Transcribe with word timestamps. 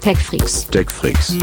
TechFreaks. 0.00 0.66
TechFreaks. 0.70 1.36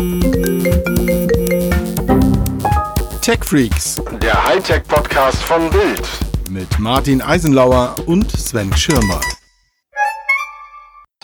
TechFreaks 3.22 4.02
Der 4.21 4.44
Hightech-Podcast 4.47 5.44
von 5.44 5.70
Bild. 5.70 6.02
mit 6.50 6.80
Martin 6.80 7.22
Eisenlauer 7.22 7.96
und 8.08 8.32
Sven 8.32 8.76
Schirmer. 8.76 9.22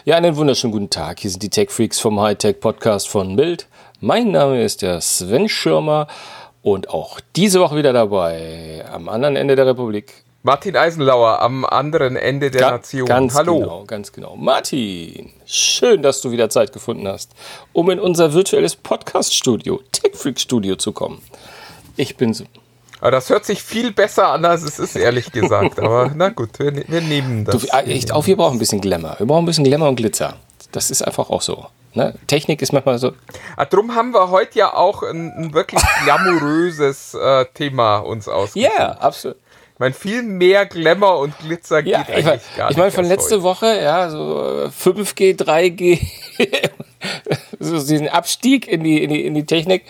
Ja, 0.06 0.18
einen 0.18 0.36
wunderschönen 0.36 0.74
guten 0.74 0.90
Tag. 0.90 1.20
Hier 1.22 1.32
sind 1.32 1.42
die 1.44 1.50
Tech 1.50 1.72
Freaks 1.72 2.00
vom 2.00 2.20
Hightech 2.22 2.60
Podcast 2.60 3.08
von 3.10 3.36
Bild. 3.36 3.68
Mein 4.00 4.31
Name 4.31 4.62
ist 4.63 4.81
der 4.81 5.02
Sven 5.02 5.50
Schirmer 5.50 6.08
und 6.62 6.90
auch 6.90 7.20
diese 7.36 7.60
Woche 7.60 7.76
wieder 7.78 7.94
dabei 7.94 8.86
am 8.92 9.10
anderen 9.10 9.36
Ende 9.38 9.56
der 9.56 9.65
Republik. 9.65 10.22
Martin 10.46 10.75
Eisenlauer 10.75 11.39
am 11.41 11.63
anderen 11.63 12.17
Ende 12.17 12.51
der 12.51 12.62
Ga- 12.62 12.71
Nation. 12.71 13.05
Ganz 13.07 13.33
Hallo. 13.35 13.60
genau, 13.60 13.83
ganz 13.85 14.12
genau. 14.12 14.35
Martin, 14.35 15.31
schön, 15.46 16.02
dass 16.03 16.20
du 16.20 16.31
wieder 16.31 16.49
Zeit 16.49 16.73
gefunden 16.73 17.07
hast, 17.07 17.31
um 17.71 17.89
in 17.89 17.98
unser 17.98 18.34
virtuelles 18.34 18.75
Podcast-Studio, 18.75 19.79
Tech 19.93 20.13
Freak 20.15 20.37
Studio 20.41 20.75
zu 20.75 20.91
kommen. 20.91 21.21
Ich 21.95 22.17
bin 22.17 22.34
so. 22.34 22.43
Aber 22.99 23.11
das 23.11 23.29
hört 23.29 23.45
sich 23.45 23.63
viel 23.63 23.93
besser 23.93 24.29
an, 24.34 24.43
als 24.43 24.63
es 24.63 24.79
ist, 24.79 24.98
ehrlich 24.98 25.31
gesagt. 25.31 25.79
Aber 25.79 26.11
na 26.15 26.27
gut, 26.27 26.59
wir, 26.59 26.73
wir 26.89 27.01
nehmen 27.01 27.45
das. 27.45 27.62
Du, 27.62 27.67
ah, 27.71 27.79
echt, 27.81 28.12
auch 28.12 28.27
wir 28.27 28.35
brauchen 28.35 28.57
ein 28.57 28.59
bisschen 28.59 28.81
Glamour. 28.81 29.15
Wir 29.20 29.25
brauchen 29.25 29.43
ein 29.43 29.45
bisschen 29.45 29.63
Glamour 29.63 29.87
und 29.89 29.95
Glitzer. 29.95 30.35
Das 30.73 30.91
ist 30.91 31.03
einfach 31.03 31.29
auch 31.29 31.41
so. 31.41 31.67
Ne? 31.93 32.15
Technik 32.27 32.62
ist 32.62 32.73
manchmal 32.73 32.98
so. 32.98 33.13
Ah, 33.55 33.65
drum 33.65 33.93
haben 33.95 34.12
wir 34.13 34.29
heute 34.29 34.59
ja 34.59 34.73
auch 34.73 35.03
ein, 35.03 35.31
ein 35.37 35.53
wirklich 35.53 35.81
glamouröses 36.03 37.13
äh, 37.13 37.45
Thema 37.53 37.98
uns 37.99 38.27
ausgesucht. 38.27 38.73
Ja, 38.77 38.93
absolut. 38.93 39.37
Ich 39.73 39.80
meine, 39.80 39.94
viel 39.94 40.22
mehr 40.22 40.66
Glamour 40.68 41.20
und 41.20 41.38
Glitzer 41.40 41.82
geht 41.82 41.94
Ja, 41.94 42.00
eigentlich 42.02 42.18
ich 42.20 42.26
meine, 42.26 42.41
gar 42.55 42.72
ich 42.72 42.77
nicht. 42.77 42.94
von 42.95 43.05
aus 43.05 43.09
letzte 43.09 43.36
heute. 43.36 43.44
Woche, 43.44 43.82
ja, 43.82 44.09
so 44.09 44.66
äh, 44.66 44.68
5G, 44.68 45.36
3G, 45.36 45.99
so 47.59 47.77
diesen 47.80 48.08
Abstieg 48.08 48.68
in 48.68 48.84
die, 48.84 49.04
in 49.04 49.09
die, 49.09 49.26
in 49.26 49.34
die 49.34 49.46
Technik, 49.48 49.84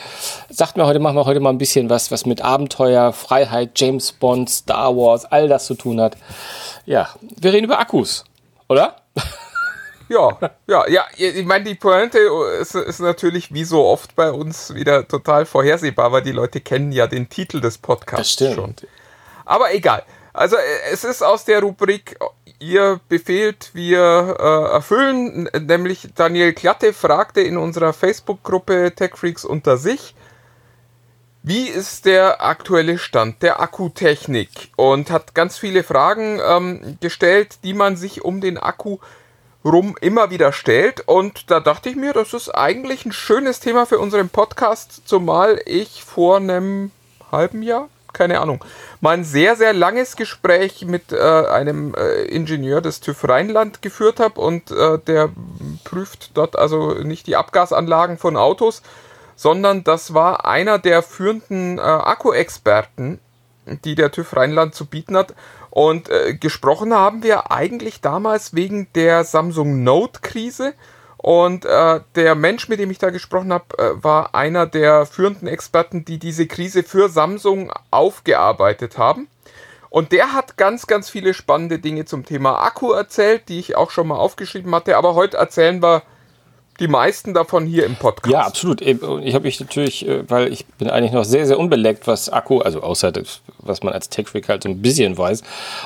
sagt 0.50 0.78
mir 0.78 0.86
heute, 0.86 1.00
machen 1.00 1.18
wir 1.18 1.26
heute 1.26 1.42
mal 1.42 1.50
ein 1.50 1.58
bisschen 1.58 1.90
was, 1.90 2.12
was 2.12 2.26
mit 2.26 2.42
Abenteuer, 2.42 3.12
Freiheit, 3.12 3.72
James 3.76 4.14
Bond, 4.14 4.50
Star 4.50 4.96
Wars, 4.96 5.26
all 5.26 5.50
das 5.50 5.66
zu 5.66 5.76
tun 5.76 6.00
hat. 6.00 6.16
Ja, 6.86 7.10
wir 7.40 7.52
reden 7.52 7.66
über 7.66 7.80
Akkus, 7.80 8.24
oder? 8.70 8.96
Ja, 10.10 10.38
ja, 10.68 10.88
ja. 10.88 11.06
Ich 11.18 11.46
meine, 11.46 11.64
die 11.66 11.76
Pointe 11.76 12.20
ist, 12.60 12.76
ist 12.76 13.00
natürlich 13.00 13.54
wie 13.54 13.64
so 13.64 13.84
oft 13.86 14.16
bei 14.16 14.32
uns 14.32 14.74
wieder 14.76 15.08
total 15.08 15.46
vorhersehbar, 15.46 16.12
weil 16.12 16.22
die 16.22 16.32
Leute 16.32 16.62
kennen 16.62 16.92
ja 16.92 17.08
den 17.08 17.30
Titel 17.30 17.62
des 17.62 17.78
Podcasts 17.78 18.38
schon. 18.54 18.76
Aber 19.46 19.74
egal. 19.74 20.04
Also 20.34 20.56
äh, 20.56 20.92
es 20.92 21.04
ist 21.04 21.22
aus 21.22 21.46
der 21.46 21.62
Rubrik 21.62 22.18
Ihr 22.60 23.02
befehlt, 23.10 23.72
wir 23.74 24.38
äh, 24.40 24.74
erfüllen. 24.74 25.50
Nämlich 25.60 26.08
Daniel 26.16 26.54
Klatte 26.54 26.94
fragte 26.94 27.42
in 27.42 27.58
unserer 27.58 27.92
Facebook-Gruppe 27.92 28.94
TechFreaks 28.96 29.44
unter 29.44 29.78
sich, 29.78 30.16
wie 31.46 31.68
ist 31.68 32.06
der 32.06 32.42
aktuelle 32.42 32.98
Stand 32.98 33.44
der 33.44 33.60
Akkutechnik? 33.60 34.72
Und 34.78 35.12
hat 35.12 35.36
ganz 35.36 35.58
viele 35.58 35.84
Fragen 35.84 36.40
ähm, 36.42 36.98
gestellt, 37.02 37.58
die 37.66 37.74
man 37.74 37.98
sich 37.98 38.24
um 38.24 38.40
den 38.40 38.58
Akku 38.58 39.00
rum 39.66 39.98
immer 40.00 40.30
wieder 40.30 40.54
stellt. 40.54 41.02
Und 41.06 41.52
da 41.52 41.60
dachte 41.60 41.90
ich 41.90 41.98
mir, 41.98 42.14
das 42.14 42.34
ist 42.34 42.50
eigentlich 42.50 43.06
ein 43.06 43.12
schönes 43.12 43.60
Thema 43.60 43.86
für 43.86 44.00
unseren 44.00 44.30
Podcast, 44.30 45.02
zumal 45.06 45.60
ich 45.66 46.06
vor 46.06 46.38
einem 46.38 46.92
halben 47.30 47.62
Jahr, 47.62 47.90
keine 48.14 48.40
Ahnung, 48.40 48.64
mal 49.02 49.12
ein 49.12 49.24
sehr, 49.24 49.56
sehr 49.56 49.74
langes 49.74 50.16
Gespräch 50.16 50.86
mit 50.86 51.12
äh, 51.12 51.18
einem 51.18 51.94
äh, 51.96 52.24
Ingenieur 52.26 52.82
des 52.82 53.02
TÜV 53.02 53.28
Rheinland 53.28 53.82
geführt 53.82 54.20
habe 54.20 54.40
und 54.40 54.72
äh, 54.72 55.00
der 55.00 55.30
prüft 55.84 56.32
dort 56.36 56.58
also 56.58 56.94
nicht 56.94 57.28
die 57.28 57.36
Abgasanlagen 57.36 58.18
von 58.18 58.38
Autos, 58.38 58.82
sondern 59.36 59.84
das 59.84 60.14
war 60.14 60.46
einer 60.46 60.80
der 60.80 61.02
führenden 61.02 61.78
äh, 61.78 61.82
Akku-Experten, 61.82 63.20
die 63.84 63.96
der 63.96 64.12
TÜV 64.12 64.36
Rheinland 64.36 64.76
zu 64.76 64.86
bieten 64.86 65.18
hat. 65.18 65.34
Und 65.70 66.10
äh, 66.10 66.36
gesprochen 66.36 66.94
haben 66.94 67.24
wir 67.24 67.52
eigentlich 67.52 68.00
damals 68.00 68.54
wegen 68.54 68.88
der 68.94 69.24
Samsung 69.24 69.84
Note-Krise. 69.84 70.74
Und 71.24 71.64
äh, 71.64 72.02
der 72.16 72.36
Mensch, 72.36 72.68
mit 72.68 72.82
dem 72.82 72.92
ich 72.92 72.98
da 72.98 73.10
gesprochen 73.10 73.54
habe, 73.54 73.78
äh, 73.78 74.04
war 74.04 74.36
einer 74.36 74.68
der 74.68 75.06
führenden 75.06 75.48
Experten, 75.48 76.04
die 76.04 76.20
diese 76.20 76.48
Krise 76.48 76.84
für 76.84 77.08
Samsung 77.08 77.72
aufgearbeitet 77.92 78.98
haben. 78.98 79.30
Und 79.90 80.12
der 80.12 80.34
hat 80.34 80.58
ganz, 80.58 80.86
ganz 80.86 81.10
viele 81.10 81.34
spannende 81.34 81.80
Dinge 81.80 82.04
zum 82.04 82.26
Thema 82.26 82.62
Akku 82.62 82.92
erzählt, 82.92 83.48
die 83.48 83.58
ich 83.58 83.78
auch 83.78 83.90
schon 83.90 84.10
mal 84.10 84.18
aufgeschrieben 84.18 84.76
hatte. 84.76 84.98
Aber 84.98 85.16
heute 85.16 85.38
erzählen 85.38 85.82
wir 85.82 86.04
die 86.82 86.90
meisten 86.90 87.34
davon 87.34 87.66
hier 87.66 87.86
im 87.86 87.96
Podcast. 87.96 88.34
Ja, 88.34 88.42
absolut. 88.42 88.82
Ich 88.82 89.00
habe 89.02 89.44
mich 89.44 89.62
natürlich, 89.62 90.06
äh, 90.06 90.30
weil 90.30 90.52
ich 90.52 90.66
bin 90.66 90.90
eigentlich 90.90 91.14
noch 91.14 91.24
sehr, 91.24 91.48
sehr 91.48 91.58
unbeleckt, 91.58 92.06
was 92.06 92.28
Akku, 92.28 92.60
also 92.60 92.82
außer 92.82 93.14
das, 93.14 93.40
was 93.60 93.82
man 93.82 93.94
als 93.94 94.10
Tech-Freak 94.10 94.50
halt 94.50 94.64
so 94.64 94.70
ein 94.70 94.82
bisschen 94.82 95.18
weiß, 95.18 95.42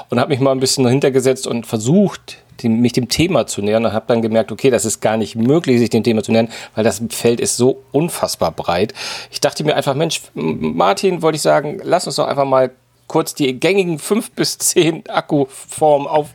und 0.09 0.19
habe 0.19 0.29
mich 0.29 0.39
mal 0.39 0.51
ein 0.51 0.59
bisschen 0.59 0.87
hintergesetzt 0.87 1.45
und 1.45 1.67
versucht, 1.67 2.37
die, 2.59 2.69
mich 2.69 2.93
dem 2.93 3.09
Thema 3.09 3.47
zu 3.47 3.61
nähern 3.61 3.85
und 3.85 3.93
habe 3.93 4.05
dann 4.07 4.21
gemerkt, 4.21 4.51
okay, 4.51 4.69
das 4.69 4.85
ist 4.85 5.01
gar 5.01 5.17
nicht 5.17 5.35
möglich, 5.35 5.79
sich 5.79 5.89
dem 5.89 6.03
Thema 6.03 6.23
zu 6.23 6.31
nähern, 6.31 6.49
weil 6.75 6.83
das 6.83 7.01
Feld 7.09 7.39
ist 7.39 7.57
so 7.57 7.83
unfassbar 7.91 8.51
breit. 8.51 8.93
Ich 9.31 9.41
dachte 9.41 9.63
mir 9.63 9.75
einfach, 9.75 9.95
Mensch, 9.95 10.21
Martin, 10.33 11.21
wollte 11.21 11.37
ich 11.37 11.41
sagen, 11.41 11.79
lass 11.83 12.07
uns 12.07 12.15
doch 12.15 12.27
einfach 12.27 12.45
mal 12.45 12.71
kurz 13.07 13.33
die 13.33 13.59
gängigen 13.59 13.99
fünf 13.99 14.31
bis 14.35 14.57
zehn 14.57 15.07
Akkuformen 15.09 16.07
auf, 16.07 16.27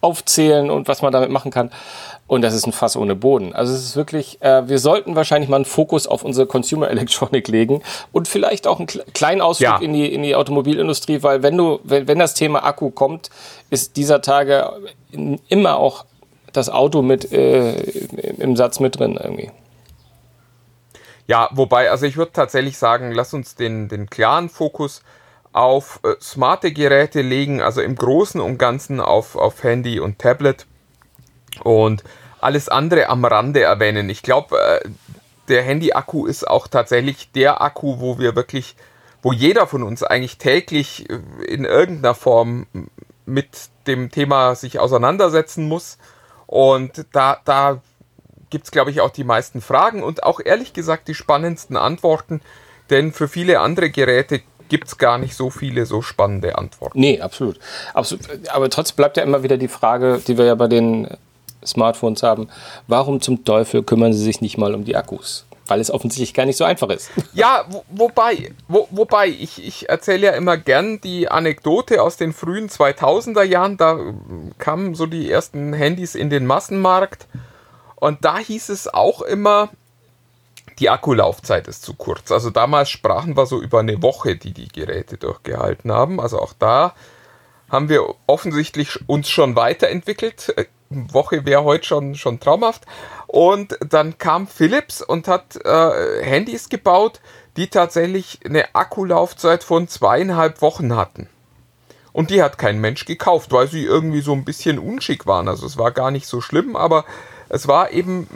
aufzählen 0.00 0.70
und 0.70 0.88
was 0.88 1.02
man 1.02 1.12
damit 1.12 1.30
machen 1.30 1.50
kann. 1.50 1.70
Und 2.26 2.42
das 2.42 2.52
ist 2.52 2.66
ein 2.66 2.72
Fass 2.72 2.94
ohne 2.94 3.14
Boden. 3.14 3.54
Also 3.54 3.72
es 3.72 3.82
ist 3.82 3.96
wirklich, 3.96 4.42
äh, 4.42 4.68
wir 4.68 4.78
sollten 4.78 5.16
wahrscheinlich 5.16 5.48
mal 5.48 5.56
einen 5.56 5.64
Fokus 5.64 6.06
auf 6.06 6.22
unsere 6.24 6.46
Consumer 6.46 6.90
Electronic 6.90 7.48
legen 7.48 7.82
und 8.12 8.28
vielleicht 8.28 8.66
auch 8.66 8.78
einen 8.78 8.86
kle- 8.86 9.10
kleinen 9.14 9.40
Ausflug 9.40 9.66
Ja. 9.70 9.78
in, 9.78 9.94
die, 9.94 10.12
in 10.12 10.22
die 10.22 10.34
Automobilindustrie, 10.34 11.22
weil 11.22 11.42
wenn 11.42 11.56
du, 11.56 11.80
wenn, 11.84 12.06
wenn 12.06 12.18
das 12.18 12.34
Thema 12.34 12.64
Akku 12.64 12.90
kommt, 12.90 13.30
ist 13.70 13.96
dieser 13.96 14.20
Tage 14.20 14.70
immer 15.48 15.78
auch 15.78 16.04
das 16.52 16.68
Auto 16.68 17.00
mit 17.00 17.32
äh, 17.32 17.72
im 18.38 18.56
Satz 18.56 18.78
mit 18.78 18.98
drin 18.98 19.18
irgendwie. 19.22 19.50
Ja, 21.26 21.48
wobei, 21.52 21.90
also 21.90 22.06
ich 22.06 22.16
würde 22.16 22.32
tatsächlich 22.32 22.78
sagen, 22.78 23.12
lass 23.12 23.34
uns 23.34 23.54
den, 23.54 23.88
den 23.88 24.08
klaren 24.08 24.48
Fokus 24.48 25.02
auf 25.52 26.00
äh, 26.04 26.14
smarte 26.20 26.72
Geräte 26.72 27.22
legen, 27.22 27.60
also 27.60 27.80
im 27.80 27.96
Großen 27.96 28.40
und 28.40 28.58
Ganzen 28.58 29.00
auf, 29.00 29.36
auf 29.36 29.62
Handy 29.62 30.00
und 30.00 30.18
Tablet 30.18 30.66
und 31.62 32.04
alles 32.40 32.68
andere 32.68 33.08
am 33.08 33.24
Rande 33.24 33.62
erwähnen. 33.62 34.08
Ich 34.10 34.22
glaube, 34.22 34.58
äh, 34.60 34.88
der 35.48 35.62
Handy-Akku 35.62 36.26
ist 36.26 36.46
auch 36.46 36.68
tatsächlich 36.68 37.32
der 37.32 37.60
Akku, 37.62 38.00
wo 38.00 38.18
wir 38.18 38.36
wirklich, 38.36 38.76
wo 39.22 39.32
jeder 39.32 39.66
von 39.66 39.82
uns 39.82 40.02
eigentlich 40.02 40.38
täglich 40.38 41.08
äh, 41.10 41.18
in 41.46 41.64
irgendeiner 41.64 42.14
Form 42.14 42.66
mit 43.26 43.68
dem 43.86 44.10
Thema 44.10 44.54
sich 44.54 44.78
auseinandersetzen 44.78 45.68
muss. 45.68 45.98
Und 46.46 47.06
da, 47.12 47.40
da 47.44 47.80
gibt 48.50 48.64
es, 48.64 48.70
glaube 48.70 48.90
ich, 48.90 49.00
auch 49.00 49.10
die 49.10 49.24
meisten 49.24 49.60
Fragen 49.60 50.02
und 50.02 50.22
auch 50.22 50.40
ehrlich 50.42 50.72
gesagt 50.72 51.08
die 51.08 51.14
spannendsten 51.14 51.76
Antworten, 51.76 52.40
denn 52.90 53.12
für 53.12 53.28
viele 53.28 53.60
andere 53.60 53.90
Geräte 53.90 54.40
gibt 54.68 54.88
es 54.88 54.98
gar 54.98 55.18
nicht 55.18 55.34
so 55.34 55.50
viele 55.50 55.86
so 55.86 56.02
spannende 56.02 56.58
Antworten. 56.58 57.00
Nee, 57.00 57.20
absolut. 57.20 57.58
absolut. 57.94 58.24
Aber 58.48 58.70
trotzdem 58.70 58.96
bleibt 58.96 59.16
ja 59.16 59.22
immer 59.22 59.42
wieder 59.42 59.56
die 59.56 59.68
Frage, 59.68 60.20
die 60.26 60.38
wir 60.38 60.44
ja 60.44 60.54
bei 60.54 60.68
den 60.68 61.08
Smartphones 61.64 62.22
haben, 62.22 62.48
warum 62.86 63.20
zum 63.20 63.44
Teufel 63.44 63.82
kümmern 63.82 64.12
sie 64.12 64.22
sich 64.22 64.40
nicht 64.40 64.58
mal 64.58 64.74
um 64.74 64.84
die 64.84 64.96
Akkus? 64.96 65.44
Weil 65.66 65.80
es 65.80 65.90
offensichtlich 65.90 66.32
gar 66.32 66.46
nicht 66.46 66.56
so 66.56 66.64
einfach 66.64 66.88
ist. 66.88 67.10
Ja, 67.34 67.66
wo, 67.68 67.84
wobei, 67.90 68.52
wo, 68.68 68.88
wobei, 68.90 69.28
ich, 69.28 69.64
ich 69.64 69.88
erzähle 69.88 70.28
ja 70.28 70.32
immer 70.32 70.56
gern 70.56 71.00
die 71.00 71.28
Anekdote 71.28 72.02
aus 72.02 72.16
den 72.16 72.32
frühen 72.32 72.68
2000er 72.68 73.42
Jahren, 73.42 73.76
da 73.76 73.98
äh, 73.98 74.14
kamen 74.58 74.94
so 74.94 75.06
die 75.06 75.30
ersten 75.30 75.74
Handys 75.74 76.14
in 76.14 76.30
den 76.30 76.46
Massenmarkt 76.46 77.26
und 77.96 78.24
da 78.24 78.38
hieß 78.38 78.70
es 78.70 78.92
auch 78.92 79.22
immer, 79.22 79.68
die 80.78 80.90
Akkulaufzeit 80.90 81.68
ist 81.68 81.82
zu 81.82 81.94
kurz. 81.94 82.30
Also 82.30 82.50
damals 82.50 82.90
sprachen 82.90 83.36
wir 83.36 83.46
so 83.46 83.60
über 83.60 83.80
eine 83.80 84.02
Woche, 84.02 84.36
die 84.36 84.52
die 84.52 84.68
Geräte 84.68 85.16
durchgehalten 85.16 85.92
haben. 85.92 86.20
Also 86.20 86.38
auch 86.40 86.52
da 86.58 86.94
haben 87.68 87.88
wir 87.88 88.14
offensichtlich 88.26 89.08
uns 89.08 89.28
schon 89.28 89.56
weiterentwickelt. 89.56 90.54
Äh, 90.56 90.66
Woche 90.90 91.44
wäre 91.44 91.64
heute 91.64 91.86
schon, 91.86 92.14
schon 92.14 92.40
traumhaft. 92.40 92.86
Und 93.26 93.78
dann 93.86 94.16
kam 94.18 94.46
Philips 94.46 95.02
und 95.02 95.28
hat 95.28 95.56
äh, 95.64 96.24
Handys 96.24 96.68
gebaut, 96.68 97.20
die 97.56 97.68
tatsächlich 97.68 98.40
eine 98.44 98.74
Akkulaufzeit 98.74 99.64
von 99.64 99.88
zweieinhalb 99.88 100.62
Wochen 100.62 100.96
hatten. 100.96 101.28
Und 102.12 102.30
die 102.30 102.42
hat 102.42 102.56
kein 102.56 102.80
Mensch 102.80 103.04
gekauft, 103.04 103.52
weil 103.52 103.68
sie 103.68 103.84
irgendwie 103.84 104.22
so 104.22 104.32
ein 104.32 104.44
bisschen 104.44 104.78
unschick 104.78 105.26
waren. 105.26 105.46
Also 105.46 105.66
es 105.66 105.76
war 105.76 105.90
gar 105.90 106.10
nicht 106.10 106.26
so 106.26 106.40
schlimm, 106.40 106.74
aber 106.74 107.04
es 107.48 107.68
war 107.68 107.90
eben 107.90 108.26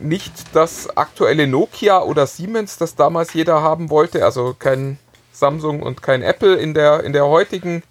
nicht 0.00 0.54
das 0.54 0.96
aktuelle 0.96 1.46
Nokia 1.46 2.02
oder 2.02 2.26
Siemens, 2.26 2.76
das 2.76 2.94
damals 2.94 3.34
jeder 3.34 3.62
haben 3.62 3.90
wollte. 3.90 4.24
Also 4.24 4.54
kein 4.58 4.98
Samsung 5.32 5.82
und 5.82 6.02
kein 6.02 6.22
Apple 6.22 6.56
in 6.56 6.74
der, 6.74 7.04
in 7.04 7.12
der 7.12 7.26
heutigen 7.26 7.82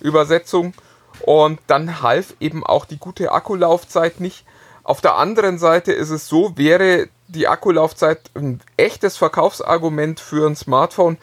Übersetzung. 0.00 0.74
Und 1.20 1.60
dann 1.66 2.02
half 2.02 2.34
eben 2.40 2.64
auch 2.64 2.84
die 2.84 2.98
gute 2.98 3.32
Akkulaufzeit 3.32 4.20
nicht. 4.20 4.44
Auf 4.82 5.00
der 5.00 5.16
anderen 5.16 5.58
Seite 5.58 5.92
ist 5.92 6.10
es 6.10 6.28
so, 6.28 6.56
wäre 6.56 7.08
die 7.28 7.48
Akkulaufzeit 7.48 8.20
ein 8.34 8.60
echtes 8.76 9.16
Verkaufsargument 9.16 10.20
für 10.20 10.46
ein 10.46 10.56
Smartphone, 10.56 11.18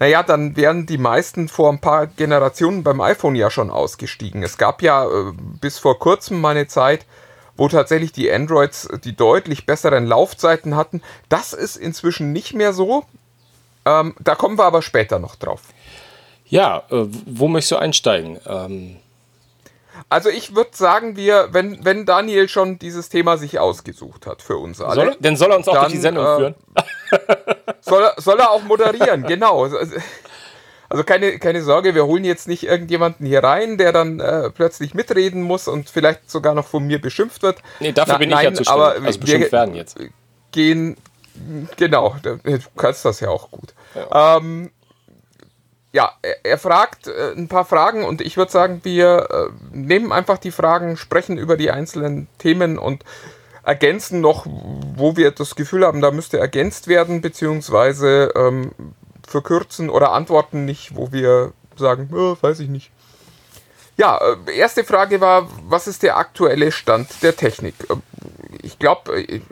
naja, 0.00 0.22
dann 0.22 0.56
wären 0.56 0.86
die 0.86 0.98
meisten 0.98 1.48
vor 1.48 1.70
ein 1.70 1.80
paar 1.80 2.06
Generationen 2.08 2.82
beim 2.82 3.00
iPhone 3.00 3.36
ja 3.36 3.50
schon 3.50 3.70
ausgestiegen. 3.70 4.42
Es 4.42 4.58
gab 4.58 4.82
ja 4.82 5.04
äh, 5.04 5.32
bis 5.60 5.78
vor 5.78 5.98
kurzem 5.98 6.40
mal 6.40 6.50
eine 6.50 6.66
Zeit, 6.66 7.06
wo 7.56 7.68
tatsächlich 7.68 8.12
die 8.12 8.30
Androids 8.30 8.88
die 9.04 9.16
deutlich 9.16 9.66
besseren 9.66 10.06
Laufzeiten 10.06 10.76
hatten. 10.76 11.02
Das 11.28 11.52
ist 11.52 11.76
inzwischen 11.76 12.32
nicht 12.32 12.54
mehr 12.54 12.72
so. 12.72 13.04
Ähm, 13.84 14.14
da 14.20 14.34
kommen 14.34 14.58
wir 14.58 14.64
aber 14.64 14.82
später 14.82 15.18
noch 15.18 15.36
drauf. 15.36 15.62
Ja, 16.46 16.84
äh, 16.90 17.06
wo 17.26 17.48
möchtest 17.48 17.72
du 17.72 17.76
einsteigen? 17.76 18.40
Ähm 18.46 18.96
also 20.08 20.28
ich 20.28 20.54
würde 20.54 20.70
sagen, 20.72 21.16
wir, 21.16 21.48
wenn, 21.52 21.84
wenn 21.84 22.04
Daniel 22.04 22.48
schon 22.48 22.78
dieses 22.78 23.08
Thema 23.08 23.36
sich 23.36 23.58
ausgesucht 23.58 24.26
hat 24.26 24.42
für 24.42 24.56
uns 24.56 24.80
alle. 24.80 24.94
Soll, 24.94 25.16
dann 25.20 25.36
soll 25.36 25.50
er 25.50 25.56
uns 25.56 25.68
auch 25.68 25.74
dann, 25.74 25.82
durch 25.84 25.92
die 25.92 26.00
Sendung 26.00 26.24
äh, 26.24 26.36
führen. 26.36 26.54
soll, 27.80 28.02
er, 28.02 28.14
soll 28.20 28.38
er 28.38 28.50
auch 28.50 28.62
moderieren, 28.62 29.22
genau. 29.24 29.68
Also 30.94 31.02
keine, 31.02 31.40
keine 31.40 31.60
Sorge, 31.60 31.96
wir 31.96 32.06
holen 32.06 32.22
jetzt 32.22 32.46
nicht 32.46 32.62
irgendjemanden 32.62 33.26
hier 33.26 33.42
rein, 33.42 33.78
der 33.78 33.90
dann 33.90 34.20
äh, 34.20 34.48
plötzlich 34.50 34.94
mitreden 34.94 35.42
muss 35.42 35.66
und 35.66 35.90
vielleicht 35.90 36.30
sogar 36.30 36.54
noch 36.54 36.68
von 36.68 36.86
mir 36.86 37.00
beschimpft 37.00 37.42
wird. 37.42 37.58
Nee, 37.80 37.90
dafür 37.90 38.12
Na, 38.12 38.18
bin 38.18 38.28
nein, 38.28 38.52
ich 38.52 38.58
ja 38.60 38.64
zu 38.64 38.70
aber 38.70 38.92
also 38.92 39.18
beschimpft 39.18 39.50
werden 39.50 39.74
jetzt. 39.74 39.98
Gehen, 40.52 40.96
genau, 41.76 42.14
du 42.22 42.38
kannst 42.76 43.04
das 43.04 43.18
ja 43.18 43.28
auch 43.28 43.50
gut. 43.50 43.74
Ja. 43.96 44.36
Ähm, 44.36 44.70
ja, 45.92 46.12
er, 46.22 46.36
er 46.44 46.58
fragt 46.58 47.08
äh, 47.08 47.32
ein 47.36 47.48
paar 47.48 47.64
Fragen 47.64 48.04
und 48.04 48.20
ich 48.20 48.36
würde 48.36 48.52
sagen, 48.52 48.80
wir 48.84 49.50
äh, 49.50 49.76
nehmen 49.76 50.12
einfach 50.12 50.38
die 50.38 50.52
Fragen, 50.52 50.96
sprechen 50.96 51.38
über 51.38 51.56
die 51.56 51.72
einzelnen 51.72 52.28
Themen 52.38 52.78
und 52.78 53.04
ergänzen 53.64 54.20
noch, 54.20 54.46
wo 54.46 55.16
wir 55.16 55.32
das 55.32 55.56
Gefühl 55.56 55.84
haben, 55.84 56.00
da 56.00 56.12
müsste 56.12 56.38
ergänzt 56.38 56.86
werden, 56.86 57.20
beziehungsweise 57.20 58.32
ähm, 58.36 58.70
verkürzen 59.26 59.90
oder 59.90 60.12
antworten 60.12 60.64
nicht, 60.64 60.96
wo 60.96 61.12
wir 61.12 61.52
sagen, 61.76 62.08
oh, 62.12 62.36
weiß 62.40 62.60
ich 62.60 62.68
nicht. 62.68 62.90
Ja, 63.96 64.18
äh, 64.18 64.56
erste 64.56 64.84
Frage 64.84 65.20
war, 65.20 65.48
was 65.68 65.86
ist 65.86 66.02
der 66.02 66.16
aktuelle 66.16 66.72
Stand 66.72 67.22
der 67.22 67.36
Technik? 67.36 67.74
Äh, 67.88 67.94
ich 68.62 68.78
glaube, 68.78 69.20
ich 69.20 69.42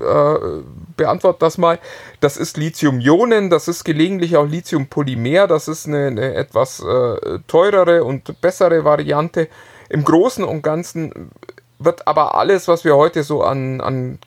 äh, 0.00 0.62
beantworte 0.96 1.40
das 1.40 1.58
mal. 1.58 1.78
Das 2.20 2.36
ist 2.36 2.56
Lithium-Ionen, 2.56 3.50
das 3.50 3.68
ist 3.68 3.84
gelegentlich 3.84 4.36
auch 4.36 4.46
Lithium-Polymer, 4.46 5.46
das 5.46 5.68
ist 5.68 5.86
eine, 5.86 6.06
eine 6.06 6.34
etwas 6.34 6.80
äh, 6.80 7.38
teurere 7.46 8.04
und 8.04 8.40
bessere 8.40 8.84
Variante. 8.84 9.48
Im 9.90 10.02
Großen 10.02 10.44
und 10.44 10.62
Ganzen 10.62 11.30
wird 11.78 12.08
aber 12.08 12.36
alles, 12.36 12.68
was 12.68 12.84
wir 12.84 12.96
heute 12.96 13.22
so 13.22 13.42
an, 13.42 13.80
an 13.80 14.18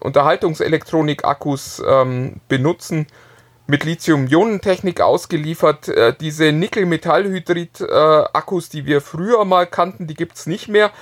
Unterhaltungselektronik-Akkus 0.00 1.82
ähm, 1.86 2.40
benutzen, 2.48 3.06
mit 3.66 3.84
Lithium-Ionen-Technik 3.84 5.00
ausgeliefert. 5.00 5.88
Äh, 5.88 6.14
diese 6.18 6.52
Nickel-Metallhydrid-Akkus, 6.52 8.68
die 8.68 8.86
wir 8.86 9.00
früher 9.00 9.44
mal 9.44 9.66
kannten, 9.66 10.06
die 10.06 10.14
gibt 10.14 10.36
es 10.36 10.46
nicht 10.46 10.68
mehr. 10.68 10.92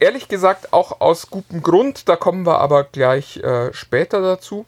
Ehrlich 0.00 0.28
gesagt 0.28 0.72
auch 0.72 1.00
aus 1.00 1.30
gutem 1.30 1.62
Grund, 1.62 2.08
da 2.08 2.16
kommen 2.16 2.46
wir 2.46 2.60
aber 2.60 2.84
gleich 2.84 3.36
äh, 3.38 3.72
später 3.72 4.20
dazu. 4.20 4.66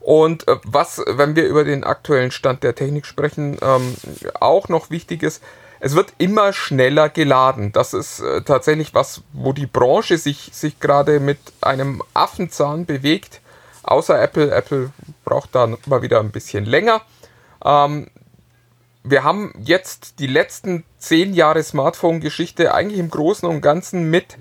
Und 0.00 0.46
äh, 0.48 0.56
was, 0.64 1.02
wenn 1.06 1.34
wir 1.34 1.46
über 1.46 1.64
den 1.64 1.82
aktuellen 1.82 2.30
Stand 2.30 2.62
der 2.62 2.74
Technik 2.74 3.06
sprechen, 3.06 3.56
ähm, 3.62 3.94
auch 4.38 4.68
noch 4.68 4.90
wichtig 4.90 5.22
ist, 5.22 5.42
es 5.80 5.94
wird 5.94 6.12
immer 6.18 6.52
schneller 6.52 7.08
geladen. 7.08 7.72
Das 7.72 7.94
ist 7.94 8.20
äh, 8.20 8.42
tatsächlich 8.42 8.94
was, 8.94 9.22
wo 9.32 9.52
die 9.52 9.66
Branche 9.66 10.18
sich, 10.18 10.50
sich 10.52 10.80
gerade 10.80 11.20
mit 11.20 11.38
einem 11.60 12.02
Affenzahn 12.14 12.86
bewegt. 12.86 13.40
Außer 13.84 14.20
Apple. 14.20 14.50
Apple 14.50 14.90
braucht 15.24 15.54
da 15.54 15.68
mal 15.86 16.02
wieder 16.02 16.20
ein 16.20 16.30
bisschen 16.30 16.64
länger. 16.64 17.02
Ähm, 17.64 18.08
wir 19.02 19.22
haben 19.22 19.52
jetzt 19.62 20.18
die 20.18 20.26
letzten 20.26 20.84
zehn 20.98 21.34
Jahre 21.34 21.62
Smartphone-Geschichte 21.62 22.72
eigentlich 22.74 22.98
im 22.98 23.10
Großen 23.10 23.48
und 23.48 23.60
Ganzen 23.60 24.10
mit 24.10 24.38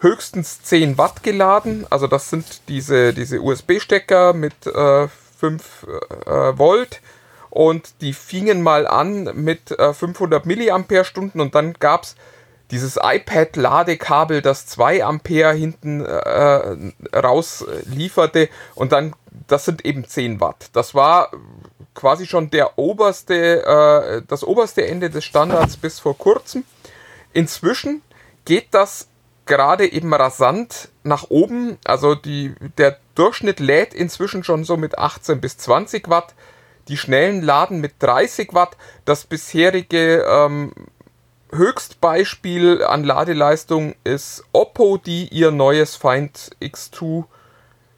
höchstens 0.00 0.62
10 0.62 0.96
Watt 0.96 1.22
geladen. 1.22 1.86
Also 1.90 2.06
das 2.06 2.30
sind 2.30 2.62
diese, 2.68 3.12
diese 3.12 3.40
USB-Stecker 3.40 4.32
mit 4.32 4.66
äh, 4.66 5.08
5 5.38 5.86
äh, 6.26 6.58
Volt 6.58 7.00
und 7.50 8.00
die 8.00 8.12
fingen 8.12 8.62
mal 8.62 8.86
an 8.86 9.30
mit 9.34 9.72
äh, 9.78 9.92
500 9.92 10.46
Milliampere-Stunden 10.46 11.40
und 11.40 11.54
dann 11.54 11.74
gab 11.74 12.04
es 12.04 12.16
dieses 12.70 12.98
iPad-Ladekabel, 13.02 14.42
das 14.42 14.66
2 14.66 15.04
Ampere 15.04 15.52
hinten 15.54 16.04
äh, 16.04 16.92
raus 17.16 17.64
lieferte 17.86 18.48
und 18.74 18.92
dann, 18.92 19.14
das 19.46 19.64
sind 19.64 19.84
eben 19.84 20.06
10 20.06 20.40
Watt. 20.40 20.70
Das 20.72 20.94
war 20.94 21.30
quasi 21.94 22.26
schon 22.26 22.50
der 22.50 22.78
oberste, 22.78 23.64
äh, 23.64 24.22
das 24.28 24.44
oberste 24.44 24.86
Ende 24.86 25.10
des 25.10 25.24
Standards 25.24 25.76
bis 25.76 25.98
vor 25.98 26.16
kurzem. 26.16 26.64
Inzwischen 27.32 28.02
geht 28.44 28.68
das 28.72 29.08
gerade 29.46 29.90
eben 29.90 30.14
rasant 30.14 30.90
nach 31.02 31.30
oben. 31.30 31.78
Also 31.84 32.14
die, 32.14 32.54
der 32.76 32.98
Durchschnitt 33.14 33.58
lädt 33.58 33.94
inzwischen 33.94 34.44
schon 34.44 34.62
so 34.62 34.76
mit 34.76 34.98
18 34.98 35.40
bis 35.40 35.58
20 35.58 36.08
Watt. 36.08 36.34
Die 36.86 36.96
schnellen 36.96 37.42
laden 37.42 37.80
mit 37.80 37.94
30 37.98 38.54
Watt. 38.54 38.76
Das 39.04 39.24
bisherige 39.24 40.24
ähm, 40.28 40.72
Höchstbeispiel 41.50 42.84
an 42.84 43.04
Ladeleistung 43.04 43.94
ist 44.04 44.44
Oppo, 44.52 44.98
die 44.98 45.28
ihr 45.28 45.50
neues 45.50 45.96
Find 45.96 46.50
X2 46.60 47.24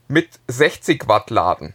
mit 0.09 0.29
60 0.49 1.09
Watt 1.09 1.31
laden. 1.31 1.75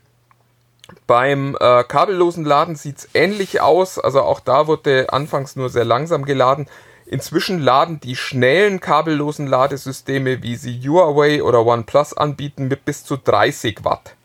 Beim 1.07 1.57
äh, 1.60 1.83
kabellosen 1.83 2.45
Laden 2.45 2.75
sieht 2.75 3.00
es 3.00 3.10
ähnlich 3.13 3.62
aus. 3.62 4.00
Also 4.00 4.22
auch 4.22 4.39
da 4.39 4.68
wurde 4.68 5.12
anfangs 5.12 5.56
nur 5.56 5.69
sehr 5.69 5.86
langsam 5.86 6.25
geladen. 6.25 6.68
Inzwischen 7.07 7.60
laden 7.60 8.00
die 8.00 8.16
schnellen 8.16 8.80
kabellosen 8.80 9.48
Ladesysteme, 9.48 10.42
wie 10.42 10.56
sie 10.56 10.80
Huawei 10.88 11.44
oder 11.44 11.66
OnePlus 11.66 12.13
anbieten, 12.13 12.68
mit 12.68 12.86
bis 12.86 13.04
zu 13.04 13.18
30 13.18 13.83
Watt. 13.83 14.16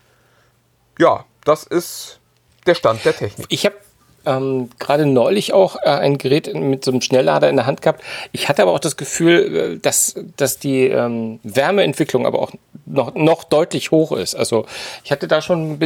Ja, 0.99 1.25
das 1.45 1.65
ist 1.65 2.21
der 2.67 2.75
Stand 2.75 3.05
der 3.05 3.17
Technik. 3.17 3.47
Ich 3.49 3.67
habe 3.67 3.77
ähm, 4.27 4.69
gerade 4.79 5.07
neulich 5.07 5.53
auch 5.53 5.77
äh, 5.77 5.89
ein 5.89 6.19
Gerät 6.19 6.53
mit 6.55 6.85
so 6.85 6.91
einem 6.91 7.01
Schnelllader 7.01 7.49
in 7.49 7.57
der 7.57 7.67
Hand 7.67 7.83
gehabt. 7.83 8.03
Ich 8.33 8.49
hatte 8.49 8.63
aber 8.63 8.73
auch 8.73 8.81
das 8.81 8.97
Gefühl, 8.97 9.57
äh, 9.57 9.79
dass, 9.79 10.15
dass 10.37 10.59
die 10.59 10.87
ähm, 10.87 11.41
Wärmeentwicklung 11.43 12.27
aber 12.27 12.41
auch 12.41 12.53
noch, 12.87 13.15
noch 13.15 13.45
deutlich 13.45 13.91
hoch 13.91 14.13
ist. 14.13 14.35
Also 14.35 14.67
ich 15.05 15.13
hatte 15.13 15.29
da 15.29 15.41
schon, 15.41 15.79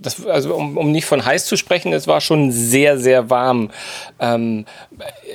das, 0.00 0.24
also 0.26 0.54
um, 0.54 0.76
um 0.76 0.92
nicht 0.92 1.06
von 1.06 1.24
heiß 1.24 1.46
zu 1.46 1.56
sprechen, 1.56 1.92
es 1.92 2.06
war 2.06 2.20
schon 2.20 2.52
sehr, 2.52 2.98
sehr 2.98 3.30
warm. 3.30 3.70
Ähm, 4.18 4.64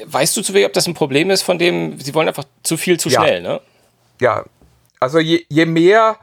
weißt 0.05 0.35
du 0.35 0.41
zu 0.41 0.53
weh, 0.53 0.65
ob 0.65 0.73
das 0.73 0.87
ein 0.87 0.93
Problem 0.93 1.29
ist, 1.29 1.43
von 1.43 1.59
dem 1.59 1.99
sie 1.99 2.13
wollen 2.15 2.27
einfach 2.27 2.45
zu 2.63 2.77
viel 2.77 2.99
zu 2.99 3.09
ja. 3.09 3.21
schnell, 3.21 3.41
ne? 3.41 3.61
Ja, 4.19 4.43
also 4.99 5.19
je, 5.19 5.43
je 5.49 5.65
mehr 5.65 6.17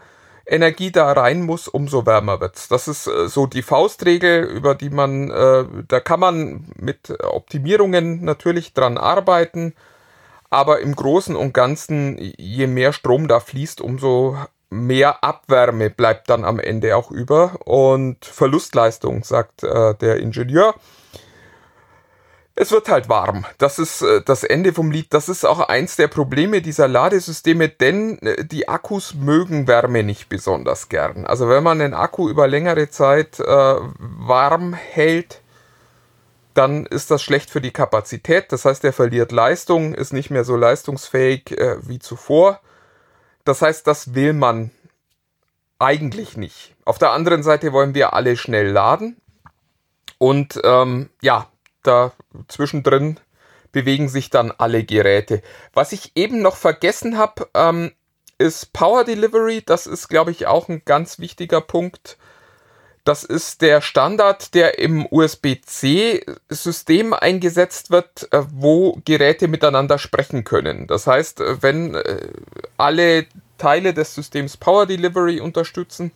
Energie 0.51 0.91
da 0.91 1.13
rein 1.13 1.43
muss, 1.43 1.69
umso 1.69 2.07
wärmer 2.07 2.41
wird's. 2.41 2.69
Das 2.69 2.89
ist 2.89 3.07
äh, 3.07 3.29
so 3.29 3.47
die 3.47 3.63
Faustregel, 3.63 4.45
über 4.45 4.75
die 4.75 4.91
man, 4.91 5.31
äh, 5.31 5.65
da 5.89 6.01
kann 6.01 6.21
man 6.21 6.67
mit 6.77 7.13
Optimierungen 7.23 8.25
natürlich 8.25 8.75
dran 8.75 8.99
arbeiten, 8.99 9.75
aber 10.51 10.81
im 10.81 10.97
Großen 10.97 11.37
und 11.37 11.55
Ganzen, 11.55 12.19
je 12.37 12.67
mehr 12.67 12.93
Strom 12.93 13.29
da 13.29 13.39
fließt, 13.39 13.81
umso 13.81 14.37
mehr 14.69 15.23
Abwärme 15.23 15.91
bleibt 15.91 16.31
dann 16.31 16.45
am 16.45 16.59
Ende 16.59 16.97
auch 16.97 17.11
über. 17.11 17.59
Und 17.67 18.25
Verlustleistung, 18.25 19.23
sagt 19.25 19.63
äh, 19.63 19.95
der 19.95 20.19
Ingenieur 20.19 20.75
es 22.61 22.73
wird 22.73 22.91
halt 22.91 23.09
warm. 23.09 23.47
Das 23.57 23.79
ist 23.79 24.03
äh, 24.03 24.21
das 24.23 24.45
Ende 24.45 24.75
vom 24.75 24.91
Lied. 24.91 25.15
Das 25.15 25.31
ist 25.31 25.47
auch 25.47 25.61
eins 25.61 25.97
der 25.97 26.09
Probleme 26.09 26.61
dieser 26.61 26.89
Ladesysteme, 26.89 27.71
denn 27.71 28.19
äh, 28.19 28.45
die 28.45 28.69
Akkus 28.69 29.15
mögen 29.15 29.67
Wärme 29.67 30.03
nicht 30.03 30.29
besonders 30.29 30.91
gern. 30.91 31.25
Also 31.25 31.49
wenn 31.49 31.63
man 31.63 31.79
den 31.79 31.95
Akku 31.95 32.29
über 32.29 32.47
längere 32.47 32.91
Zeit 32.91 33.41
äh, 33.41 33.45
warm 33.99 34.75
hält, 34.75 35.41
dann 36.53 36.85
ist 36.85 37.11
das 37.11 37.23
schlecht 37.23 37.49
für 37.49 37.63
die 37.63 37.71
Kapazität. 37.71 38.53
Das 38.53 38.67
heißt, 38.67 38.85
er 38.85 38.93
verliert 38.93 39.33
Leistung, 39.33 39.95
ist 39.95 40.13
nicht 40.13 40.29
mehr 40.29 40.45
so 40.45 40.55
leistungsfähig 40.57 41.59
äh, 41.59 41.77
wie 41.81 41.99
zuvor. 41.99 42.61
Das 43.45 43.63
heißt, 43.63 43.87
das 43.87 44.15
will 44.15 44.35
man 44.35 44.71
eigentlich 45.79 46.37
nicht. 46.37 46.75
Auf 46.85 46.99
der 46.99 47.13
anderen 47.13 47.43
Seite 47.43 47.73
wollen 47.73 47.95
wir 47.95 48.13
alle 48.13 48.37
schnell 48.37 48.69
laden. 48.69 49.17
Und 50.19 50.61
ähm, 50.63 51.09
ja, 51.23 51.47
da 51.83 52.13
zwischendrin 52.49 53.19
bewegen 53.73 54.09
sich 54.09 54.31
dann 54.31 54.53
alle 54.57 54.85
Geräte. 54.85 55.43
Was 55.73 55.93
ich 55.93 56.13
eben 56.17 56.43
noch 56.43 56.57
vergessen 56.57 57.19
habe, 57.19 57.49
ähm, 57.55 57.93
ist 58.39 58.73
Power 58.73 59.05
Delivery. 59.05 59.63
Das 59.65 59.87
ist, 59.87 60.09
glaube 60.09 60.31
ich, 60.31 60.47
auch 60.47 60.69
ein 60.69 60.83
ganz 60.85 61.19
wichtiger 61.19 61.61
Punkt. 61.61 62.17
Das 63.05 63.25
ist 63.25 63.63
der 63.63 63.81
Standard, 63.81 64.55
der 64.55 64.79
im 64.79 65.07
USB-C-System 65.11 67.15
eingesetzt 67.15 67.91
wird, 67.91 68.31
äh, 68.33 68.43
wo 68.53 69.01
Geräte 69.05 69.49
miteinander 69.49 69.99
sprechen 69.99 70.45
können. 70.45 70.87
Das 70.87 71.07
heißt, 71.07 71.41
äh, 71.41 71.63
wenn 71.63 71.95
äh, 71.95 72.29
alle 72.77 73.27
Teile 73.59 73.95
des 73.95 74.15
Systems 74.15 74.57
Power 74.57 74.87
Delivery 74.87 75.41
unterstützen, 75.41 76.13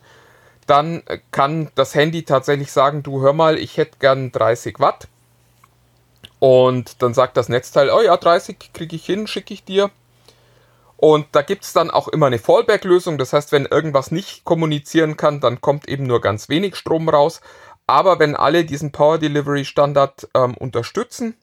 dann 0.67 1.03
kann 1.31 1.71
das 1.75 1.95
Handy 1.95 2.23
tatsächlich 2.23 2.71
sagen, 2.71 3.03
du 3.03 3.21
hör 3.21 3.33
mal, 3.33 3.57
ich 3.57 3.77
hätte 3.77 3.97
gern 3.99 4.31
30 4.31 4.79
Watt. 4.79 5.07
Und 6.45 7.01
dann 7.01 7.15
sagt 7.15 7.37
das 7.37 7.49
Netzteil, 7.49 7.89
oh 7.89 8.03
ja, 8.03 8.15
30 8.15 8.71
kriege 8.71 8.95
ich 8.95 9.03
hin, 9.03 9.25
schicke 9.25 9.51
ich 9.51 9.63
dir. 9.63 9.89
Und 10.95 11.25
da 11.31 11.41
gibt 11.41 11.63
es 11.63 11.73
dann 11.73 11.89
auch 11.89 12.07
immer 12.07 12.27
eine 12.27 12.37
Fallback-Lösung. 12.37 13.17
Das 13.17 13.33
heißt, 13.33 13.51
wenn 13.51 13.65
irgendwas 13.65 14.11
nicht 14.11 14.45
kommunizieren 14.45 15.17
kann, 15.17 15.39
dann 15.39 15.59
kommt 15.59 15.87
eben 15.87 16.05
nur 16.05 16.21
ganz 16.21 16.47
wenig 16.47 16.75
Strom 16.75 17.09
raus. 17.09 17.41
Aber 17.87 18.19
wenn 18.19 18.35
alle 18.35 18.63
diesen 18.63 18.91
Power 18.91 19.17
Delivery 19.17 19.65
Standard 19.65 20.29
ähm, 20.35 20.55
unterstützen, 20.55 21.35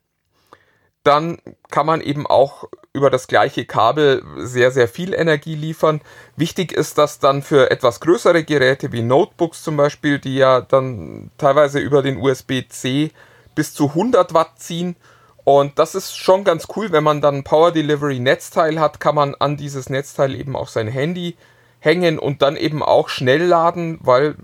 dann 1.02 1.38
kann 1.72 1.86
man 1.86 2.00
eben 2.00 2.24
auch 2.28 2.68
über 2.92 3.10
das 3.10 3.26
gleiche 3.26 3.64
Kabel 3.64 4.22
sehr, 4.36 4.70
sehr 4.70 4.86
viel 4.86 5.14
Energie 5.14 5.56
liefern. 5.56 6.00
Wichtig 6.36 6.70
ist 6.70 6.96
das 6.96 7.18
dann 7.18 7.42
für 7.42 7.72
etwas 7.72 7.98
größere 7.98 8.44
Geräte 8.44 8.92
wie 8.92 9.02
Notebooks 9.02 9.64
zum 9.64 9.76
Beispiel, 9.76 10.20
die 10.20 10.36
ja 10.36 10.60
dann 10.60 11.32
teilweise 11.38 11.80
über 11.80 12.02
den 12.02 12.18
USB-C 12.18 13.10
bis 13.54 13.74
zu 13.74 13.88
100 13.88 14.34
Watt 14.34 14.58
ziehen 14.58 14.96
und 15.44 15.78
das 15.78 15.94
ist 15.94 16.16
schon 16.16 16.44
ganz 16.44 16.68
cool, 16.76 16.92
wenn 16.92 17.02
man 17.02 17.20
dann 17.20 17.36
ein 17.36 17.44
Power 17.44 17.72
Delivery 17.72 18.20
Netzteil 18.20 18.78
hat, 18.78 19.00
kann 19.00 19.14
man 19.14 19.34
an 19.34 19.56
dieses 19.56 19.90
Netzteil 19.90 20.34
eben 20.34 20.54
auch 20.54 20.68
sein 20.68 20.88
Handy 20.88 21.36
hängen 21.80 22.18
und 22.18 22.42
dann 22.42 22.56
eben 22.56 22.82
auch 22.82 23.08
schnell 23.08 23.42
laden, 23.42 23.98
weil 24.02 24.36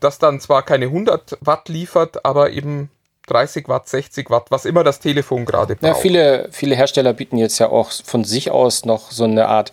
das 0.00 0.18
dann 0.18 0.38
zwar 0.38 0.62
keine 0.62 0.86
100 0.86 1.38
Watt 1.40 1.68
liefert, 1.68 2.24
aber 2.26 2.50
eben 2.50 2.90
30 3.28 3.68
Watt, 3.68 3.88
60 3.88 4.30
Watt, 4.30 4.46
was 4.50 4.64
immer 4.64 4.84
das 4.84 5.00
Telefon 5.00 5.44
gerade 5.44 5.76
braucht. 5.76 5.86
Ja, 5.86 5.94
viele, 5.94 6.48
viele 6.50 6.74
Hersteller 6.74 7.12
bieten 7.12 7.36
jetzt 7.36 7.58
ja 7.58 7.68
auch 7.68 7.90
von 7.90 8.24
sich 8.24 8.50
aus 8.50 8.84
noch 8.84 9.10
so 9.10 9.24
eine 9.24 9.48
Art 9.48 9.72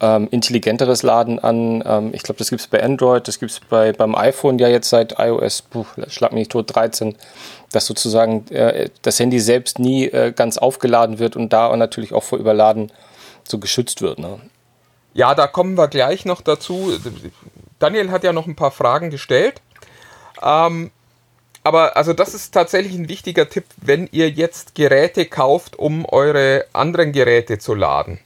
ähm, 0.00 0.28
intelligenteres 0.30 1.02
Laden 1.02 1.38
an. 1.38 1.82
Ähm, 1.86 2.10
ich 2.14 2.22
glaube, 2.22 2.38
das 2.38 2.50
gibt 2.50 2.60
es 2.60 2.66
bei 2.66 2.82
Android, 2.82 3.26
das 3.28 3.38
gibt 3.38 3.52
es 3.52 3.60
bei, 3.60 3.92
beim 3.92 4.14
iPhone 4.14 4.58
ja 4.58 4.68
jetzt 4.68 4.90
seit 4.90 5.18
iOS, 5.18 5.62
puh, 5.62 5.84
schlag 6.08 6.32
mich 6.32 6.48
tot, 6.48 6.74
13, 6.74 7.14
dass 7.74 7.86
sozusagen 7.86 8.46
äh, 8.48 8.90
das 9.02 9.18
Handy 9.18 9.40
selbst 9.40 9.78
nie 9.78 10.06
äh, 10.06 10.32
ganz 10.32 10.58
aufgeladen 10.58 11.18
wird 11.18 11.36
und 11.36 11.52
da 11.52 11.74
natürlich 11.76 12.12
auch 12.12 12.22
vor 12.22 12.38
Überladen 12.38 12.92
so 13.42 13.58
geschützt 13.58 14.02
wird. 14.02 14.18
Ne? 14.18 14.40
Ja, 15.12 15.34
da 15.34 15.46
kommen 15.46 15.76
wir 15.76 15.88
gleich 15.88 16.24
noch 16.24 16.40
dazu. 16.40 16.92
Daniel 17.78 18.10
hat 18.10 18.24
ja 18.24 18.32
noch 18.32 18.46
ein 18.46 18.56
paar 18.56 18.70
Fragen 18.70 19.10
gestellt. 19.10 19.60
Ähm, 20.42 20.90
aber 21.62 21.96
also 21.96 22.12
das 22.12 22.34
ist 22.34 22.52
tatsächlich 22.52 22.94
ein 22.94 23.08
wichtiger 23.08 23.48
Tipp, 23.48 23.64
wenn 23.76 24.08
ihr 24.12 24.28
jetzt 24.28 24.74
Geräte 24.74 25.24
kauft, 25.24 25.78
um 25.78 26.04
eure 26.04 26.66
anderen 26.72 27.12
Geräte 27.12 27.58
zu 27.58 27.74
laden. 27.74 28.20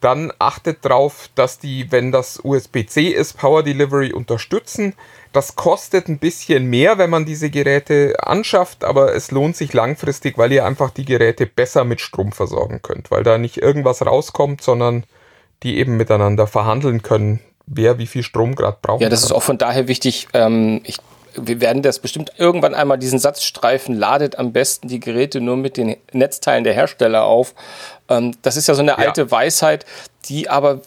Dann 0.00 0.32
achtet 0.38 0.84
darauf, 0.84 1.30
dass 1.34 1.58
die, 1.58 1.90
wenn 1.90 2.12
das 2.12 2.38
USB-C 2.42 3.08
ist, 3.08 3.38
Power 3.38 3.62
Delivery 3.62 4.12
unterstützen. 4.12 4.94
Das 5.32 5.56
kostet 5.56 6.08
ein 6.08 6.18
bisschen 6.18 6.66
mehr, 6.66 6.98
wenn 6.98 7.10
man 7.10 7.24
diese 7.24 7.50
Geräte 7.50 8.14
anschafft, 8.22 8.84
aber 8.84 9.14
es 9.14 9.30
lohnt 9.30 9.56
sich 9.56 9.72
langfristig, 9.72 10.36
weil 10.38 10.52
ihr 10.52 10.64
einfach 10.64 10.90
die 10.90 11.04
Geräte 11.04 11.46
besser 11.46 11.84
mit 11.84 12.00
Strom 12.00 12.32
versorgen 12.32 12.80
könnt, 12.82 13.10
weil 13.10 13.22
da 13.22 13.38
nicht 13.38 13.56
irgendwas 13.56 14.04
rauskommt, 14.04 14.60
sondern 14.60 15.04
die 15.62 15.78
eben 15.78 15.96
miteinander 15.96 16.46
verhandeln 16.46 17.02
können, 17.02 17.40
wer 17.66 17.98
wie 17.98 18.06
viel 18.06 18.22
Strom 18.22 18.54
gerade 18.54 18.78
braucht. 18.80 19.02
Ja, 19.02 19.08
das 19.08 19.22
kann. 19.22 19.26
ist 19.28 19.32
auch 19.32 19.42
von 19.42 19.58
daher 19.58 19.88
wichtig. 19.88 20.28
Ähm, 20.34 20.82
ich 20.84 20.98
wir 21.40 21.60
werden 21.60 21.82
das 21.82 21.98
bestimmt 21.98 22.32
irgendwann 22.38 22.74
einmal 22.74 22.98
diesen 22.98 23.18
Satz 23.18 23.42
streifen, 23.42 23.94
ladet 23.94 24.38
am 24.38 24.52
besten 24.52 24.88
die 24.88 25.00
Geräte 25.00 25.40
nur 25.40 25.56
mit 25.56 25.76
den 25.76 25.96
Netzteilen 26.12 26.64
der 26.64 26.74
Hersteller 26.74 27.24
auf. 27.24 27.54
Ähm, 28.08 28.36
das 28.42 28.56
ist 28.56 28.68
ja 28.68 28.74
so 28.74 28.82
eine 28.82 28.98
alte 28.98 29.22
ja. 29.22 29.30
Weisheit, 29.30 29.84
die 30.26 30.48
aber, 30.48 30.80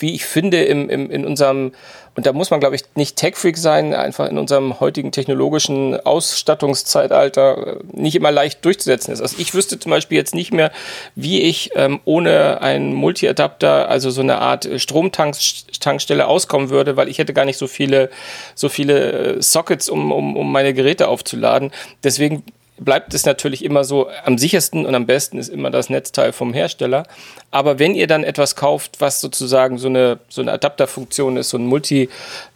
wie 0.00 0.14
ich 0.14 0.24
finde, 0.24 0.62
im, 0.62 0.88
im, 0.88 1.10
in 1.10 1.24
unserem 1.24 1.72
und 2.16 2.26
da 2.26 2.32
muss 2.32 2.50
man, 2.50 2.60
glaube 2.60 2.74
ich, 2.74 2.82
nicht 2.96 3.16
Tech-Freak 3.16 3.56
sein, 3.56 3.94
einfach 3.94 4.28
in 4.28 4.36
unserem 4.36 4.80
heutigen 4.80 5.12
technologischen 5.12 5.98
Ausstattungszeitalter 6.00 7.66
äh, 7.66 7.76
nicht 7.92 8.16
immer 8.16 8.32
leicht 8.32 8.64
durchzusetzen 8.64 9.12
ist. 9.12 9.20
Also 9.20 9.36
ich 9.38 9.54
wüsste 9.54 9.78
zum 9.78 9.90
Beispiel 9.90 10.18
jetzt 10.18 10.34
nicht 10.34 10.52
mehr, 10.52 10.72
wie 11.14 11.40
ich 11.40 11.70
ähm, 11.76 12.00
ohne 12.04 12.60
einen 12.62 12.94
Multi-Adapter, 12.94 13.88
also 13.88 14.10
so 14.10 14.22
eine 14.22 14.38
Art 14.38 14.68
Stromtankstelle 14.76 16.26
auskommen 16.26 16.70
würde, 16.70 16.96
weil 16.96 17.08
ich 17.08 17.18
hätte 17.18 17.32
gar 17.32 17.44
nicht 17.44 17.58
so 17.58 17.68
viele, 17.68 18.10
so 18.56 18.68
viele 18.68 19.36
äh, 19.36 19.42
Sockets, 19.42 19.88
um, 19.88 20.10
um, 20.10 20.36
um 20.36 20.50
meine 20.50 20.74
Geräte 20.74 21.08
aufzuladen. 21.08 21.70
Deswegen 22.02 22.42
bleibt 22.80 23.14
es 23.14 23.26
natürlich 23.26 23.64
immer 23.64 23.84
so, 23.84 24.08
am 24.24 24.38
sichersten 24.38 24.86
und 24.86 24.94
am 24.94 25.06
besten 25.06 25.38
ist 25.38 25.48
immer 25.48 25.70
das 25.70 25.90
Netzteil 25.90 26.32
vom 26.32 26.52
Hersteller. 26.52 27.04
Aber 27.50 27.78
wenn 27.78 27.94
ihr 27.94 28.06
dann 28.06 28.24
etwas 28.24 28.56
kauft, 28.56 29.00
was 29.00 29.20
sozusagen 29.20 29.78
so 29.78 29.88
eine, 29.88 30.18
so 30.28 30.40
eine 30.40 30.52
Adapterfunktion 30.52 31.36
ist, 31.36 31.50
so 31.50 31.58
ein 31.58 31.66
Multi, 31.66 32.08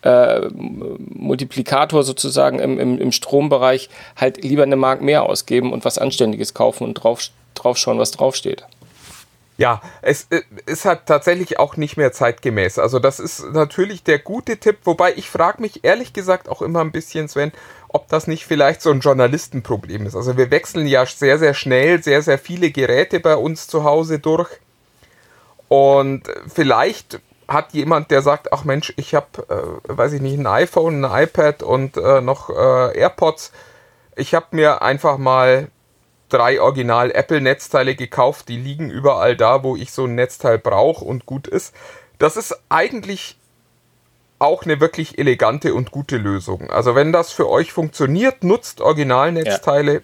äh, 0.03 0.41
Multiplikator 0.51 2.03
sozusagen 2.03 2.59
im, 2.59 2.81
im, 2.81 2.99
im 2.99 3.13
Strombereich, 3.13 3.91
halt 4.17 4.43
lieber 4.43 4.63
eine 4.63 4.77
Mark 4.77 5.03
mehr 5.03 5.25
ausgeben 5.25 5.73
und 5.73 5.85
was 5.85 5.99
Anständiges 5.99 6.55
kaufen 6.55 6.85
und 6.85 6.95
drauf, 6.95 7.29
drauf 7.55 7.77
schauen, 7.77 7.99
was 7.99 8.11
draufsteht. 8.11 8.65
Ja, 9.57 9.81
es 10.03 10.27
äh, 10.31 10.43
ist 10.67 10.85
halt 10.85 11.07
tatsächlich 11.07 11.59
auch 11.59 11.77
nicht 11.77 11.97
mehr 11.97 12.13
zeitgemäß. 12.13 12.79
Also 12.79 12.99
das 12.99 13.21
ist 13.21 13.53
natürlich 13.53 14.03
der 14.03 14.19
gute 14.19 14.57
Tipp, 14.57 14.79
wobei 14.85 15.15
ich 15.15 15.31
frage 15.31 15.63
mich 15.63 15.85
ehrlich 15.85 16.13
gesagt 16.13 16.49
auch 16.49 16.61
immer 16.61 16.81
ein 16.81 16.91
bisschen, 16.91 17.29
Sven, 17.29 17.53
ob 17.89 18.09
das 18.09 18.27
nicht 18.27 18.47
vielleicht 18.47 18.83
so 18.83 18.91
ein 18.91 19.01
Journalistenproblem 19.01 20.07
ist. 20.07 20.17
Also 20.17 20.37
wir 20.37 20.51
wechseln 20.51 20.89
ja 20.89 21.07
sehr, 21.07 21.39
sehr 21.39 21.55
schnell 21.55 22.03
sehr, 22.03 22.23
sehr 22.23 22.39
viele 22.39 22.73
Geräte 22.73 23.21
bei 23.21 23.37
uns 23.37 23.69
zu 23.69 23.85
Hause 23.85 24.19
durch. 24.19 24.49
Und 25.69 26.25
vielleicht 26.53 27.21
hat 27.47 27.73
jemand, 27.75 28.11
der 28.11 28.23
sagt, 28.23 28.53
ach 28.53 28.65
Mensch, 28.65 28.93
ich 28.97 29.15
habe, 29.15 29.27
äh, 29.49 29.97
weiß 29.97 30.15
ich 30.15 30.21
nicht, 30.21 30.39
ein 30.39 30.47
iPhone, 30.47 31.05
ein 31.05 31.25
iPad 31.25 31.63
und 31.63 31.97
äh, 31.97 32.21
noch 32.21 32.51
äh, 32.51 32.99
AirPods. 32.99 33.53
Ich 34.17 34.35
habe 34.35 34.47
mir 34.53 34.83
einfach 34.83 35.19
mal 35.19 35.69
drei 36.35 36.61
Original 36.61 37.13
Apple 37.13 37.41
Netzteile 37.41 37.95
gekauft, 37.95 38.49
die 38.49 38.57
liegen 38.57 38.91
überall 38.91 39.37
da, 39.37 39.63
wo 39.63 39.77
ich 39.77 39.93
so 39.93 40.07
ein 40.07 40.17
Netzteil 40.17 40.59
brauche 40.59 41.05
und 41.05 41.27
gut 41.27 41.47
ist. 41.47 41.73
Das 42.19 42.37
ist 42.37 42.59
eigentlich 42.69 43.37
auch 44.41 44.65
eine 44.65 44.81
wirklich 44.81 45.19
elegante 45.19 45.75
und 45.75 45.93
gute 45.93 46.17
Lösung. 46.17 46.71
Also 46.71 46.97
wenn 46.97 47.13
das 47.13 47.31
für 47.31 47.49
euch 47.49 47.73
funktioniert, 47.73 48.43
nutzt 48.43 48.81
Originalnetzteile. 48.81 49.95
Ja. 49.95 50.01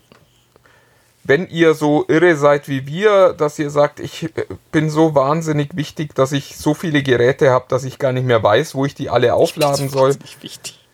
Wenn 1.25 1.49
ihr 1.49 1.75
so 1.75 2.04
irre 2.08 2.37
seid 2.37 2.68
wie 2.68 2.87
wir, 2.87 3.34
dass 3.34 3.58
ihr 3.58 3.70
sagt, 3.70 4.00
ich 4.00 4.30
bin 4.72 4.88
so 4.88 5.14
wahnsinnig 5.14 5.76
wichtig, 5.76 6.14
dass 6.14 6.32
ich 6.32 6.56
so 6.56 6.75
viele 6.75 7.02
Geräte 7.02 7.50
habe, 7.50 7.66
dass 7.68 7.84
ich 7.84 7.99
gar 7.99 8.12
nicht 8.12 8.25
mehr 8.25 8.42
weiß, 8.42 8.75
wo 8.75 8.87
ich 8.87 8.94
die 8.94 9.10
alle 9.10 9.34
aufladen 9.34 9.88
soll. 9.90 10.16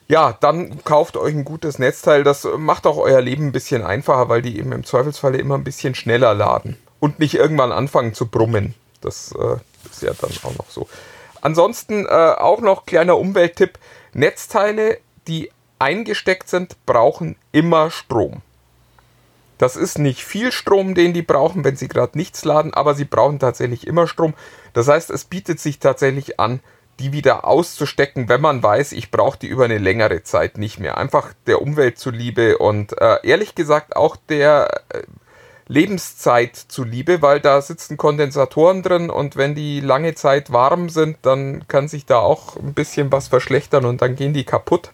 Ja, 0.09 0.37
dann 0.41 0.85
kauft 0.85 1.17
euch 1.17 1.35
ein 1.35 1.45
gutes 1.45 1.79
Netzteil. 1.79 2.23
Das 2.23 2.47
macht 2.57 2.87
auch 2.87 2.97
euer 2.97 3.21
Leben 3.21 3.47
ein 3.47 3.53
bisschen 3.53 3.83
einfacher, 3.83 4.29
weil 4.29 4.43
die 4.43 4.59
eben 4.59 4.73
im 4.73 4.85
Zweifelsfalle 4.85 5.39
immer 5.39 5.57
ein 5.57 5.65
bisschen 5.65 5.95
schneller 5.95 6.35
laden 6.35 6.77
und 7.01 7.19
nicht 7.19 7.35
irgendwann 7.35 7.73
anfangen 7.73 8.15
zu 8.15 8.27
brummen. 8.27 8.75
Das 9.01 9.33
äh, 9.33 9.57
ist 9.91 10.03
ja 10.03 10.13
dann 10.21 10.31
auch 10.45 10.57
noch 10.57 10.71
so. 10.71 10.89
Ansonsten 11.41 12.07
äh, 12.07 12.09
auch 12.09 12.61
noch 12.61 12.87
kleiner 12.87 13.19
Umwelttipp. 13.19 13.79
Netzteile, 14.13 14.99
die 15.27 15.51
eingesteckt 15.79 16.49
sind, 16.49 16.77
brauchen 16.87 17.37
immer 17.53 17.91
Strom. 17.91 18.43
Das 19.59 19.77
ist 19.77 19.99
nicht 19.99 20.23
viel 20.23 20.53
Strom, 20.53 20.95
den 20.95 21.13
die 21.15 21.23
brauchen, 21.23 21.65
wenn 21.65 21.77
sie 21.77 21.89
gerade 21.89 22.17
nichts 22.19 22.45
laden, 22.45 22.75
aber 22.75 22.95
sie 22.95 23.05
brauchen 23.05 23.39
tatsächlich 23.39 23.87
immer 23.87 24.07
Strom. 24.07 24.35
Das 24.75 24.89
heißt, 24.89 25.11
es 25.11 25.25
bietet 25.25 25.61
sich 25.61 25.79
tatsächlich 25.79 26.39
an, 26.39 26.61
die 26.99 27.13
wieder 27.13 27.45
auszustecken, 27.45 28.29
wenn 28.29 28.41
man 28.41 28.63
weiß, 28.63 28.93
ich 28.93 29.11
brauche 29.11 29.39
die 29.39 29.49
über 29.49 29.65
eine 29.65 29.79
längere 29.79 30.23
Zeit 30.23 30.59
nicht 30.59 30.79
mehr. 30.79 30.97
Einfach 30.97 31.33
der 31.47 31.61
Umwelt 31.61 31.99
zuliebe 31.99 32.59
und 32.59 32.99
äh, 33.01 33.19
ehrlich 33.23 33.55
gesagt 33.55 33.97
auch 33.97 34.17
der 34.29 34.83
äh, 34.89 35.03
Lebenszeit 35.69 36.57
zuliebe, 36.57 37.23
weil 37.23 37.41
da 37.41 37.61
sitzen 37.61 37.97
Kondensatoren 37.97 38.83
drin 38.83 39.11
und 39.11 39.37
wenn 39.37 39.55
die 39.55 39.81
lange 39.81 40.15
Zeit 40.15 40.53
warm 40.53 40.89
sind, 40.89 41.19
dann 41.23 41.67
kann 41.69 41.89
sich 41.89 42.07
da 42.07 42.19
auch 42.19 42.57
ein 42.57 42.73
bisschen 42.73 43.11
was 43.11 43.29
verschlechtern 43.29 43.85
und 43.85 44.01
dann 44.01 44.15
gehen 44.15 44.33
die 44.33 44.45
kaputt. 44.45 44.93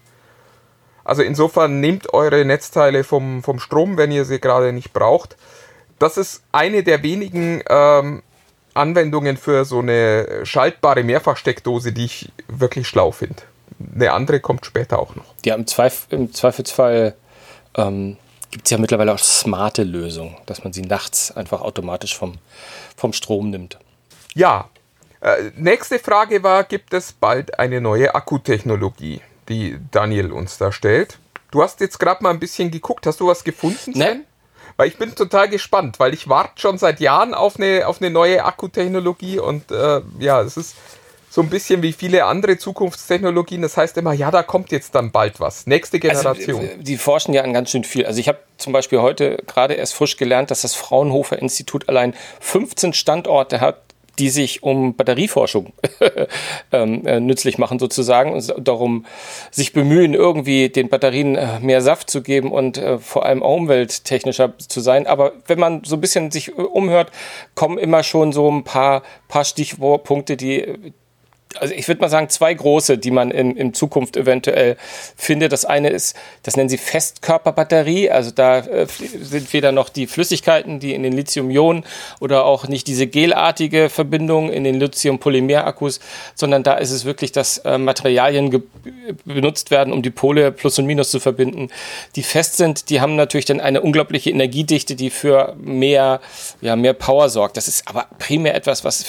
Also 1.05 1.23
insofern 1.23 1.81
nehmt 1.81 2.15
eure 2.15 2.45
Netzteile 2.45 3.05
vom, 3.05 3.43
vom 3.43 3.59
Strom, 3.59 3.97
wenn 3.97 4.13
ihr 4.13 4.25
sie 4.25 4.41
gerade 4.41 4.73
nicht 4.73 4.93
braucht. 4.93 5.37
Das 5.99 6.17
ist 6.17 6.43
eine 6.53 6.83
der 6.83 7.03
wenigen 7.03 7.63
ähm, 7.69 8.23
Anwendungen 8.75 9.37
für 9.37 9.65
so 9.65 9.81
eine 9.81 10.45
schaltbare 10.45 11.03
Mehrfachsteckdose, 11.03 11.93
die 11.93 12.05
ich 12.05 12.33
wirklich 12.49 12.89
schlau 12.89 13.11
finde. 13.11 13.43
Eine 13.95 14.13
andere 14.13 14.41
kommt 14.41 14.65
später 14.65 14.99
auch 14.99 15.15
noch. 15.17 15.25
Ja, 15.45 15.55
im, 15.55 15.67
Zweif 15.67 16.07
im 16.11 16.33
Zweifelsfall 16.33 17.15
ähm, 17.77 18.17
gibt 18.51 18.67
es 18.67 18.71
ja 18.71 18.79
mittlerweile 18.79 19.13
auch 19.13 19.19
smarte 19.19 19.83
Lösungen, 19.83 20.37
dass 20.47 20.65
man 20.65 20.73
sie 20.73 20.83
nachts 20.83 21.33
einfach 21.37 21.61
automatisch 21.61 22.17
vom, 22.17 22.35
vom 22.97 23.13
Strom 23.13 23.51
nimmt. 23.51 23.79
Ja. 24.35 24.69
Äh, 25.21 25.51
nächste 25.57 25.99
Frage 25.99 26.43
war, 26.43 26.65
gibt 26.65 26.95
es 26.95 27.13
bald 27.13 27.59
eine 27.59 27.81
neue 27.81 28.15
Akkutechnologie? 28.15 29.21
die 29.49 29.79
Daniel 29.91 30.33
uns 30.33 30.59
da 30.59 30.73
stellt. 30.73 31.19
Du 31.51 31.63
hast 31.63 31.81
jetzt 31.81 31.99
gerade 31.99 32.23
mal 32.23 32.31
ein 32.31 32.41
bisschen 32.41 32.71
geguckt. 32.71 33.07
Hast 33.07 33.21
du 33.21 33.27
was 33.27 33.45
gefunden, 33.45 33.95
Sven? 33.95 34.25
Weil 34.77 34.89
ich 34.89 34.97
bin 34.97 35.15
total 35.15 35.49
gespannt, 35.49 36.01
weil 36.01 36.15
ich 36.15 36.29
warte 36.29 36.61
schon 36.61 36.79
seit 36.79 37.01
Jahren 37.01 37.35
auf 37.35 37.57
eine, 37.57 37.87
auf 37.87 38.01
eine 38.01 38.11
neue 38.11 38.45
Akkutechnologie 38.45 39.39
und 39.39 39.71
äh, 39.71 40.01
ja, 40.19 40.41
es 40.41 40.57
ist 40.57 40.77
so 41.33 41.41
ein 41.41 41.49
bisschen 41.49 41.81
wie 41.81 41.95
viele 41.95 42.27
andere 42.27 42.59
Zukunftstechnologien. 42.59 43.63
Das 43.63 43.79
heißt 43.79 43.97
immer, 43.97 44.13
ja, 44.13 44.31
da 44.31 44.43
kommt 44.43 44.71
jetzt 44.71 44.95
dann 44.95 45.13
bald 45.13 45.41
was. 45.41 45.67
Nächste 45.67 45.97
also, 45.97 46.09
Generation. 46.09 46.61
Also, 46.61 46.83
die 46.83 46.99
forschen 46.99 47.33
ja 47.33 47.43
an 47.43 47.55
ganz 47.55 47.71
schön 47.71 47.85
viel. 47.85 48.05
Also 48.05 48.21
ich 48.21 48.29
habe 48.29 48.39
zum 48.59 48.75
Beispiel 48.75 49.01
heute 49.01 49.39
gerade 49.47 49.73
erst 49.73 49.95
frisch 49.95 50.19
gelernt, 50.19 50.51
dass 50.51 50.61
das 50.61 50.75
Fraunhofer 50.75 51.39
Institut 51.39 51.89
allein 51.89 52.15
15 52.41 52.93
Standorte 52.93 53.63
hat, 53.63 53.81
die 54.19 54.29
sich 54.29 54.63
um 54.63 54.95
Batterieforschung 54.95 55.73
ähm, 56.73 57.07
äh, 57.07 57.21
nützlich 57.21 57.59
machen 57.59 57.79
sozusagen 57.79 58.33
und 58.33 58.55
darum 58.59 59.07
sich 59.51 59.73
bemühen, 59.73 60.15
irgendwie 60.15 60.69
den 60.69 60.89
Batterien 60.89 61.37
äh, 61.37 61.61
mehr 61.61 61.81
Saft 61.81 62.11
zu 62.11 62.23
geben 62.23 62.53
und 62.53 62.79
äh, 62.79 62.99
vor 62.99 63.25
allem 63.25 63.43
umwelttechnischer 63.43 64.59
zu 64.59 64.81
sein. 64.81 65.07
Aber 65.07 65.33
wenn 65.47 65.59
man 65.59 65.85
so 65.85 65.97
ein 65.97 66.01
bisschen 66.01 66.31
sich 66.31 66.57
umhört, 66.57 67.11
kommen 67.55 67.79
immer 67.79 68.03
schon 68.03 68.33
so 68.33 68.51
ein 68.51 68.65
paar, 68.65 69.03
paar 69.29 69.45
Stichwortpunkte, 69.45 70.37
die 70.37 70.93
also 71.59 71.75
ich 71.75 71.87
würde 71.89 72.01
mal 72.01 72.09
sagen, 72.09 72.29
zwei 72.29 72.55
große, 72.55 72.99
die 72.99 73.11
man 73.11 73.31
in, 73.31 73.57
in 73.57 73.75
Zukunft 73.75 74.17
eventuell 74.17 74.77
findet. 75.17 75.53
Das 75.53 75.65
eine 75.65 75.91
ist, 75.91 76.17
das 76.43 76.57
nennen 76.57 76.69
sie 76.69 76.79
Festkörperbatterie. 76.79 78.11
Also 78.11 78.31
da 78.31 78.59
äh, 78.59 78.87
sind 78.87 79.53
weder 79.53 79.73
noch 79.73 79.89
die 79.89 80.07
Flüssigkeiten, 80.07 80.81
die 80.81 80.95
in 80.95 81.03
den 81.03 81.13
Lithium-Ionen 81.13 81.85
oder 82.21 82.45
auch 82.45 82.69
nicht 82.69 82.87
diese 82.87 83.07
gelartige 83.07 83.89
Verbindung 83.89 84.51
in 84.51 84.65
den 84.65 84.79
Lithium-Polymer-Akkus, 84.81 86.01
sondern 86.35 86.63
da 86.63 86.75
ist 86.75 86.91
es 86.91 87.05
wirklich, 87.05 87.33
dass 87.33 87.59
äh, 87.59 87.79
Materialien 87.79 88.63
benutzt 89.25 89.71
werden, 89.71 89.93
um 89.93 90.03
die 90.03 90.11
Pole 90.11 90.53
Plus 90.53 90.79
und 90.79 90.87
Minus 90.87 91.11
zu 91.11 91.21
verbinden, 91.21 91.69
die 92.17 92.23
fest 92.23 92.57
sind. 92.57 92.91
Die 92.91 93.01
haben 93.01 93.17
natürlich 93.17 93.47
dann 93.47 93.61
eine 93.61 93.81
unglaubliche 93.81 94.31
Energiedichte, 94.31 94.95
die 94.95 95.11
für 95.11 95.55
mehr, 95.61 96.21
ja, 96.61 96.77
mehr 96.77 96.95
Power 96.95 97.29
sorgt. 97.29 97.57
Das 97.57 97.69
ist 97.69 97.89
aber 97.89 98.07
primär 98.19 98.55
etwas, 98.55 98.85
was, 98.85 99.05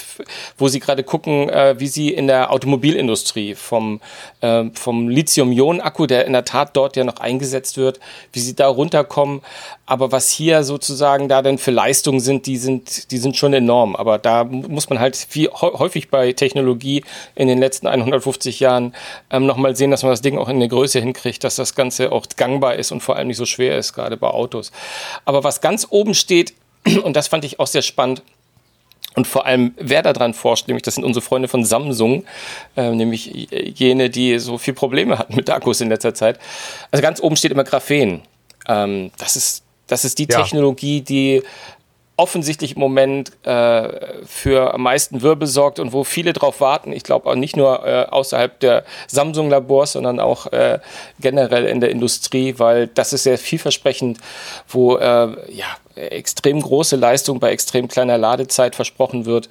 wo 0.57 0.67
sie 0.67 0.79
gerade 0.79 1.03
gucken, 1.03 1.49
äh, 1.49 1.79
wie 1.79 1.87
sie 1.87 2.09
in 2.09 2.27
der 2.27 2.32
der 2.33 2.51
Automobilindustrie, 2.51 3.53
vom, 3.53 4.01
äh, 4.41 4.65
vom 4.73 5.07
Lithium-Ionen-Akku, 5.07 6.07
der 6.07 6.25
in 6.25 6.33
der 6.33 6.45
Tat 6.45 6.75
dort 6.75 6.95
ja 6.95 7.03
noch 7.03 7.17
eingesetzt 7.17 7.77
wird, 7.77 7.99
wie 8.31 8.39
sie 8.39 8.55
da 8.55 8.67
runterkommen. 8.67 9.41
Aber 9.85 10.11
was 10.11 10.31
hier 10.31 10.63
sozusagen 10.63 11.29
da 11.29 11.43
denn 11.43 11.59
für 11.59 11.69
Leistungen 11.69 12.19
sind, 12.19 12.47
die 12.47 12.57
sind, 12.57 13.11
die 13.11 13.19
sind 13.19 13.37
schon 13.37 13.53
enorm. 13.53 13.95
Aber 13.95 14.17
da 14.17 14.45
muss 14.45 14.89
man 14.89 14.99
halt 14.99 15.27
wie 15.31 15.47
häufig 15.49 16.09
bei 16.09 16.33
Technologie 16.33 17.03
in 17.35 17.47
den 17.47 17.59
letzten 17.59 17.85
150 17.85 18.59
Jahren 18.59 18.95
ähm, 19.29 19.45
nochmal 19.45 19.75
sehen, 19.75 19.91
dass 19.91 20.01
man 20.01 20.11
das 20.11 20.21
Ding 20.21 20.39
auch 20.39 20.49
in 20.49 20.59
der 20.59 20.69
Größe 20.69 20.99
hinkriegt, 20.99 21.43
dass 21.43 21.55
das 21.55 21.75
Ganze 21.75 22.11
auch 22.11 22.25
gangbar 22.35 22.75
ist 22.75 22.91
und 22.91 23.01
vor 23.01 23.15
allem 23.15 23.27
nicht 23.27 23.37
so 23.37 23.45
schwer 23.45 23.77
ist, 23.77 23.93
gerade 23.93 24.17
bei 24.17 24.27
Autos. 24.27 24.71
Aber 25.25 25.43
was 25.43 25.61
ganz 25.61 25.85
oben 25.91 26.15
steht, 26.15 26.55
und 27.03 27.15
das 27.15 27.27
fand 27.27 27.45
ich 27.45 27.59
auch 27.59 27.67
sehr 27.67 27.83
spannend, 27.83 28.23
und 29.15 29.27
vor 29.27 29.45
allem, 29.45 29.73
wer 29.77 30.01
daran 30.01 30.33
forscht, 30.33 30.67
nämlich 30.67 30.83
das 30.83 30.95
sind 30.95 31.03
unsere 31.03 31.23
Freunde 31.23 31.47
von 31.47 31.63
Samsung, 31.63 32.25
äh, 32.75 32.91
nämlich 32.91 33.47
jene, 33.75 34.09
die 34.09 34.39
so 34.39 34.57
viel 34.57 34.73
Probleme 34.73 35.19
hatten 35.19 35.35
mit 35.35 35.49
Akkus 35.49 35.81
in 35.81 35.89
letzter 35.89 36.13
Zeit. 36.13 36.39
Also 36.91 37.01
ganz 37.01 37.21
oben 37.21 37.35
steht 37.35 37.51
immer 37.51 37.63
Graphen. 37.63 38.21
Ähm, 38.67 39.11
das, 39.17 39.35
ist, 39.35 39.63
das 39.87 40.05
ist 40.05 40.17
die 40.19 40.27
ja. 40.29 40.41
Technologie, 40.41 41.01
die 41.01 41.43
offensichtlich 42.15 42.75
im 42.75 42.79
Moment 42.79 43.31
äh, 43.45 43.89
für 44.25 44.73
am 44.73 44.83
meisten 44.83 45.21
Wirbel 45.21 45.47
sorgt 45.47 45.79
und 45.79 45.93
wo 45.93 46.03
viele 46.03 46.33
drauf 46.33 46.61
warten. 46.61 46.91
Ich 46.93 47.03
glaube 47.03 47.27
auch 47.29 47.35
nicht 47.35 47.57
nur 47.57 47.85
äh, 47.85 48.05
außerhalb 48.05 48.59
der 48.59 48.83
Samsung-Labors, 49.07 49.93
sondern 49.93 50.19
auch 50.19 50.47
äh, 50.51 50.79
generell 51.19 51.65
in 51.65 51.81
der 51.81 51.89
Industrie, 51.89 52.55
weil 52.59 52.87
das 52.87 53.13
ist 53.13 53.23
sehr 53.23 53.39
vielversprechend, 53.39 54.19
wo 54.67 54.97
äh, 54.97 55.01
ja, 55.51 55.65
extrem 55.95 56.61
große 56.61 56.95
Leistung 56.95 57.39
bei 57.39 57.51
extrem 57.51 57.87
kleiner 57.87 58.17
Ladezeit 58.17 58.75
versprochen 58.75 59.25
wird. 59.25 59.49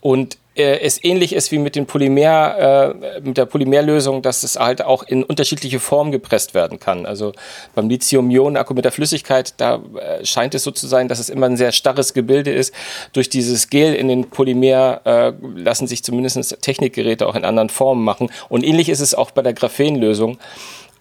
Und 0.00 0.38
äh, 0.54 0.80
es 0.80 1.02
ähnlich 1.02 1.34
ist 1.34 1.52
wie 1.52 1.58
mit 1.58 1.76
den 1.76 1.86
Polymer, 1.86 2.94
äh, 2.98 3.20
mit 3.20 3.36
der 3.36 3.46
Polymerlösung, 3.46 4.22
dass 4.22 4.42
es 4.42 4.58
halt 4.58 4.82
auch 4.82 5.02
in 5.02 5.22
unterschiedliche 5.22 5.78
Formen 5.78 6.10
gepresst 6.10 6.54
werden 6.54 6.80
kann. 6.80 7.06
Also 7.06 7.32
beim 7.74 7.88
Lithium-Ionen-Akku 7.88 8.74
mit 8.74 8.84
der 8.84 8.92
Flüssigkeit, 8.92 9.54
da 9.58 9.80
äh, 9.96 10.24
scheint 10.24 10.54
es 10.54 10.64
so 10.64 10.70
zu 10.70 10.86
sein, 10.86 11.08
dass 11.08 11.18
es 11.18 11.28
immer 11.28 11.46
ein 11.46 11.56
sehr 11.56 11.72
starres 11.72 12.14
Gebilde 12.14 12.50
ist. 12.50 12.74
Durch 13.12 13.28
dieses 13.28 13.70
Gel 13.70 13.94
in 13.94 14.08
den 14.08 14.30
Polymer 14.30 15.00
äh, 15.04 15.32
lassen 15.54 15.86
sich 15.86 16.02
zumindest 16.02 16.60
Technikgeräte 16.62 17.26
auch 17.26 17.36
in 17.36 17.44
anderen 17.44 17.68
Formen 17.68 18.04
machen. 18.04 18.30
Und 18.48 18.64
ähnlich 18.64 18.88
ist 18.88 19.00
es 19.00 19.14
auch 19.14 19.30
bei 19.30 19.42
der 19.42 19.52
Graphenlösung. 19.52 20.38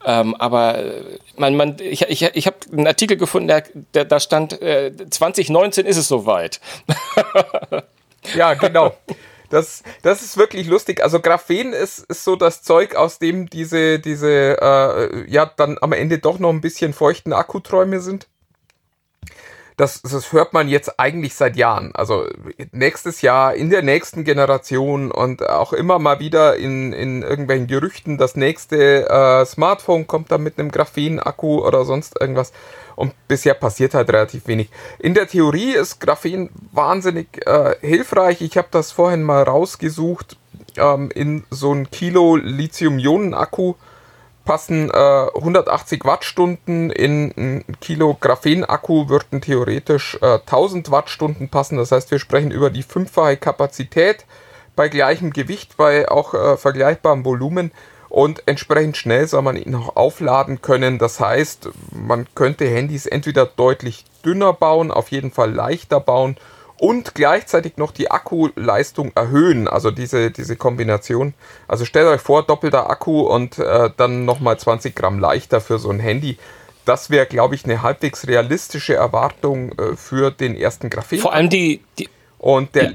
Ähm, 0.05 0.35
aber 0.35 0.77
äh, 0.77 1.01
man, 1.35 1.55
man, 1.55 1.75
ich, 1.79 2.03
ich, 2.03 2.23
ich 2.23 2.47
habe 2.47 2.57
einen 2.71 2.87
Artikel 2.87 3.17
gefunden, 3.17 3.47
der, 3.47 3.63
der 3.93 4.05
da 4.05 4.19
stand, 4.19 4.61
äh, 4.61 4.93
2019 5.09 5.85
ist 5.85 5.97
es 5.97 6.07
soweit. 6.07 6.61
ja, 8.35 8.53
genau. 8.53 8.93
Das, 9.49 9.83
das 10.03 10.21
ist 10.21 10.37
wirklich 10.37 10.67
lustig. 10.67 11.03
Also 11.03 11.19
Graphen 11.19 11.73
ist, 11.73 11.99
ist 12.05 12.23
so 12.23 12.35
das 12.35 12.61
Zeug, 12.63 12.95
aus 12.95 13.19
dem 13.19 13.49
diese, 13.49 13.99
diese 13.99 14.57
äh, 14.61 15.29
ja 15.29 15.45
dann 15.47 15.77
am 15.81 15.91
Ende 15.91 16.19
doch 16.19 16.39
noch 16.39 16.51
ein 16.51 16.61
bisschen 16.61 16.93
feuchten 16.93 17.33
Akkuträume 17.33 17.99
sind 17.99 18.28
das, 19.79 20.01
das 20.01 20.33
hört 20.33 20.51
man 20.51 20.67
jetzt 20.67 20.99
eigentlich 20.99 21.35
seit 21.35 21.55
Jahren. 21.55 21.95
Also 21.95 22.27
nächstes 22.73 23.21
Jahr, 23.21 23.55
in 23.55 23.69
der 23.69 23.81
nächsten 23.81 24.25
Generation 24.25 25.09
und 25.09 25.47
auch 25.47 25.71
immer 25.71 25.99
mal 25.99 26.19
wieder 26.19 26.57
in, 26.57 26.91
in 26.91 27.21
irgendwelchen 27.21 27.67
Gerüchten, 27.67 28.17
das 28.17 28.35
nächste 28.35 29.07
äh, 29.07 29.45
Smartphone 29.45 30.05
kommt 30.05 30.31
da 30.31 30.37
mit 30.37 30.59
einem 30.59 30.69
Graphen-Akku 30.69 31.65
oder 31.65 31.85
sonst 31.85 32.19
irgendwas. 32.19 32.51
Und 32.97 33.13
bisher 33.29 33.53
passiert 33.53 33.93
halt 33.93 34.11
relativ 34.11 34.47
wenig. 34.47 34.69
In 34.99 35.13
der 35.13 35.27
Theorie 35.27 35.71
ist 35.71 36.01
Graphen 36.01 36.49
wahnsinnig 36.73 37.47
äh, 37.47 37.75
hilfreich. 37.79 38.41
Ich 38.41 38.57
habe 38.57 38.67
das 38.71 38.91
vorhin 38.91 39.23
mal 39.23 39.43
rausgesucht. 39.43 40.35
Ähm, 40.75 41.09
in 41.15 41.45
so 41.49 41.73
ein 41.73 41.89
Kilo 41.89 42.35
Lithium-Ionen-Akku 42.35 43.75
passen 44.49 44.89
äh, 44.89 45.27
180 45.35 46.05
Wattstunden 46.05 46.89
in 46.89 47.31
ein 47.37 47.65
Kilo 47.81 48.17
Graphen-Akku 48.19 49.07
würden 49.07 49.41
theoretisch 49.41 50.17
äh, 50.23 50.39
1000 50.39 50.89
Wattstunden 50.89 51.49
passen. 51.49 51.77
Das 51.77 51.91
heißt, 51.91 52.09
wir 52.09 52.17
sprechen 52.17 52.49
über 52.49 52.71
die 52.71 52.81
fünffache 52.81 53.37
Kapazität 53.37 54.25
bei 54.75 54.89
gleichem 54.89 55.33
Gewicht, 55.33 55.77
bei 55.77 56.09
auch 56.09 56.33
äh, 56.33 56.57
vergleichbarem 56.57 57.25
Volumen 57.25 57.71
und 58.09 58.41
entsprechend 58.47 58.97
schnell 58.97 59.27
soll 59.27 59.43
man 59.43 59.55
ihn 59.55 59.75
auch 59.75 59.95
aufladen 59.95 60.63
können. 60.63 60.97
Das 60.97 61.19
heißt, 61.19 61.69
man 61.91 62.25
könnte 62.33 62.65
Handys 62.65 63.05
entweder 63.05 63.45
deutlich 63.45 64.03
dünner 64.25 64.53
bauen, 64.53 64.89
auf 64.89 65.11
jeden 65.11 65.29
Fall 65.29 65.53
leichter 65.53 65.99
bauen 65.99 66.37
und 66.79 67.13
gleichzeitig 67.13 67.77
noch 67.77 67.91
die 67.91 68.09
Akkuleistung 68.09 69.11
erhöhen. 69.13 69.67
Also 69.67 69.91
diese, 69.91 70.31
diese 70.31 70.55
Kombination. 70.55 71.33
Also 71.67 71.85
stellt 71.85 72.07
euch 72.07 72.21
vor, 72.21 72.43
doppelter 72.43 72.89
Akku 72.89 73.21
und 73.21 73.59
äh, 73.59 73.89
dann 73.95 74.25
nochmal 74.25 74.57
20 74.57 74.95
Gramm 74.95 75.19
leichter 75.19 75.61
für 75.61 75.77
so 75.77 75.89
ein 75.89 75.99
Handy. 75.99 76.37
Das 76.85 77.09
wäre, 77.09 77.25
glaube 77.25 77.55
ich, 77.55 77.65
eine 77.65 77.83
halbwegs 77.83 78.27
realistische 78.27 78.95
Erwartung 78.95 79.73
äh, 79.77 79.95
für 79.95 80.31
den 80.31 80.55
ersten 80.55 80.89
Grafik. 80.89 81.21
Vor 81.21 81.33
allem 81.33 81.49
die, 81.49 81.81
die 81.99 82.09
und 82.39 82.73
der, 82.73 82.93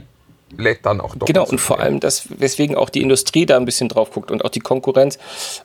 lädt 0.59 0.87
dann 0.87 1.01
auch 1.01 1.15
doch. 1.17 1.27
Genau, 1.27 1.45
und 1.45 1.61
vor 1.61 1.81
allem 1.81 2.01
das, 2.01 2.25
weswegen 2.39 2.77
auch 2.77 2.91
die 2.91 3.03
Industrie 3.03 3.47
da 3.47 3.57
ein 3.57 3.65
bisschen 3.65 3.89
drauf 3.89 4.11
guckt 4.11 4.31
und 4.31 4.45
auch 4.45 4.51
die 4.51 4.61
Konkurrenz. 4.61 5.19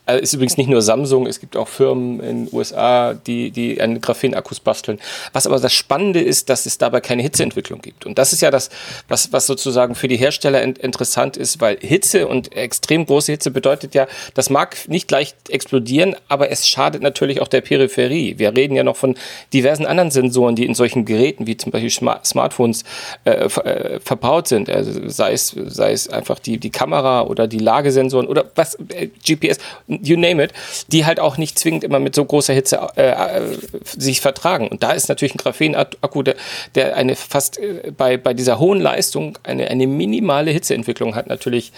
Also 0.05 0.21
ist 0.21 0.33
übrigens 0.33 0.57
nicht 0.57 0.69
nur 0.69 0.81
Samsung, 0.81 1.27
es 1.27 1.39
gibt 1.39 1.57
auch 1.57 1.67
Firmen 1.67 2.19
in 2.19 2.45
den 2.45 2.55
USA, 2.55 3.13
die, 3.13 3.51
die 3.51 3.81
einen 3.81 4.01
Graphen-Akkus 4.01 4.59
basteln. 4.59 4.99
Was 5.33 5.47
aber 5.47 5.59
das 5.59 5.73
Spannende 5.73 6.21
ist, 6.21 6.49
dass 6.49 6.65
es 6.65 6.77
dabei 6.77 7.01
keine 7.01 7.21
Hitzeentwicklung 7.21 7.81
gibt. 7.81 8.05
Und 8.05 8.17
das 8.17 8.33
ist 8.33 8.41
ja 8.41 8.51
das, 8.51 8.69
was, 9.07 9.31
was 9.33 9.45
sozusagen 9.47 9.95
für 9.95 10.07
die 10.07 10.17
Hersteller 10.17 10.61
in, 10.61 10.73
interessant 10.73 11.37
ist, 11.37 11.61
weil 11.61 11.77
Hitze 11.79 12.27
und 12.27 12.55
extrem 12.55 13.05
große 13.05 13.31
Hitze 13.31 13.51
bedeutet 13.51 13.95
ja, 13.95 14.07
das 14.33 14.49
mag 14.49 14.75
nicht 14.87 15.09
leicht 15.11 15.49
explodieren, 15.49 16.15
aber 16.27 16.51
es 16.51 16.67
schadet 16.67 17.01
natürlich 17.01 17.41
auch 17.41 17.47
der 17.47 17.61
Peripherie. 17.61 18.37
Wir 18.37 18.55
reden 18.55 18.75
ja 18.75 18.83
noch 18.83 18.97
von 18.97 19.15
diversen 19.53 19.85
anderen 19.85 20.11
Sensoren, 20.11 20.55
die 20.55 20.65
in 20.65 20.73
solchen 20.73 21.05
Geräten 21.05 21.47
wie 21.47 21.57
zum 21.57 21.71
Beispiel 21.71 21.89
Smartphones 21.89 22.83
äh, 23.25 23.31
äh, 23.31 23.99
verbaut 23.99 24.47
sind 24.47 24.69
sei 24.83 25.33
es, 25.33 25.55
sei 25.67 25.91
es 25.91 26.07
einfach 26.09 26.39
die, 26.39 26.57
die 26.57 26.69
Kamera 26.69 27.23
oder 27.23 27.47
die 27.47 27.59
Lagesensoren 27.59 28.27
oder 28.27 28.45
was, 28.55 28.75
äh, 28.89 29.07
GPS, 29.25 29.57
you 29.87 30.17
name 30.17 30.43
it, 30.43 30.53
die 30.87 31.05
halt 31.05 31.19
auch 31.19 31.37
nicht 31.37 31.57
zwingend 31.57 31.83
immer 31.83 31.99
mit 31.99 32.15
so 32.15 32.25
großer 32.25 32.53
Hitze 32.53 32.79
äh, 32.95 33.09
äh 33.09 33.57
sich 33.83 34.21
vertragen. 34.21 34.67
Und 34.67 34.83
da 34.83 34.91
ist 34.91 35.09
natürlich 35.09 35.35
ein 35.35 35.37
Graphen-Akku, 35.37 36.23
der, 36.23 36.35
der 36.75 36.95
eine 36.95 37.15
fast 37.15 37.57
äh, 37.57 37.91
bei, 37.95 38.17
bei 38.17 38.33
dieser 38.33 38.59
hohen 38.59 38.79
Leistung 38.79 39.37
eine, 39.43 39.67
eine 39.69 39.87
minimale 39.87 40.51
Hitzeentwicklung 40.51 41.15
hat, 41.15 41.27
natürlich 41.27 41.71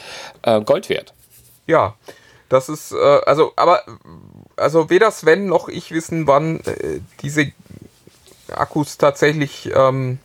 äh, 0.44 0.62
Gold 0.62 0.90
wert. 0.90 1.14
Ja, 1.68 1.96
das 2.50 2.70
ist, 2.70 2.92
äh, 2.92 3.20
also, 3.26 3.54
aber, 3.56 3.82
also 4.56 4.90
weder 4.90 5.12
Sven 5.12 5.46
noch 5.46 5.70
ich 5.70 5.92
wissen, 5.92 6.28
wann 6.28 6.62
diese 7.22 7.52
Akkus 8.52 8.98
tatsächlich 8.98 9.70
ähm, 9.74 10.20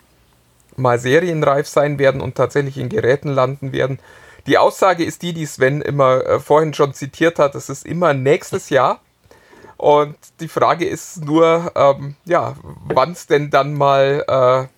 mal 0.76 0.98
serienreif 0.98 1.68
sein 1.68 1.98
werden 1.98 2.20
und 2.20 2.34
tatsächlich 2.34 2.78
in 2.78 2.88
Geräten 2.88 3.28
landen 3.28 3.72
werden. 3.72 3.98
Die 4.46 4.58
Aussage 4.58 5.04
ist 5.04 5.22
die, 5.22 5.32
die 5.32 5.46
Sven 5.46 5.80
immer 5.80 6.24
äh, 6.24 6.40
vorhin 6.40 6.74
schon 6.74 6.94
zitiert 6.94 7.38
hat, 7.38 7.54
es 7.54 7.68
ist 7.68 7.84
immer 7.84 8.14
nächstes 8.14 8.70
Jahr. 8.70 9.00
Und 9.76 10.16
die 10.40 10.48
Frage 10.48 10.86
ist 10.86 11.24
nur, 11.24 11.72
ähm, 11.74 12.16
ja, 12.24 12.54
wann 12.86 13.12
es 13.12 13.26
denn 13.26 13.50
dann 13.50 13.74
mal 13.74 14.24
äh, 14.26 14.68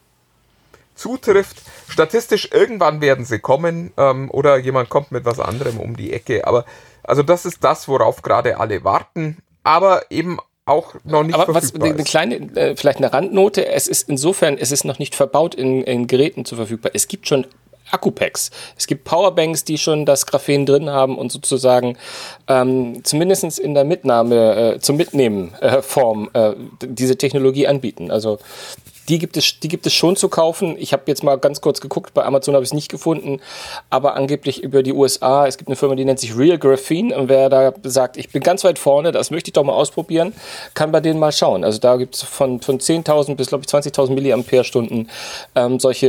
zutrifft. 0.98 1.62
Statistisch 1.88 2.50
irgendwann 2.52 3.00
werden 3.00 3.24
sie 3.24 3.38
kommen 3.38 3.92
ähm, 3.96 4.30
oder 4.30 4.58
jemand 4.58 4.88
kommt 4.88 5.12
mit 5.12 5.24
was 5.24 5.38
anderem 5.38 5.78
um 5.78 5.96
die 5.96 6.12
Ecke. 6.12 6.46
Aber 6.46 6.64
also 7.04 7.22
das 7.22 7.46
ist 7.46 7.62
das, 7.62 7.88
worauf 7.88 8.22
gerade 8.22 8.58
alle 8.58 8.84
warten. 8.84 9.38
Aber 9.62 10.10
eben 10.10 10.38
auch 10.68 10.94
noch 11.04 11.22
nicht 11.22 11.34
Aber 11.34 11.54
was, 11.54 11.74
eine 11.74 12.04
kleine, 12.04 12.36
äh, 12.56 12.76
vielleicht 12.76 12.98
eine 12.98 13.12
Randnote, 13.12 13.66
es 13.66 13.88
ist 13.88 14.08
insofern, 14.08 14.58
es 14.58 14.72
ist 14.72 14.84
noch 14.84 14.98
nicht 14.98 15.14
verbaut 15.14 15.54
in, 15.54 15.82
in 15.82 16.06
Geräten 16.06 16.44
zu 16.44 16.56
verfügbar. 16.56 16.92
Es 16.94 17.08
gibt 17.08 17.28
schon 17.28 17.46
Akkupacks. 17.90 18.50
Es 18.76 18.86
gibt 18.86 19.04
Powerbanks, 19.04 19.64
die 19.64 19.78
schon 19.78 20.04
das 20.04 20.26
Graphen 20.26 20.66
drin 20.66 20.90
haben 20.90 21.16
und 21.16 21.32
sozusagen 21.32 21.96
ähm, 22.46 23.02
zumindest 23.04 23.58
in 23.58 23.74
der 23.74 23.84
Mitnahme, 23.84 24.74
äh, 24.74 24.80
zum 24.80 24.96
Mitnehmen 24.96 25.54
äh, 25.60 25.82
Form 25.82 26.28
äh, 26.32 26.52
diese 26.82 27.16
Technologie 27.16 27.66
anbieten. 27.66 28.10
Also 28.10 28.38
die 29.08 29.18
gibt 29.18 29.36
es, 29.36 29.60
die 29.60 29.68
gibt 29.68 29.86
es 29.86 29.94
schon 29.94 30.16
zu 30.16 30.28
kaufen. 30.28 30.76
Ich 30.78 30.92
habe 30.92 31.04
jetzt 31.06 31.22
mal 31.22 31.36
ganz 31.36 31.60
kurz 31.60 31.80
geguckt, 31.80 32.14
bei 32.14 32.24
Amazon 32.24 32.54
habe 32.54 32.62
ich 32.62 32.68
es 32.68 32.74
nicht 32.74 32.90
gefunden, 32.90 33.40
aber 33.90 34.14
angeblich 34.14 34.62
über 34.62 34.82
die 34.82 34.92
USA. 34.92 35.46
Es 35.46 35.56
gibt 35.56 35.68
eine 35.68 35.76
Firma, 35.76 35.94
die 35.94 36.04
nennt 36.04 36.20
sich 36.20 36.36
Real 36.36 36.58
Graphene 36.58 37.16
und 37.16 37.28
wer 37.28 37.48
da 37.48 37.72
sagt, 37.82 38.16
ich 38.16 38.30
bin 38.30 38.42
ganz 38.42 38.64
weit 38.64 38.78
vorne, 38.78 39.12
das 39.12 39.30
möchte 39.30 39.48
ich 39.48 39.54
doch 39.54 39.64
mal 39.64 39.72
ausprobieren, 39.72 40.34
kann 40.74 40.92
bei 40.92 41.00
denen 41.00 41.18
mal 41.18 41.32
schauen. 41.32 41.64
Also 41.64 41.78
da 41.78 41.96
gibt 41.96 42.16
es 42.16 42.22
von, 42.22 42.60
von 42.60 42.78
10.000 42.78 43.34
bis, 43.36 43.48
glaube 43.48 43.64
ich, 43.66 43.72
20.000 43.72 44.10
Milliampere-Stunden 44.12 45.08
ähm, 45.54 45.80
solche, 45.80 46.06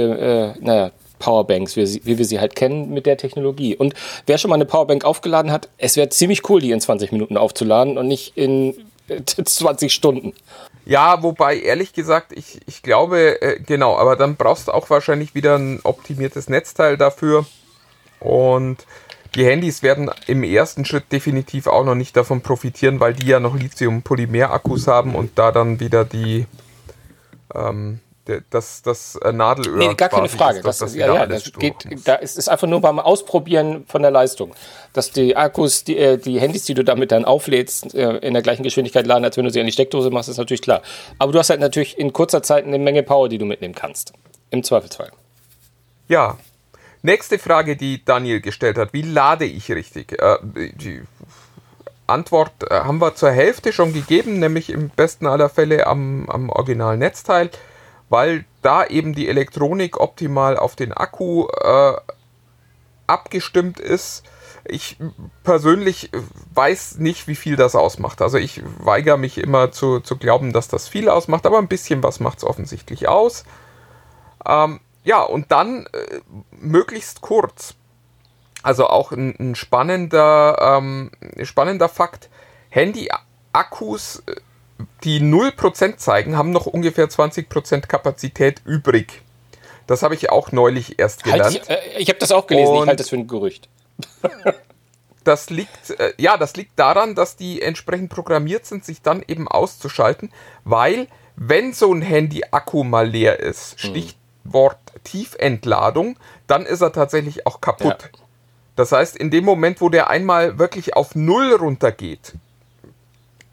äh, 0.58 0.64
naja, 0.64 0.92
Powerbanks, 1.20 1.76
wie, 1.76 2.06
wie, 2.06 2.18
wir 2.18 2.26
sie 2.26 2.40
halt 2.40 2.56
kennen, 2.56 2.92
mit 2.92 3.06
der 3.06 3.18
Technologie. 3.18 3.76
Und 3.76 3.94
wer 4.26 4.38
schon 4.38 4.50
mal 4.50 4.56
eine 4.56 4.66
Powerbank 4.66 5.04
aufgeladen 5.04 5.52
hat, 5.52 5.70
es 5.78 5.98
wäre 5.98 6.10
ziemlich 6.10 6.50
cool, 6.50 6.62
die 6.62 6.72
in 6.72 6.80
20 6.80 7.12
Minuten 7.12 7.38
aufzuladen 7.38 7.98
und 7.98 8.08
nicht 8.08 8.38
in 8.38 8.74
20 9.26 9.94
Stunden. 9.94 10.34
Ja, 10.90 11.22
wobei 11.22 11.60
ehrlich 11.60 11.94
gesagt, 11.94 12.32
ich, 12.32 12.62
ich 12.66 12.82
glaube, 12.82 13.40
äh, 13.44 13.60
genau, 13.60 13.96
aber 13.96 14.16
dann 14.16 14.38
brauchst 14.38 14.68
du 14.68 14.72
auch 14.72 14.90
wahrscheinlich 14.90 15.36
wieder 15.36 15.56
ein 15.56 15.82
optimiertes 15.84 16.50
Netzteil 16.50 16.98
dafür. 16.98 17.46
Und 18.20 18.88
die 19.36 19.46
Handys 19.46 19.84
werden 19.84 20.10
im 20.26 20.42
ersten 20.42 20.86
Schritt 20.86 21.12
definitiv 21.12 21.68
auch 21.68 21.86
noch 21.86 21.94
nicht 21.94 22.18
davon 22.18 22.42
profitieren, 22.42 23.00
weil 23.00 23.14
die 23.14 23.28
ja 23.28 23.40
noch 23.40 23.56
Lithium-Polymer-Akkus 23.56 24.88
haben 24.88 25.14
und 25.14 25.38
da 25.38 25.52
dann 25.52 25.80
wieder 25.80 26.06
die 26.06 26.48
ähm, 27.54 28.00
das, 28.50 28.82
das 28.82 29.16
äh, 29.16 29.32
Nadelöhr. 29.32 29.78
Nee, 29.78 29.94
gar 29.96 30.10
keine 30.10 30.30
Frage. 30.30 30.62
Das, 30.62 30.80
das, 30.80 30.94
das, 30.94 30.96
ja, 30.96 31.14
ja, 31.14 31.26
das 31.26 31.52
geht, 31.54 31.76
da 32.06 32.16
ist 32.16 32.38
es 32.38 32.48
einfach 32.48 32.68
nur 32.68 32.82
beim 32.82 33.00
Ausprobieren 33.00 33.86
von 33.88 34.02
der 34.02 34.12
Leistung. 34.12 34.54
Dass 34.94 35.12
die 35.12 35.36
Akkus, 35.36 35.84
die, 35.84 35.98
äh, 35.98 36.18
die 36.18 36.40
Handys, 36.40 36.64
die 36.66 36.74
du 36.74 36.84
damit 36.84 37.12
dann 37.12 37.26
auflädst, 37.26 37.94
äh, 37.94 38.18
in 38.18 38.34
der 38.34 38.44
gleichen 38.44 38.64
Geschwindigkeit 38.64 39.06
laden, 39.06 39.24
als 39.24 39.38
wenn 39.38 39.46
du 39.46 39.52
sie 39.52 39.60
an 39.60 39.66
die 39.66 39.72
Steckdose 39.72 40.10
machst, 40.10 40.30
ist 40.30 40.38
natürlich 40.38 40.62
klar. 40.62 40.82
Aber 41.18 41.32
du 41.32 41.40
hast 41.40 41.50
halt 41.50 41.60
natürlich 41.60 41.98
in 41.98 42.14
kurzer 42.14 42.44
Zeit 42.44 42.66
eine 42.66 42.80
Menge 42.80 43.04
Power, 43.04 43.30
die 43.30 43.38
du 43.38 43.46
mitnehmen 43.46 43.76
kannst. 43.76 44.14
Im 44.50 44.64
Zweifelsfall. 44.64 45.12
Ja. 46.08 46.38
Nächste 47.02 47.40
Frage, 47.40 47.78
die 47.78 48.04
Daniel 48.04 48.42
gestellt 48.42 48.78
hat. 48.78 48.94
Wie 48.94 49.04
lade 49.04 49.46
ich 49.46 49.72
richtig? 49.72 50.22
Äh, 50.22 50.38
die 50.44 51.02
Antwort 52.08 52.52
haben 52.70 53.00
wir 53.00 53.16
zur 53.16 53.32
Hälfte 53.32 53.72
schon 53.72 53.94
gegeben, 53.94 54.40
nämlich 54.40 54.72
im 54.72 54.90
besten 54.90 55.28
aller 55.28 55.48
Fälle 55.48 55.86
am, 55.86 56.28
am 56.28 56.50
originalen 56.50 57.00
Netzteil 57.00 57.52
weil 58.10 58.46
da 58.62 58.86
eben 58.86 59.14
die 59.14 59.30
Elektronik 59.30 60.00
optimal 60.00 60.58
auf 60.58 60.76
den 60.76 60.94
Akku 60.94 61.48
äh, 61.48 61.94
abgestimmt 63.08 63.80
ist. 63.80 64.24
Ich 64.66 64.98
persönlich 65.44 66.12
weiß 66.54 66.98
nicht, 66.98 67.28
wie 67.28 67.36
viel 67.36 67.56
das 67.56 67.76
ausmacht. 67.76 68.22
Also 68.22 68.38
ich 68.38 68.62
weigere 68.78 69.18
mich 69.18 69.38
immer 69.38 69.72
zu, 69.72 70.00
zu 70.00 70.18
glauben, 70.18 70.54
dass 70.54 70.68
das 70.68 70.88
viel 70.88 71.10
ausmacht, 71.10 71.46
aber 71.46 71.58
ein 71.58 71.68
bisschen 71.68 72.04
was 72.04 72.20
macht 72.20 72.40
es 72.40 72.44
offensichtlich 72.44 73.08
aus. 73.08 73.46
Ähm, 74.46 74.80
ja, 75.04 75.22
und 75.22 75.52
dann 75.52 75.88
äh, 75.88 76.20
möglichst 76.52 77.22
kurz. 77.22 77.76
Also 78.62 78.88
auch 78.88 79.12
ein, 79.12 79.36
ein 79.40 79.56
spannender, 79.56 80.58
ähm, 80.62 81.12
spannender 81.44 81.88
Fakt. 81.88 82.30
Handy-Akkus 82.70 84.24
äh, 84.28 84.36
die 85.04 85.20
0% 85.20 85.98
zeigen, 85.98 86.38
haben 86.38 86.52
noch 86.52 86.66
ungefähr 86.66 87.08
20% 87.08 87.88
Kapazität 87.88 88.62
übrig. 88.66 89.22
Das 89.88 90.04
habe 90.04 90.14
ich 90.14 90.30
auch 90.30 90.52
neulich 90.52 91.00
erst 91.00 91.24
gelernt. 91.24 91.44
Halt 91.44 91.64
ich, 91.64 91.70
äh, 91.70 92.00
ich 92.00 92.10
habe 92.10 92.20
das 92.20 92.32
auch 92.32 92.48
gelesen, 92.48 92.74
Und 92.74 92.84
ich 92.84 92.88
halte 92.88 93.04
das 93.04 93.10
für 93.10 93.16
ein 93.16 93.28
Gerücht. 93.28 93.70
das 95.24 95.50
liegt, 95.50 95.90
äh, 96.00 96.14
ja, 96.18 96.38
das 96.38 96.56
liegt 96.56 96.78
daran, 96.78 97.16
dass 97.16 97.36
die 97.36 97.62
entsprechend 97.62 98.10
programmiert 98.10 98.66
sind, 98.66 98.86
sich 98.86 99.02
dann 99.02 99.24
eben 99.28 99.48
auszuschalten, 99.48 100.32
weil 100.64 101.08
wenn 101.36 101.74
so 101.74 101.94
ein 101.94 102.02
Handy-Akku 102.02 102.84
mal 102.84 103.08
leer 103.08 103.40
ist, 103.40 103.82
hm. 103.82 103.90
Stichwort 103.90 104.78
Tiefentladung, 105.04 106.18
dann 106.48 106.66
ist 106.66 106.82
er 106.82 106.92
tatsächlich 106.92 107.48
auch 107.48 107.62
kaputt. 107.62 108.10
Ja. 108.14 108.20
Das 108.76 108.92
heißt, 108.92 109.18
in 109.18 109.32
dem 109.32 109.44
Moment, 109.44 109.82
wo 109.82 109.90
der 109.90 110.10
einmal 110.10 110.60
wirklich 110.60 110.96
auf 110.96 111.16
Null 111.16 111.54
runtergeht, 111.54 112.34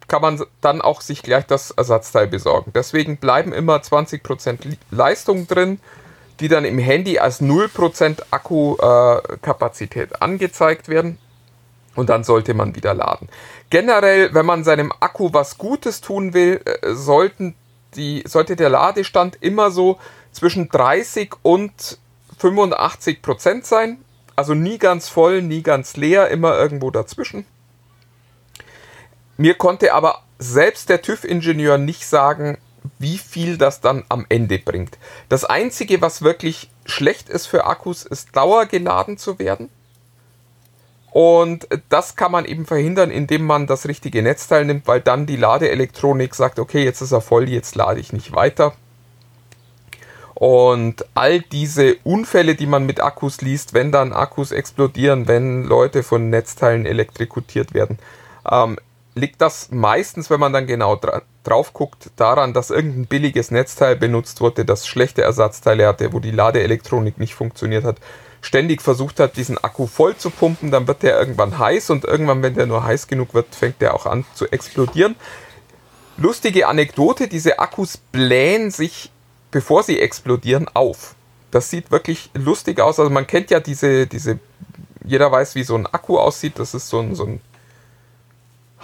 kann 0.08 0.22
man 0.22 0.42
dann 0.60 0.80
auch 0.80 1.00
sich 1.00 1.22
gleich 1.22 1.46
das 1.46 1.70
Ersatzteil 1.72 2.26
besorgen. 2.26 2.72
Deswegen 2.74 3.16
bleiben 3.16 3.52
immer 3.52 3.76
20% 3.78 4.76
Leistung 4.90 5.46
drin, 5.46 5.80
die 6.40 6.48
dann 6.48 6.64
im 6.64 6.78
Handy 6.78 7.18
als 7.18 7.40
0% 7.40 8.22
Akkukapazität 8.30 10.12
äh, 10.12 10.16
angezeigt 10.20 10.88
werden. 10.88 11.18
Und 11.94 12.10
dann 12.10 12.24
sollte 12.24 12.52
man 12.52 12.76
wieder 12.76 12.92
laden. 12.92 13.28
Generell, 13.70 14.34
wenn 14.34 14.44
man 14.44 14.64
seinem 14.64 14.92
Akku 15.00 15.30
was 15.32 15.56
Gutes 15.56 16.02
tun 16.02 16.34
will, 16.34 16.60
äh, 16.64 16.92
sollten 16.92 17.54
die, 17.94 18.22
sollte 18.26 18.54
der 18.54 18.68
Ladestand 18.68 19.38
immer 19.40 19.70
so 19.70 19.98
zwischen 20.30 20.68
30 20.68 21.34
und 21.42 21.98
85% 22.40 23.64
sein. 23.64 23.98
Also 24.36 24.52
nie 24.52 24.76
ganz 24.76 25.08
voll, 25.08 25.40
nie 25.40 25.62
ganz 25.62 25.96
leer, 25.96 26.28
immer 26.28 26.58
irgendwo 26.58 26.90
dazwischen. 26.90 27.46
Mir 29.36 29.54
konnte 29.54 29.92
aber 29.92 30.22
selbst 30.38 30.88
der 30.88 31.02
TÜV-Ingenieur 31.02 31.78
nicht 31.78 32.06
sagen, 32.06 32.58
wie 32.98 33.18
viel 33.18 33.58
das 33.58 33.80
dann 33.80 34.04
am 34.08 34.26
Ende 34.28 34.58
bringt. 34.58 34.98
Das 35.28 35.44
Einzige, 35.44 36.00
was 36.00 36.22
wirklich 36.22 36.70
schlecht 36.84 37.28
ist 37.28 37.46
für 37.46 37.66
Akkus, 37.66 38.04
ist 38.04 38.36
dauergeladen 38.36 39.18
zu 39.18 39.38
werden. 39.38 39.68
Und 41.10 41.66
das 41.88 42.14
kann 42.16 42.30
man 42.30 42.44
eben 42.44 42.66
verhindern, 42.66 43.10
indem 43.10 43.46
man 43.46 43.66
das 43.66 43.88
richtige 43.88 44.22
Netzteil 44.22 44.66
nimmt, 44.66 44.86
weil 44.86 45.00
dann 45.00 45.24
die 45.26 45.36
Ladeelektronik 45.36 46.34
sagt, 46.34 46.58
okay, 46.58 46.84
jetzt 46.84 47.00
ist 47.00 47.12
er 47.12 47.22
voll, 47.22 47.48
jetzt 47.48 47.74
lade 47.74 48.00
ich 48.00 48.12
nicht 48.12 48.34
weiter. 48.34 48.74
Und 50.34 51.06
all 51.14 51.40
diese 51.40 51.96
Unfälle, 52.04 52.54
die 52.54 52.66
man 52.66 52.84
mit 52.84 53.00
Akkus 53.00 53.40
liest, 53.40 53.72
wenn 53.72 53.90
dann 53.90 54.12
Akkus 54.12 54.52
explodieren, 54.52 55.26
wenn 55.26 55.64
Leute 55.64 56.02
von 56.02 56.28
Netzteilen 56.28 56.84
elektrokutiert 56.84 57.72
werden, 57.72 57.98
ähm, 58.50 58.76
liegt 59.16 59.40
das 59.40 59.70
meistens, 59.72 60.30
wenn 60.30 60.38
man 60.38 60.52
dann 60.52 60.66
genau 60.66 60.94
dra 60.94 61.22
drauf 61.42 61.72
guckt, 61.72 62.10
daran, 62.16 62.52
dass 62.52 62.70
irgendein 62.70 63.06
billiges 63.06 63.52
Netzteil 63.52 63.94
benutzt 63.94 64.40
wurde, 64.40 64.64
das 64.64 64.86
schlechte 64.86 65.22
Ersatzteile 65.22 65.86
hatte, 65.86 66.12
wo 66.12 66.18
die 66.18 66.32
Ladeelektronik 66.32 67.18
nicht 67.18 67.36
funktioniert 67.36 67.84
hat, 67.84 67.98
ständig 68.40 68.82
versucht 68.82 69.20
hat, 69.20 69.36
diesen 69.36 69.56
Akku 69.56 69.86
voll 69.86 70.16
zu 70.16 70.30
pumpen, 70.30 70.72
dann 70.72 70.88
wird 70.88 71.04
der 71.04 71.18
irgendwann 71.18 71.56
heiß 71.56 71.90
und 71.90 72.04
irgendwann, 72.04 72.42
wenn 72.42 72.54
der 72.54 72.66
nur 72.66 72.84
heiß 72.84 73.06
genug 73.06 73.32
wird, 73.32 73.54
fängt 73.54 73.80
der 73.80 73.94
auch 73.94 74.06
an 74.06 74.24
zu 74.34 74.46
explodieren. 74.50 75.14
Lustige 76.16 76.66
Anekdote, 76.66 77.28
diese 77.28 77.60
Akkus 77.60 77.96
blähen 77.96 78.72
sich, 78.72 79.12
bevor 79.52 79.84
sie 79.84 80.00
explodieren, 80.00 80.66
auf. 80.74 81.14
Das 81.52 81.70
sieht 81.70 81.92
wirklich 81.92 82.30
lustig 82.34 82.80
aus. 82.80 82.98
Also 82.98 83.10
man 83.10 83.26
kennt 83.26 83.50
ja 83.50 83.60
diese, 83.60 84.08
diese, 84.08 84.40
jeder 85.04 85.30
weiß, 85.30 85.54
wie 85.54 85.62
so 85.62 85.76
ein 85.76 85.86
Akku 85.86 86.18
aussieht. 86.18 86.58
Das 86.58 86.74
ist 86.74 86.88
so 86.88 86.98
ein, 86.98 87.14
so 87.14 87.24
ein 87.24 87.40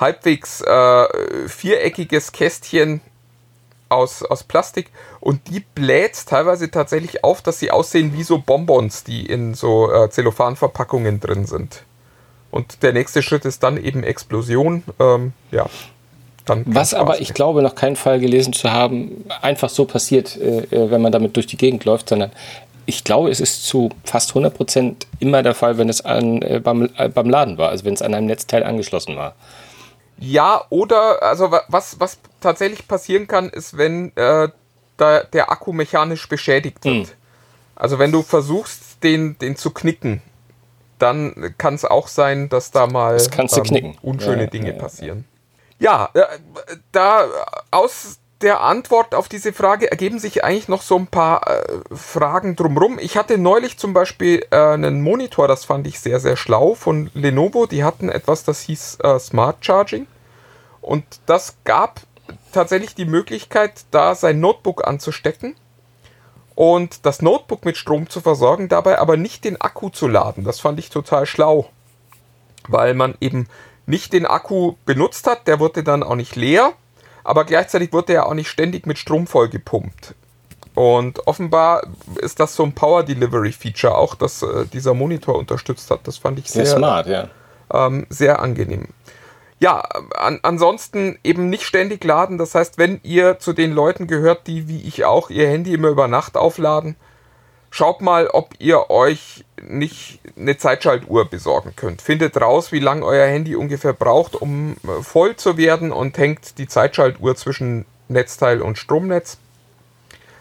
halbwegs 0.02 0.60
äh, 0.60 1.48
viereckiges 1.48 2.32
Kästchen 2.32 3.00
aus, 3.88 4.22
aus 4.22 4.42
Plastik 4.42 4.90
und 5.20 5.48
die 5.48 5.60
bläht 5.60 6.26
teilweise 6.26 6.70
tatsächlich 6.70 7.24
auf, 7.24 7.40
dass 7.40 7.58
sie 7.58 7.70
aussehen 7.70 8.12
wie 8.14 8.22
so 8.22 8.38
Bonbons, 8.38 9.04
die 9.04 9.24
in 9.24 9.54
so 9.54 9.92
äh, 9.92 10.10
Zellophanverpackungen 10.10 11.20
drin 11.20 11.46
sind. 11.46 11.84
Und 12.50 12.82
der 12.82 12.92
nächste 12.92 13.22
Schritt 13.22 13.44
ist 13.44 13.62
dann 13.62 13.82
eben 13.82 14.02
Explosion. 14.02 14.82
Ähm, 15.00 15.32
ja. 15.50 15.66
Dann 16.44 16.64
Was 16.66 16.92
aber, 16.92 17.20
ich 17.20 17.34
glaube, 17.34 17.62
noch 17.62 17.74
keinen 17.74 17.96
Fall 17.96 18.18
gelesen 18.18 18.52
zu 18.52 18.70
haben, 18.70 19.24
einfach 19.40 19.70
so 19.70 19.84
passiert, 19.84 20.36
äh, 20.36 20.64
äh 20.64 20.90
wenn 20.90 21.00
man 21.00 21.12
damit 21.12 21.36
durch 21.36 21.46
die 21.46 21.56
Gegend 21.56 21.84
läuft, 21.84 22.08
sondern 22.08 22.32
ich 22.84 23.04
glaube, 23.04 23.30
es 23.30 23.40
ist 23.40 23.64
zu 23.64 23.90
fast 24.04 24.30
100 24.30 24.54
Prozent 24.54 25.06
immer 25.20 25.42
der 25.42 25.54
Fall, 25.54 25.78
wenn 25.78 25.88
es 25.88 26.00
an, 26.00 26.42
äh, 26.42 26.60
beim, 26.62 26.90
äh, 26.96 27.08
beim 27.08 27.30
Laden 27.30 27.58
war, 27.58 27.68
also 27.68 27.84
wenn 27.84 27.94
es 27.94 28.02
an 28.02 28.12
einem 28.12 28.26
Netzteil 28.26 28.64
angeschlossen 28.64 29.16
war. 29.16 29.34
Ja, 30.22 30.64
oder, 30.70 31.22
also 31.22 31.50
was, 31.68 31.98
was 32.00 32.18
tatsächlich 32.40 32.86
passieren 32.86 33.26
kann, 33.26 33.50
ist, 33.50 33.76
wenn 33.76 34.16
äh, 34.16 34.48
da 34.96 35.22
der 35.24 35.50
Akku 35.50 35.72
mechanisch 35.72 36.28
beschädigt 36.28 36.84
wird. 36.84 37.08
Hm. 37.08 37.14
Also 37.74 37.98
wenn 37.98 38.12
du 38.12 38.22
versuchst, 38.22 39.02
den, 39.02 39.36
den 39.38 39.56
zu 39.56 39.70
knicken, 39.70 40.22
dann 40.98 41.54
kann 41.58 41.74
es 41.74 41.84
auch 41.84 42.06
sein, 42.06 42.48
dass 42.48 42.70
da 42.70 42.86
mal 42.86 43.16
ähm, 43.36 43.96
unschöne 44.02 44.44
ja, 44.44 44.46
Dinge 44.46 44.68
ja, 44.68 44.74
ja, 44.74 44.78
passieren. 44.78 45.24
Ja, 45.80 46.10
äh, 46.14 46.22
da 46.92 47.26
aus 47.72 48.20
der 48.42 48.60
Antwort 48.60 49.14
auf 49.14 49.28
diese 49.28 49.52
Frage 49.52 49.90
ergeben 49.90 50.18
sich 50.18 50.44
eigentlich 50.44 50.68
noch 50.68 50.82
so 50.82 50.96
ein 50.96 51.06
paar 51.06 51.48
äh, 51.48 51.64
Fragen 51.94 52.56
drumrum. 52.56 52.98
Ich 53.00 53.16
hatte 53.16 53.38
neulich 53.38 53.78
zum 53.78 53.92
Beispiel 53.92 54.44
äh, 54.50 54.56
einen 54.56 55.02
Monitor, 55.02 55.48
das 55.48 55.64
fand 55.64 55.86
ich 55.86 55.98
sehr, 56.00 56.20
sehr 56.20 56.36
schlau 56.36 56.74
von 56.74 57.10
Lenovo. 57.14 57.66
Die 57.66 57.84
hatten 57.84 58.08
etwas, 58.08 58.44
das 58.44 58.60
hieß 58.62 58.98
äh, 59.02 59.18
Smart 59.18 59.64
Charging. 59.64 60.06
Und 60.82 61.04
das 61.26 61.56
gab 61.64 62.00
tatsächlich 62.52 62.94
die 62.94 63.06
Möglichkeit, 63.06 63.84
da 63.90 64.14
sein 64.14 64.40
Notebook 64.40 64.86
anzustecken 64.86 65.56
und 66.54 67.06
das 67.06 67.22
Notebook 67.22 67.64
mit 67.64 67.76
Strom 67.76 68.10
zu 68.10 68.20
versorgen, 68.20 68.68
dabei 68.68 68.98
aber 68.98 69.16
nicht 69.16 69.44
den 69.44 69.60
Akku 69.60 69.88
zu 69.88 70.08
laden. 70.08 70.44
Das 70.44 70.60
fand 70.60 70.78
ich 70.78 70.90
total 70.90 71.24
schlau, 71.24 71.70
weil 72.68 72.94
man 72.94 73.14
eben 73.20 73.48
nicht 73.86 74.12
den 74.12 74.26
Akku 74.26 74.74
benutzt 74.84 75.26
hat, 75.26 75.46
der 75.46 75.60
wurde 75.60 75.82
dann 75.82 76.02
auch 76.02 76.14
nicht 76.14 76.36
leer, 76.36 76.72
aber 77.24 77.44
gleichzeitig 77.44 77.92
wurde 77.92 78.14
er 78.14 78.26
auch 78.26 78.34
nicht 78.34 78.48
ständig 78.48 78.86
mit 78.86 78.98
Strom 78.98 79.26
vollgepumpt. 79.26 80.14
Und 80.74 81.26
offenbar 81.26 81.82
ist 82.20 82.40
das 82.40 82.56
so 82.56 82.62
ein 82.62 82.72
Power 82.72 83.02
Delivery 83.02 83.52
Feature 83.52 83.96
auch, 83.96 84.14
das 84.14 84.42
äh, 84.42 84.64
dieser 84.72 84.94
Monitor 84.94 85.36
unterstützt 85.36 85.90
hat. 85.90 86.00
Das 86.08 86.16
fand 86.16 86.38
ich 86.38 86.50
sehr, 86.50 86.64
sehr 86.64 86.76
smart, 86.78 87.06
ja. 87.06 87.28
Ähm, 87.72 88.06
sehr 88.08 88.40
angenehm. 88.40 88.88
Ja, 89.62 89.78
an, 90.16 90.40
ansonsten 90.42 91.20
eben 91.22 91.48
nicht 91.48 91.62
ständig 91.62 92.02
laden. 92.02 92.36
Das 92.36 92.56
heißt, 92.56 92.78
wenn 92.78 92.98
ihr 93.04 93.38
zu 93.38 93.52
den 93.52 93.70
Leuten 93.70 94.08
gehört, 94.08 94.48
die 94.48 94.66
wie 94.66 94.82
ich 94.82 95.04
auch 95.04 95.30
ihr 95.30 95.46
Handy 95.46 95.72
immer 95.72 95.86
über 95.86 96.08
Nacht 96.08 96.36
aufladen, 96.36 96.96
schaut 97.70 98.00
mal, 98.00 98.26
ob 98.26 98.54
ihr 98.58 98.90
euch 98.90 99.44
nicht 99.62 100.18
eine 100.36 100.56
Zeitschaltuhr 100.56 101.26
besorgen 101.26 101.74
könnt. 101.76 102.02
Findet 102.02 102.40
raus, 102.40 102.72
wie 102.72 102.80
lange 102.80 103.06
euer 103.06 103.28
Handy 103.28 103.54
ungefähr 103.54 103.92
braucht, 103.92 104.34
um 104.34 104.72
äh, 104.82 105.00
voll 105.00 105.36
zu 105.36 105.56
werden 105.56 105.92
und 105.92 106.18
hängt 106.18 106.58
die 106.58 106.66
Zeitschaltuhr 106.66 107.36
zwischen 107.36 107.84
Netzteil 108.08 108.62
und 108.62 108.78
Stromnetz. 108.78 109.38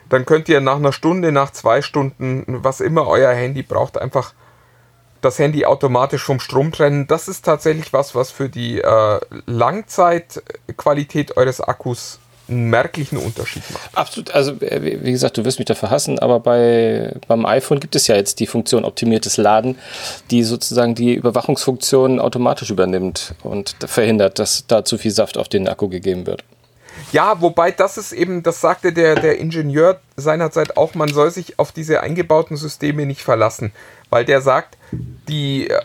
Dann 0.10 0.26
könnt 0.26 0.50
ihr 0.50 0.62
nach 0.62 0.78
einer 0.78 0.94
Stunde, 0.94 1.32
nach 1.32 1.52
zwei 1.52 1.84
Stunden, 1.84 2.44
was 2.48 2.82
immer 2.82 3.06
euer 3.06 3.34
Handy 3.34 3.62
braucht, 3.62 4.00
einfach 4.00 4.34
das 5.22 5.40
Handy 5.40 5.66
automatisch 5.66 6.24
vom 6.24 6.40
Strom 6.40 6.72
trennen. 6.72 7.08
Das 7.08 7.28
ist 7.28 7.46
tatsächlich 7.46 7.94
was, 7.94 8.16
was 8.16 8.32
für 8.32 8.50
die 8.50 8.82
äh, 8.82 9.20
Langzeitqualität 9.46 11.38
eures 11.38 11.62
Akkus 11.62 12.20
einen 12.50 12.70
merklichen 12.70 13.18
Unterschied 13.18 13.64
macht. 13.72 13.98
Absolut. 13.98 14.32
Also, 14.32 14.54
äh, 14.62 15.00
wie 15.04 15.12
gesagt, 15.12 15.38
du 15.38 15.46
wirst 15.46 15.60
mich 15.60 15.68
da 15.68 15.76
verhassen, 15.76 16.20
aber 16.20 16.40
bei, 16.40 17.16
beim 17.28 17.46
iPhone 17.46 17.80
gibt 17.80 17.96
es 17.96 18.08
ja 18.08 18.16
jetzt 18.16 18.40
die 18.40 18.48
Funktion 18.48 18.84
optimiertes 18.84 19.38
Laden, 19.38 19.78
die 20.30 20.44
sozusagen 20.44 20.96
die 20.96 21.14
Überwachungsfunktion 21.14 22.20
automatisch 22.20 22.70
übernimmt 22.70 23.34
und 23.44 23.76
verhindert, 23.86 24.40
dass 24.40 24.66
da 24.68 24.84
zu 24.84 24.98
viel 24.98 25.12
Saft 25.12 25.38
auf 25.38 25.48
den 25.48 25.68
Akku 25.68 25.88
gegeben 25.88 26.28
wird. 26.28 26.44
Ja, 27.12 27.42
wobei 27.42 27.72
das 27.72 27.98
ist 27.98 28.12
eben, 28.12 28.44
das 28.44 28.62
sagte 28.62 28.94
der, 28.94 29.16
der 29.16 29.38
Ingenieur 29.38 30.00
seinerzeit 30.18 30.78
auch, 30.78 30.94
man 30.94 31.10
soll 31.10 31.32
sich 31.32 31.58
auf 31.58 31.72
diese 31.72 32.02
eingebauten 32.02 32.58
Systeme 32.58 33.06
nicht 33.06 33.22
verlassen, 33.22 33.72
weil 34.12 34.26
der 34.26 34.42
sagt, 34.42 34.78
die 34.92 35.68
äh, 35.70 35.80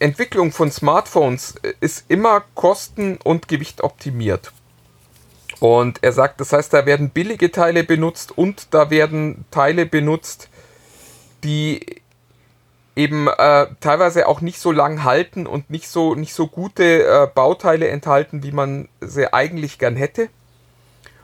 Entwicklung 0.00 0.50
von 0.50 0.72
Smartphones 0.72 1.54
ist 1.80 2.06
immer 2.08 2.42
kosten- 2.54 3.18
und 3.22 3.46
Gewicht 3.46 3.82
optimiert. 3.82 4.52
Und 5.60 6.02
er 6.02 6.12
sagt, 6.12 6.40
das 6.40 6.52
heißt, 6.52 6.72
da 6.72 6.86
werden 6.86 7.10
billige 7.10 7.52
Teile 7.52 7.84
benutzt 7.84 8.36
und 8.36 8.68
da 8.70 8.90
werden 8.90 9.44
Teile 9.50 9.84
benutzt, 9.84 10.48
die 11.44 12.00
eben 12.96 13.28
äh, 13.28 13.66
teilweise 13.80 14.26
auch 14.26 14.40
nicht 14.40 14.58
so 14.58 14.72
lang 14.72 15.04
halten 15.04 15.46
und 15.46 15.68
nicht 15.70 15.88
so, 15.88 16.14
nicht 16.14 16.34
so 16.34 16.46
gute 16.46 17.04
äh, 17.04 17.28
Bauteile 17.32 17.88
enthalten, 17.88 18.42
wie 18.42 18.52
man 18.52 18.88
sie 19.00 19.32
eigentlich 19.32 19.78
gern 19.78 19.96
hätte. 19.96 20.30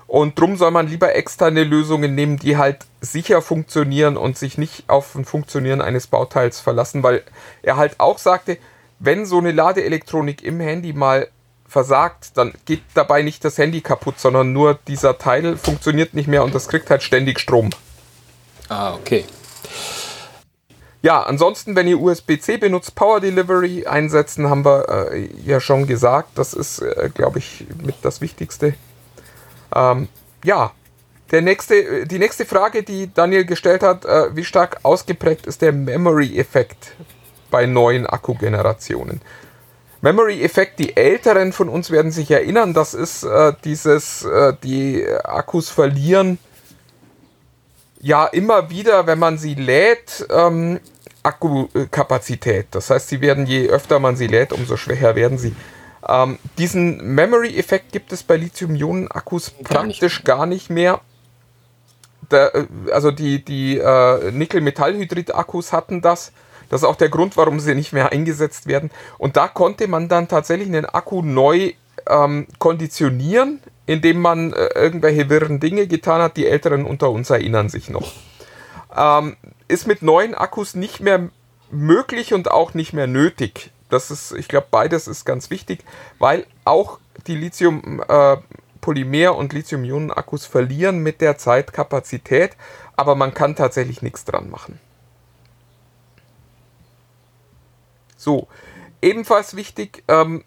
Und 0.06 0.38
drum 0.38 0.56
soll 0.56 0.70
man 0.70 0.86
lieber 0.86 1.14
externe 1.14 1.64
Lösungen 1.64 2.14
nehmen, 2.14 2.38
die 2.38 2.56
halt 2.56 2.86
sicher 3.00 3.42
funktionieren 3.42 4.16
und 4.16 4.38
sich 4.38 4.56
nicht 4.56 4.88
auf 4.88 5.14
ein 5.14 5.24
Funktionieren 5.24 5.80
eines 5.80 6.06
Bauteils 6.06 6.60
verlassen, 6.60 7.02
weil 7.02 7.22
er 7.62 7.76
halt 7.76 7.98
auch 7.98 8.18
sagte, 8.18 8.58
wenn 8.98 9.26
so 9.26 9.38
eine 9.38 9.52
Ladeelektronik 9.52 10.42
im 10.42 10.60
Handy 10.60 10.92
mal 10.92 11.28
versagt, 11.68 12.36
dann 12.36 12.54
geht 12.64 12.82
dabei 12.94 13.22
nicht 13.22 13.44
das 13.44 13.58
Handy 13.58 13.80
kaputt, 13.80 14.20
sondern 14.20 14.52
nur 14.52 14.78
dieser 14.86 15.18
Teil 15.18 15.56
funktioniert 15.56 16.14
nicht 16.14 16.28
mehr 16.28 16.44
und 16.44 16.54
das 16.54 16.68
kriegt 16.68 16.88
halt 16.88 17.02
ständig 17.02 17.40
Strom. 17.40 17.70
Ah, 18.68 18.94
okay. 18.94 19.24
Ja, 21.02 21.22
ansonsten, 21.22 21.76
wenn 21.76 21.86
ihr 21.86 22.00
USB-C 22.00 22.56
benutzt, 22.56 22.94
Power 22.94 23.20
Delivery 23.20 23.86
einsetzen, 23.86 24.48
haben 24.48 24.64
wir 24.64 24.88
äh, 25.12 25.28
ja 25.44 25.60
schon 25.60 25.86
gesagt. 25.86 26.30
Das 26.36 26.52
ist, 26.52 26.80
äh, 26.80 27.10
glaube 27.14 27.38
ich, 27.38 27.66
mit 27.82 27.96
das 28.02 28.20
Wichtigste. 28.20 28.74
Ähm, 29.76 30.08
ja, 30.44 30.72
der 31.30 31.42
nächste, 31.42 32.06
die 32.06 32.18
nächste 32.18 32.46
Frage, 32.46 32.82
die 32.82 33.12
Daniel 33.12 33.44
gestellt 33.44 33.82
hat, 33.82 34.04
äh, 34.04 34.34
wie 34.34 34.44
stark 34.44 34.78
ausgeprägt 34.82 35.46
ist 35.46 35.60
der 35.60 35.72
Memory-Effekt 35.72 36.92
bei 37.50 37.66
neuen 37.66 38.06
Akkugenerationen? 38.06 39.20
Memory-Effekt, 40.02 40.78
die 40.78 40.96
Älteren 40.96 41.52
von 41.52 41.68
uns 41.68 41.90
werden 41.90 42.12
sich 42.12 42.30
erinnern, 42.30 42.74
das 42.74 42.94
ist 42.94 43.24
äh, 43.24 43.52
dieses, 43.64 44.24
äh, 44.24 44.54
die 44.62 45.04
Akkus 45.24 45.68
verlieren 45.68 46.38
ja 48.00 48.26
immer 48.26 48.70
wieder, 48.70 49.06
wenn 49.06 49.18
man 49.18 49.36
sie 49.36 49.54
lädt, 49.54 50.26
ähm, 50.30 50.78
Akkukapazität. 51.24 52.68
Das 52.70 52.90
heißt, 52.90 53.08
sie 53.08 53.20
werden, 53.20 53.46
je 53.46 53.68
öfter 53.68 53.98
man 53.98 54.14
sie 54.14 54.28
lädt, 54.28 54.52
umso 54.52 54.76
schwächer 54.76 55.16
werden 55.16 55.38
sie. 55.38 55.56
Ähm, 56.08 56.38
diesen 56.58 57.14
Memory-Effekt 57.14 57.92
gibt 57.92 58.12
es 58.12 58.22
bei 58.22 58.36
Lithium-Ionen-Akkus 58.36 59.50
praktisch 59.62 60.24
gar 60.24 60.46
nicht 60.46 60.70
mehr. 60.70 61.00
Da, 62.28 62.48
äh, 62.48 62.66
also 62.92 63.10
die, 63.10 63.44
die 63.44 63.78
äh, 63.78 64.30
Nickel-Metallhydrid-Akkus 64.30 65.72
hatten 65.72 66.02
das. 66.02 66.32
Das 66.68 66.82
ist 66.82 66.88
auch 66.88 66.96
der 66.96 67.08
Grund, 67.08 67.36
warum 67.36 67.60
sie 67.60 67.74
nicht 67.74 67.92
mehr 67.92 68.12
eingesetzt 68.12 68.66
werden. 68.66 68.90
Und 69.18 69.36
da 69.36 69.48
konnte 69.48 69.86
man 69.88 70.08
dann 70.08 70.28
tatsächlich 70.28 70.68
einen 70.68 70.86
Akku 70.86 71.22
neu 71.22 71.72
ähm, 72.08 72.46
konditionieren, 72.58 73.60
indem 73.86 74.20
man 74.20 74.52
äh, 74.52 74.66
irgendwelche 74.74 75.28
wirren 75.28 75.60
Dinge 75.60 75.86
getan 75.86 76.20
hat. 76.20 76.36
Die 76.36 76.46
Älteren 76.46 76.84
unter 76.84 77.10
uns 77.10 77.30
erinnern 77.30 77.68
sich 77.68 77.88
noch. 77.88 78.12
Ähm, 78.96 79.36
ist 79.68 79.86
mit 79.86 80.02
neuen 80.02 80.34
Akkus 80.34 80.74
nicht 80.74 81.00
mehr 81.00 81.28
möglich 81.70 82.34
und 82.34 82.50
auch 82.50 82.74
nicht 82.74 82.92
mehr 82.92 83.06
nötig 83.06 83.70
das 83.88 84.10
ist, 84.10 84.32
ich 84.32 84.48
glaube, 84.48 84.66
beides 84.70 85.06
ist 85.06 85.24
ganz 85.24 85.50
wichtig, 85.50 85.84
weil 86.18 86.46
auch 86.64 86.98
die 87.26 87.36
Lithium-Polymer- 87.36 89.24
äh, 89.24 89.28
und 89.28 89.52
Lithium-Ionen-Akkus 89.52 90.46
verlieren 90.46 90.98
mit 90.98 91.20
der 91.20 91.38
Zeit 91.38 91.72
Kapazität, 91.72 92.56
aber 92.96 93.14
man 93.14 93.34
kann 93.34 93.56
tatsächlich 93.56 94.02
nichts 94.02 94.24
dran 94.24 94.50
machen. 94.50 94.80
So, 98.16 98.48
ebenfalls 99.02 99.54
wichtig, 99.54 100.02
ähm, 100.08 100.44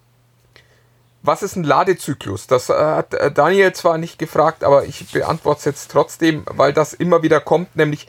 was 1.21 1.43
ist 1.43 1.55
ein 1.55 1.63
Ladezyklus? 1.63 2.47
Das 2.47 2.69
äh, 2.69 2.73
hat 2.73 3.13
äh, 3.13 3.31
Daniel 3.31 3.73
zwar 3.73 3.97
nicht 3.97 4.19
gefragt, 4.19 4.63
aber 4.63 4.85
ich 4.85 5.11
beantworte 5.11 5.59
es 5.59 5.65
jetzt 5.65 5.91
trotzdem, 5.91 6.43
weil 6.45 6.73
das 6.73 6.93
immer 6.93 7.23
wieder 7.23 7.39
kommt, 7.39 7.75
nämlich 7.75 8.07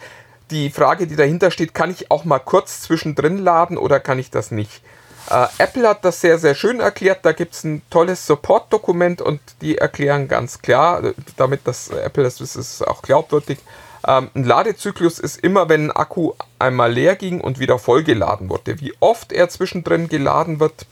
die 0.50 0.70
Frage, 0.70 1.06
die 1.06 1.16
dahinter 1.16 1.50
steht, 1.50 1.74
kann 1.74 1.90
ich 1.90 2.10
auch 2.10 2.24
mal 2.24 2.40
kurz 2.40 2.80
zwischendrin 2.82 3.38
laden 3.38 3.78
oder 3.78 4.00
kann 4.00 4.18
ich 4.18 4.30
das 4.30 4.50
nicht? 4.50 4.82
Äh, 5.28 5.46
Apple 5.59 5.88
hat 5.88 6.04
das 6.04 6.20
sehr, 6.20 6.38
sehr 6.38 6.54
schön 6.54 6.80
erklärt. 6.80 7.20
Da 7.22 7.33
gibt 7.33 7.54
es 7.54 7.64
ein 7.64 7.83
tolles 7.90 8.26
Support-Dokument 8.26 9.20
und 9.20 9.40
die 9.61 9.78
erklären 9.78 10.28
ganz 10.28 10.62
klar, 10.62 11.02
damit 11.37 11.61
das 11.64 11.88
Apple 11.90 12.24
das 12.24 12.40
ist, 12.40 12.87
auch 12.87 13.02
glaubwürdig. 13.02 13.59
Ähm, 14.06 14.30
ein 14.35 14.44
Ladezyklus 14.44 15.18
ist 15.18 15.38
immer, 15.38 15.68
wenn 15.68 15.87
ein 15.87 15.92
Akku 15.92 16.33
einmal 16.59 16.92
leer 16.92 17.16
ging 17.16 17.40
und 17.40 17.59
wieder 17.59 17.78
vollgeladen 17.78 18.48
wurde. 18.48 18.80
Wie 18.80 18.94
oft 19.00 19.33
er 19.33 19.48
zwischendrin 19.48 20.09
geladen 20.09 20.61
wird, 20.61 20.87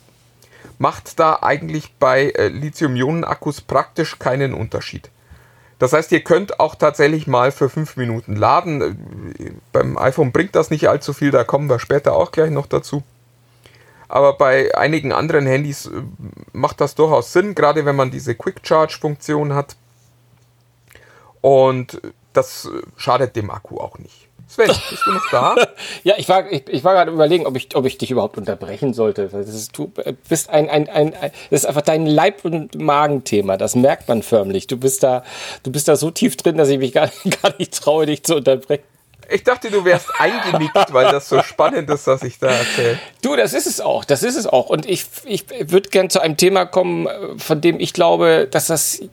macht 0.79 1.19
da 1.19 1.39
eigentlich 1.43 1.95
bei 1.99 2.31
äh, 2.31 2.49
Lithium-Ionen-Akkus 2.49 3.63
praktisch 3.63 4.19
keinen 4.19 4.55
Unterschied. 4.55 5.11
Das 5.79 5.93
heißt, 5.93 6.11
ihr 6.13 6.23
könnt 6.23 6.59
auch 6.59 6.75
tatsächlich 6.75 7.27
mal 7.27 7.53
für 7.53 7.69
fünf 7.69 7.97
Minuten 7.97 8.35
laden. 8.35 9.61
Beim 9.73 9.97
iPhone 9.97 10.33
bringt 10.33 10.57
das 10.57 10.71
nicht 10.71 10.89
allzu 10.89 11.13
viel, 11.13 11.31
da 11.31 11.45
kommen 11.45 11.71
wir 11.71 11.79
später 11.79 12.15
auch 12.15 12.33
gleich 12.33 12.51
noch 12.51 12.67
dazu. 12.67 13.05
Aber 14.09 14.35
bei 14.39 14.75
einigen 14.75 15.13
anderen 15.13 15.47
Handys 15.47 15.87
äh, 15.87 16.03
macht 16.53 16.81
das 16.81 16.95
durchaus 16.95 17.33
Sinn, 17.33 17.55
gerade 17.55 17.85
wenn 17.85 17.97
man 17.97 18.11
diese 18.11 18.35
Quick 18.35 18.61
Charge 18.63 18.99
Funktion 19.01 19.55
hat. 19.55 19.77
Und 21.41 22.01
das 22.33 22.65
äh, 22.65 22.83
schadet 22.97 23.37
dem 23.37 23.51
Akku 23.51 23.79
auch 23.79 23.99
nicht. 23.99 24.29
Sven, 24.49 24.69
bist 24.69 25.03
du 25.05 25.13
noch 25.13 25.31
da? 25.31 25.55
ja, 26.05 26.15
ich 26.17 26.27
war, 26.27 26.51
ich, 26.51 26.67
ich 26.69 26.83
war 26.83 26.95
gerade 26.95 27.13
überlegen, 27.13 27.47
ob 27.47 27.55
ich, 27.55 27.77
ob 27.77 27.85
ich 27.85 27.99
dich 27.99 28.11
überhaupt 28.11 28.39
unterbrechen 28.39 28.95
sollte. 28.95 29.29
Das 29.29 29.47
ist, 29.47 29.77
du 29.77 29.93
bist 30.27 30.49
ein, 30.49 30.71
ein, 30.71 30.89
ein, 30.89 31.15
ein, 31.15 31.31
das 31.51 31.61
ist 31.61 31.67
einfach 31.67 31.83
dein 31.83 32.07
Leib- 32.07 32.47
und 32.47 32.75
Magenthema. 32.75 33.59
Das 33.59 33.77
merkt 33.77 34.09
man 34.09 34.23
förmlich. 34.23 34.67
Du 34.67 34.79
bist 34.79 35.03
da, 35.03 35.23
du 35.65 35.71
bist 35.71 35.87
da 35.87 35.97
so 35.97 36.11
tief 36.11 36.37
drin, 36.37 36.57
dass 36.57 36.71
ich 36.71 36.79
mich 36.79 36.95
gar, 36.95 37.11
gar 37.43 37.53
nicht 37.59 37.75
traue, 37.75 38.07
dich 38.07 38.23
zu 38.25 38.37
unterbrechen. 38.37 38.85
Ich 39.31 39.45
dachte, 39.45 39.71
du 39.71 39.85
wärst 39.85 40.09
eingenickt, 40.19 40.93
weil 40.93 41.13
das 41.13 41.29
so 41.29 41.43
spannend 41.43 41.91
ist, 41.91 42.07
was 42.07 42.23
ich 42.23 42.39
da 42.39 42.49
erzähle. 42.49 42.99
Du, 43.21 43.37
das 43.37 43.53
ist 43.53 43.67
es 43.67 43.79
auch. 43.79 44.07
Das 44.07 44.23
ist 44.23 44.37
es 44.37 44.47
auch. 44.47 44.71
Und 44.71 44.89
ich, 44.89 45.05
ich 45.25 45.45
würde 45.71 45.91
gern 45.91 46.09
zu 46.09 46.21
einem 46.21 46.39
Thema 46.39 46.65
kommen, 46.65 47.07
von 47.37 47.61
dem 47.61 47.79
ich 47.79 47.93
glaube, 47.93 48.49
dass 48.51 48.69
das 48.69 49.01
äh, 49.01 49.09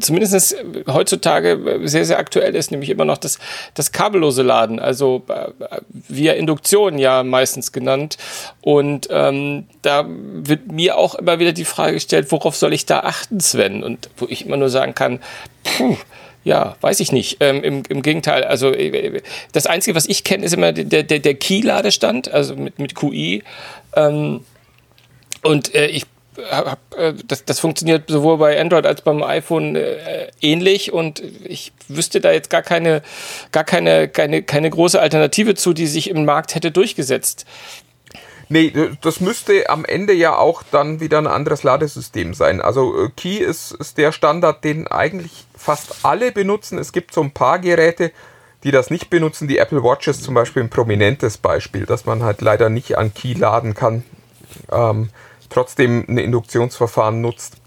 zumindest 0.00 0.56
heutzutage 0.86 1.80
sehr, 1.84 2.06
sehr 2.06 2.18
aktuell 2.18 2.54
ist, 2.54 2.70
nämlich 2.70 2.88
immer 2.88 3.04
noch 3.04 3.18
das, 3.18 3.38
das 3.74 3.92
kabellose 3.92 4.42
Laden, 4.42 4.78
also 4.80 5.22
äh, 5.28 5.50
via 5.90 6.32
Induktion 6.32 6.98
ja 6.98 7.22
meistens 7.22 7.70
genannt. 7.70 8.16
Und 8.62 9.08
ähm, 9.10 9.66
da 9.82 10.06
wird 10.08 10.72
mir 10.72 10.96
auch 10.96 11.16
immer 11.16 11.38
wieder 11.38 11.52
die 11.52 11.66
Frage 11.66 11.94
gestellt, 11.94 12.32
worauf 12.32 12.56
soll 12.56 12.72
ich 12.72 12.86
da 12.86 13.00
achten, 13.00 13.40
Sven? 13.40 13.84
Und 13.84 14.08
wo 14.16 14.26
ich 14.26 14.46
immer 14.46 14.56
nur 14.56 14.70
sagen 14.70 14.94
kann, 14.94 15.20
puh, 15.64 15.98
ja, 16.44 16.76
weiß 16.80 17.00
ich 17.00 17.12
nicht. 17.12 17.38
Ähm, 17.40 17.62
im, 17.62 17.82
Im 17.88 18.02
Gegenteil, 18.02 18.44
also 18.44 18.72
äh, 18.72 19.22
das 19.52 19.66
Einzige, 19.66 19.94
was 19.94 20.06
ich 20.06 20.24
kenne, 20.24 20.44
ist 20.44 20.54
immer 20.54 20.72
der, 20.72 21.02
der, 21.02 21.18
der 21.18 21.34
Key-Ladestand, 21.34 22.30
also 22.32 22.56
mit, 22.56 22.78
mit 22.78 22.94
QI. 22.94 23.42
Ähm, 23.94 24.44
und 25.42 25.74
äh, 25.74 25.86
ich 25.86 26.06
hab, 26.50 26.78
äh, 26.96 27.14
das, 27.26 27.44
das 27.44 27.60
funktioniert 27.60 28.04
sowohl 28.08 28.38
bei 28.38 28.60
Android 28.60 28.86
als 28.86 29.02
beim 29.02 29.22
iPhone 29.22 29.76
äh, 29.76 30.28
ähnlich 30.40 30.92
und 30.92 31.22
ich 31.44 31.72
wüsste 31.88 32.20
da 32.20 32.32
jetzt 32.32 32.50
gar 32.50 32.62
keine, 32.62 33.02
gar 33.52 33.64
keine, 33.64 34.08
keine, 34.08 34.42
keine 34.42 34.70
große 34.70 35.00
Alternative 35.00 35.54
zu, 35.54 35.72
die 35.72 35.86
sich 35.86 36.08
im 36.08 36.24
Markt 36.24 36.54
hätte 36.54 36.70
durchgesetzt. 36.70 37.46
Nee, 38.48 38.72
das 39.02 39.20
müsste 39.20 39.70
am 39.70 39.84
Ende 39.84 40.12
ja 40.12 40.36
auch 40.36 40.64
dann 40.72 40.98
wieder 40.98 41.18
ein 41.18 41.28
anderes 41.28 41.62
Ladesystem 41.62 42.34
sein. 42.34 42.60
Also 42.60 43.04
äh, 43.04 43.10
Key 43.16 43.36
ist, 43.36 43.72
ist 43.72 43.96
der 43.96 44.10
Standard, 44.10 44.64
den 44.64 44.88
eigentlich 44.88 45.46
fast 45.60 46.04
alle 46.04 46.32
benutzen. 46.32 46.78
Es 46.78 46.92
gibt 46.92 47.12
so 47.12 47.20
ein 47.20 47.32
paar 47.32 47.58
Geräte, 47.58 48.12
die 48.64 48.70
das 48.70 48.88
nicht 48.90 49.10
benutzen. 49.10 49.46
Die 49.46 49.58
Apple 49.58 49.84
Watch 49.84 50.08
ist 50.08 50.24
zum 50.24 50.32
Beispiel 50.34 50.62
ein 50.62 50.70
prominentes 50.70 51.36
Beispiel, 51.36 51.84
dass 51.84 52.06
man 52.06 52.22
halt 52.22 52.40
leider 52.40 52.70
nicht 52.70 52.96
an 52.96 53.12
Key 53.12 53.34
laden 53.34 53.74
kann, 53.74 54.02
ähm, 54.72 55.10
trotzdem 55.50 56.06
ein 56.08 56.16
Induktionsverfahren 56.16 57.20
nutzt. 57.20 57.58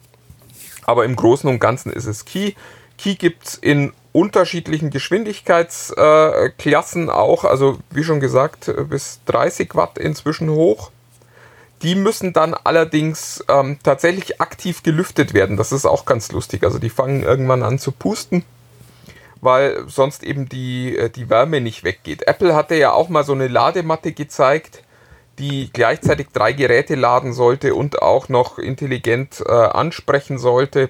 Aber 0.85 1.05
im 1.05 1.15
Großen 1.15 1.47
und 1.49 1.59
Ganzen 1.59 1.93
ist 1.93 2.07
es 2.07 2.25
Key. 2.25 2.53
Key 2.97 3.13
gibt 3.15 3.45
es 3.45 3.53
in 3.55 3.93
unterschiedlichen 4.11 4.89
Geschwindigkeitsklassen 4.89 7.07
äh, 7.07 7.11
auch, 7.11 7.45
also 7.45 7.77
wie 7.91 8.03
schon 8.03 8.19
gesagt, 8.19 8.73
bis 8.89 9.21
30 9.25 9.75
Watt 9.75 9.99
inzwischen 9.99 10.49
hoch. 10.49 10.89
Die 11.83 11.95
müssen 11.95 12.31
dann 12.31 12.53
allerdings 12.53 13.43
ähm, 13.49 13.77
tatsächlich 13.83 14.39
aktiv 14.39 14.83
gelüftet 14.83 15.33
werden. 15.33 15.57
Das 15.57 15.73
ist 15.73 15.85
auch 15.85 16.05
ganz 16.05 16.31
lustig. 16.31 16.63
Also 16.63 16.79
die 16.79 16.89
fangen 16.89 17.23
irgendwann 17.23 17.61
an 17.61 17.77
zu 17.77 17.91
pusten, 17.91 18.45
weil 19.41 19.83
sonst 19.87 20.23
eben 20.23 20.47
die, 20.47 20.97
äh, 20.97 21.09
die 21.09 21.29
Wärme 21.29 21.59
nicht 21.59 21.83
weggeht. 21.83 22.25
Apple 22.25 22.55
hatte 22.55 22.75
ja 22.75 22.93
auch 22.93 23.09
mal 23.09 23.25
so 23.25 23.33
eine 23.33 23.49
Ladematte 23.49 24.13
gezeigt, 24.13 24.83
die 25.39 25.71
gleichzeitig 25.73 26.27
drei 26.31 26.53
Geräte 26.53 26.95
laden 26.95 27.33
sollte 27.33 27.75
und 27.75 28.01
auch 28.01 28.29
noch 28.29 28.59
intelligent 28.59 29.43
äh, 29.45 29.51
ansprechen 29.51 30.37
sollte. 30.37 30.89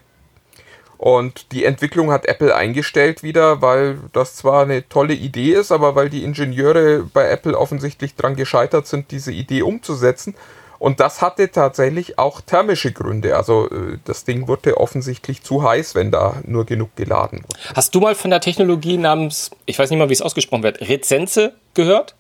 Und 0.98 1.52
die 1.52 1.66
Entwicklung 1.66 2.12
hat 2.12 2.28
Apple 2.28 2.56
eingestellt 2.56 3.24
wieder, 3.24 3.62
weil 3.62 3.98
das 4.14 4.36
zwar 4.36 4.64
eine 4.64 4.88
tolle 4.88 5.14
Idee 5.14 5.54
ist, 5.54 5.72
aber 5.72 5.96
weil 5.96 6.10
die 6.10 6.24
Ingenieure 6.24 7.04
bei 7.14 7.28
Apple 7.30 7.58
offensichtlich 7.58 8.16
daran 8.16 8.36
gescheitert 8.36 8.88
sind, 8.88 9.12
diese 9.12 9.32
Idee 9.32 9.64
umzusetzen. 9.64 10.36
Und 10.84 11.00
das 11.00 11.22
hatte 11.22 11.50
tatsächlich 11.50 12.20
auch 12.20 12.42
thermische 12.42 12.92
Gründe. 12.92 13.38
Also 13.38 13.70
äh, 13.70 14.00
das 14.04 14.26
Ding 14.26 14.50
wurde 14.50 14.76
offensichtlich 14.76 15.42
zu 15.42 15.64
heiß, 15.64 15.96
wenn 15.96 16.12
da 16.12 16.42
nur 16.46 16.66
genug 16.66 16.94
geladen 16.98 17.46
wurde. 17.46 17.58
Hast 17.74 17.96
du 17.96 18.02
mal 18.02 18.16
von 18.16 18.32
der 18.32 18.42
Technologie 18.42 18.98
namens, 18.98 19.52
ich 19.66 19.80
weiß 19.80 19.90
nicht 19.90 19.98
mal, 19.98 20.10
wie 20.10 20.14
es 20.14 20.22
ausgesprochen 20.22 20.62
wird, 20.62 20.82
Rezenze 20.82 21.54
gehört? 21.74 22.16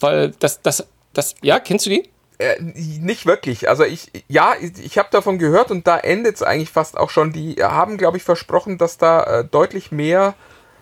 Weil 0.00 0.30
das, 0.38 0.62
das, 0.62 0.86
das, 1.12 1.34
ja, 1.42 1.60
kennst 1.60 1.84
du 1.84 1.90
die? 1.90 2.08
Äh, 2.38 2.54
nicht 2.62 3.26
wirklich. 3.26 3.68
Also 3.68 3.84
ich, 3.84 4.10
ja, 4.28 4.54
ich, 4.58 4.82
ich 4.82 4.96
habe 4.96 5.10
davon 5.10 5.38
gehört 5.38 5.70
und 5.70 5.86
da 5.86 5.98
endet 5.98 6.36
es 6.36 6.42
eigentlich 6.42 6.70
fast 6.70 6.96
auch 6.96 7.10
schon. 7.10 7.34
Die 7.34 7.56
haben, 7.62 7.98
glaube 7.98 8.16
ich, 8.16 8.22
versprochen, 8.22 8.78
dass 8.78 8.96
da 8.96 9.40
äh, 9.40 9.44
deutlich 9.44 9.92
mehr 9.92 10.32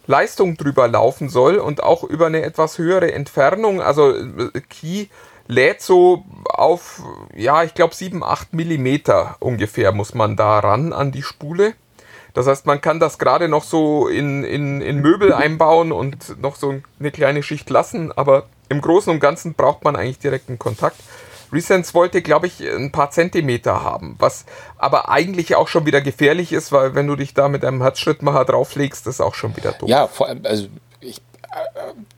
Leistung 0.06 0.56
drüber 0.56 0.86
laufen 0.86 1.28
soll 1.28 1.56
und 1.56 1.82
auch 1.82 2.04
über 2.04 2.26
eine 2.26 2.42
etwas 2.42 2.78
höhere 2.78 3.12
Entfernung. 3.12 3.82
Also 3.82 4.14
äh, 4.14 4.60
Key 4.70 5.06
lädt 5.52 5.80
so 5.82 6.24
auf, 6.44 7.02
ja, 7.34 7.62
ich 7.62 7.74
glaube 7.74 7.94
7, 7.94 8.24
8 8.24 8.54
Millimeter 8.54 9.36
ungefähr 9.38 9.92
muss 9.92 10.14
man 10.14 10.36
da 10.36 10.58
ran 10.58 10.92
an 10.92 11.12
die 11.12 11.22
Spule. 11.22 11.74
Das 12.34 12.46
heißt, 12.46 12.66
man 12.66 12.80
kann 12.80 12.98
das 12.98 13.18
gerade 13.18 13.48
noch 13.48 13.62
so 13.62 14.08
in, 14.08 14.42
in, 14.42 14.80
in 14.80 15.00
Möbel 15.00 15.32
einbauen 15.34 15.92
und 15.92 16.40
noch 16.40 16.56
so 16.56 16.80
eine 16.98 17.10
kleine 17.10 17.42
Schicht 17.42 17.68
lassen, 17.68 18.10
aber 18.10 18.46
im 18.68 18.80
Großen 18.80 19.12
und 19.12 19.20
Ganzen 19.20 19.54
braucht 19.54 19.84
man 19.84 19.96
eigentlich 19.96 20.18
direkten 20.18 20.58
Kontakt. 20.58 20.96
Resense 21.52 21.92
wollte, 21.92 22.22
glaube 22.22 22.46
ich, 22.46 22.60
ein 22.62 22.90
paar 22.90 23.10
Zentimeter 23.10 23.82
haben, 23.82 24.16
was 24.18 24.46
aber 24.78 25.10
eigentlich 25.10 25.54
auch 25.54 25.68
schon 25.68 25.84
wieder 25.84 26.00
gefährlich 26.00 26.52
ist, 26.52 26.72
weil 26.72 26.94
wenn 26.94 27.06
du 27.06 27.14
dich 27.14 27.34
da 27.34 27.48
mit 27.48 27.62
einem 27.64 27.82
Herzschrittmacher 27.82 28.46
drauflegst, 28.46 29.06
ist 29.06 29.20
auch 29.20 29.34
schon 29.34 29.54
wieder 29.56 29.72
doof. 29.72 29.88
Ja, 29.88 30.06
vor 30.06 30.28
allem, 30.28 30.40
also 30.44 30.68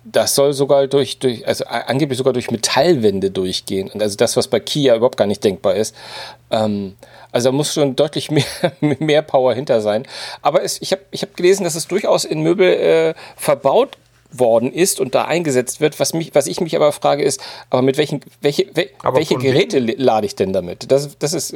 das 0.04 0.34
soll 0.34 0.52
sogar 0.52 0.86
durch, 0.86 1.18
durch, 1.18 1.46
also 1.46 1.64
angeblich 1.64 2.18
sogar 2.18 2.32
durch 2.32 2.50
Metallwände 2.50 3.30
durchgehen. 3.30 3.90
Und 3.90 4.02
also 4.02 4.16
das, 4.16 4.36
was 4.36 4.48
bei 4.48 4.60
Kia 4.60 4.94
überhaupt 4.94 5.16
gar 5.16 5.26
nicht 5.26 5.42
denkbar 5.42 5.74
ist. 5.74 5.94
Ähm, 6.50 6.94
also 7.32 7.48
da 7.48 7.52
muss 7.52 7.74
schon 7.74 7.96
deutlich 7.96 8.30
mehr, 8.30 8.44
mehr 8.80 9.22
Power 9.22 9.54
hinter 9.54 9.80
sein. 9.80 10.06
Aber 10.42 10.62
es, 10.62 10.80
ich 10.80 10.92
habe 10.92 11.02
ich 11.10 11.22
hab 11.22 11.36
gelesen, 11.36 11.64
dass 11.64 11.74
es 11.74 11.88
durchaus 11.88 12.24
in 12.24 12.42
Möbel 12.42 12.68
äh, 12.68 13.14
verbaut 13.36 13.96
worden 14.30 14.72
ist 14.72 15.00
und 15.00 15.14
da 15.14 15.24
eingesetzt 15.24 15.80
wird. 15.80 15.98
Was, 15.98 16.12
mich, 16.12 16.34
was 16.34 16.46
ich 16.46 16.60
mich 16.60 16.76
aber 16.76 16.92
frage 16.92 17.22
ist, 17.22 17.40
aber 17.70 17.82
mit 17.82 17.98
welchen, 17.98 18.20
welche, 18.40 18.66
welche 18.74 19.36
Geräte 19.36 19.78
lade 19.78 20.26
ich 20.26 20.36
denn 20.36 20.52
damit? 20.52 20.90
Das, 20.90 21.18
das 21.18 21.32
ist. 21.32 21.54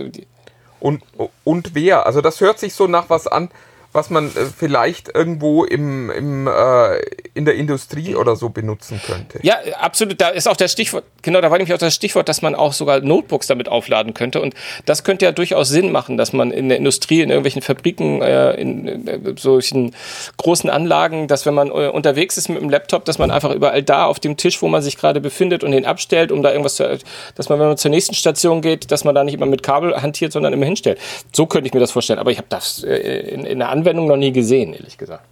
Und, 0.80 1.02
und 1.44 1.74
wer? 1.74 2.06
Also 2.06 2.20
das 2.20 2.40
hört 2.40 2.58
sich 2.58 2.74
so 2.74 2.86
nach 2.86 3.10
was 3.10 3.26
an, 3.26 3.50
was 3.98 4.10
man 4.10 4.28
äh, 4.28 4.46
vielleicht 4.56 5.12
irgendwo 5.12 5.64
im, 5.64 6.08
im, 6.08 6.46
äh, 6.46 7.00
in 7.34 7.44
der 7.44 7.56
Industrie 7.56 8.14
oder 8.14 8.36
so 8.36 8.48
benutzen 8.48 9.00
könnte. 9.04 9.40
Ja, 9.42 9.56
absolut. 9.80 10.20
Da 10.20 10.28
ist 10.28 10.46
auch 10.46 10.56
das 10.56 10.70
Stichwort, 10.70 11.02
genau, 11.22 11.40
da 11.40 11.50
war 11.50 11.58
nämlich 11.58 11.74
auch 11.74 11.78
das 11.78 11.96
Stichwort, 11.96 12.28
dass 12.28 12.40
man 12.40 12.54
auch 12.54 12.72
sogar 12.72 13.00
Notebooks 13.00 13.48
damit 13.48 13.68
aufladen 13.68 14.14
könnte. 14.14 14.40
Und 14.40 14.54
das 14.86 15.02
könnte 15.02 15.24
ja 15.24 15.32
durchaus 15.32 15.68
Sinn 15.68 15.90
machen, 15.90 16.16
dass 16.16 16.32
man 16.32 16.52
in 16.52 16.68
der 16.68 16.78
Industrie, 16.78 17.22
in 17.22 17.30
irgendwelchen 17.30 17.60
Fabriken, 17.60 18.22
äh, 18.22 18.52
in, 18.52 18.86
in, 18.86 19.36
solchen 19.36 19.96
großen 20.36 20.70
Anlagen, 20.70 21.26
dass 21.26 21.44
wenn 21.44 21.54
man 21.54 21.68
äh, 21.68 21.88
unterwegs 21.88 22.36
ist 22.36 22.48
mit 22.48 22.60
dem 22.60 22.70
Laptop, 22.70 23.04
dass 23.04 23.18
man 23.18 23.32
einfach 23.32 23.52
überall 23.52 23.82
da 23.82 24.04
auf 24.06 24.20
dem 24.20 24.36
Tisch, 24.36 24.62
wo 24.62 24.68
man 24.68 24.80
sich 24.80 24.96
gerade 24.96 25.20
befindet 25.20 25.64
und 25.64 25.72
den 25.72 25.86
abstellt, 25.86 26.30
um 26.30 26.44
da 26.44 26.50
irgendwas 26.50 26.76
zu, 26.76 26.98
dass 27.34 27.48
man, 27.48 27.58
wenn 27.58 27.66
man 27.66 27.76
zur 27.76 27.90
nächsten 27.90 28.14
Station 28.14 28.62
geht, 28.62 28.92
dass 28.92 29.02
man 29.02 29.16
da 29.16 29.24
nicht 29.24 29.34
immer 29.34 29.46
mit 29.46 29.64
Kabel 29.64 30.00
hantiert, 30.00 30.32
sondern 30.32 30.52
immer 30.52 30.66
hinstellt. 30.66 31.00
So 31.32 31.46
könnte 31.46 31.66
ich 31.66 31.74
mir 31.74 31.80
das 31.80 31.90
vorstellen. 31.90 32.20
Aber 32.20 32.30
ich 32.30 32.38
habe 32.38 32.46
das 32.48 32.84
äh, 32.84 32.94
in, 32.94 33.44
in 33.44 33.58
der 33.58 33.70
Anwendung 33.70 33.87
noch 33.94 34.16
nie 34.16 34.32
gesehen, 34.32 34.72
ehrlich 34.72 34.98
gesagt. 34.98 35.26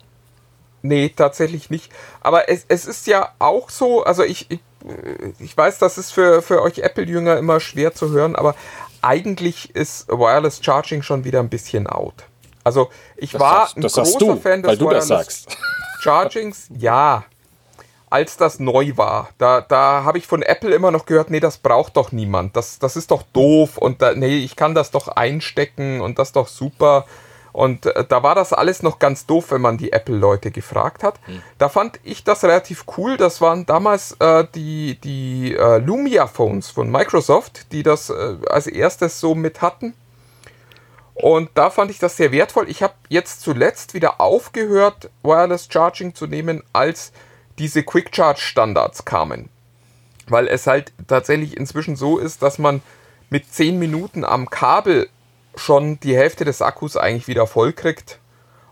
Nee, 0.82 1.12
tatsächlich 1.14 1.70
nicht. 1.70 1.90
Aber 2.20 2.48
es, 2.48 2.64
es 2.68 2.86
ist 2.86 3.06
ja 3.06 3.30
auch 3.38 3.70
so, 3.70 4.04
also 4.04 4.22
ich, 4.22 4.50
ich, 4.50 4.60
ich 5.38 5.56
weiß, 5.56 5.78
das 5.78 5.98
ist 5.98 6.12
für, 6.12 6.42
für 6.42 6.62
euch 6.62 6.78
Apple-Jünger 6.78 7.36
immer 7.38 7.60
schwer 7.60 7.92
zu 7.94 8.10
hören, 8.10 8.36
aber 8.36 8.54
eigentlich 9.02 9.74
ist 9.74 10.08
Wireless 10.08 10.60
Charging 10.62 11.02
schon 11.02 11.24
wieder 11.24 11.40
ein 11.40 11.48
bisschen 11.48 11.86
out. 11.86 12.24
Also 12.64 12.88
ich 13.16 13.32
das 13.32 13.40
war 13.40 13.68
sagst, 13.68 13.76
ein 13.76 13.82
großer 13.82 14.18
du, 14.18 14.36
Fan 14.36 14.62
des 14.62 14.80
Wireless 14.80 15.46
Chargings. 16.00 16.68
Ja, 16.76 17.24
als 18.10 18.36
das 18.36 18.60
neu 18.60 18.92
war. 18.96 19.30
Da, 19.38 19.60
da 19.60 20.04
habe 20.04 20.18
ich 20.18 20.26
von 20.26 20.42
Apple 20.42 20.74
immer 20.74 20.90
noch 20.90 21.06
gehört, 21.06 21.30
nee, 21.30 21.40
das 21.40 21.58
braucht 21.58 21.96
doch 21.96 22.12
niemand. 22.12 22.56
Das, 22.56 22.78
das 22.78 22.96
ist 22.96 23.10
doch 23.10 23.22
doof 23.32 23.78
und 23.78 24.02
da, 24.02 24.14
nee, 24.14 24.38
ich 24.38 24.56
kann 24.56 24.74
das 24.74 24.90
doch 24.90 25.08
einstecken 25.08 26.00
und 26.00 26.18
das 26.18 26.28
ist 26.28 26.36
doch 26.36 26.48
super. 26.48 27.06
Und 27.56 27.86
äh, 27.86 28.04
da 28.06 28.22
war 28.22 28.34
das 28.34 28.52
alles 28.52 28.82
noch 28.82 28.98
ganz 28.98 29.24
doof, 29.24 29.50
wenn 29.50 29.62
man 29.62 29.78
die 29.78 29.90
Apple-Leute 29.90 30.50
gefragt 30.50 31.02
hat. 31.02 31.18
Hm. 31.24 31.40
Da 31.56 31.70
fand 31.70 31.98
ich 32.04 32.22
das 32.22 32.44
relativ 32.44 32.84
cool. 32.98 33.16
Das 33.16 33.40
waren 33.40 33.64
damals 33.64 34.12
äh, 34.20 34.44
die, 34.54 34.98
die 35.02 35.54
äh, 35.54 35.78
Lumia-Phones 35.78 36.68
von 36.68 36.90
Microsoft, 36.90 37.72
die 37.72 37.82
das 37.82 38.10
äh, 38.10 38.36
als 38.50 38.66
erstes 38.66 39.20
so 39.20 39.34
mit 39.34 39.62
hatten. 39.62 39.94
Und 41.14 41.48
da 41.54 41.70
fand 41.70 41.90
ich 41.90 41.98
das 41.98 42.18
sehr 42.18 42.30
wertvoll. 42.30 42.68
Ich 42.68 42.82
habe 42.82 42.92
jetzt 43.08 43.40
zuletzt 43.40 43.94
wieder 43.94 44.20
aufgehört, 44.20 45.08
Wireless 45.22 45.68
Charging 45.70 46.14
zu 46.14 46.26
nehmen, 46.26 46.62
als 46.74 47.10
diese 47.58 47.82
Quick 47.82 48.14
Charge 48.14 48.42
Standards 48.42 49.06
kamen. 49.06 49.48
Weil 50.28 50.46
es 50.46 50.66
halt 50.66 50.92
tatsächlich 51.08 51.56
inzwischen 51.56 51.96
so 51.96 52.18
ist, 52.18 52.42
dass 52.42 52.58
man 52.58 52.82
mit 53.30 53.50
10 53.50 53.78
Minuten 53.78 54.26
am 54.26 54.50
Kabel 54.50 55.08
schon 55.56 55.98
die 56.00 56.16
Hälfte 56.16 56.44
des 56.44 56.62
Akkus 56.62 56.96
eigentlich 56.96 57.28
wieder 57.28 57.46
voll 57.46 57.72
kriegt. 57.72 58.18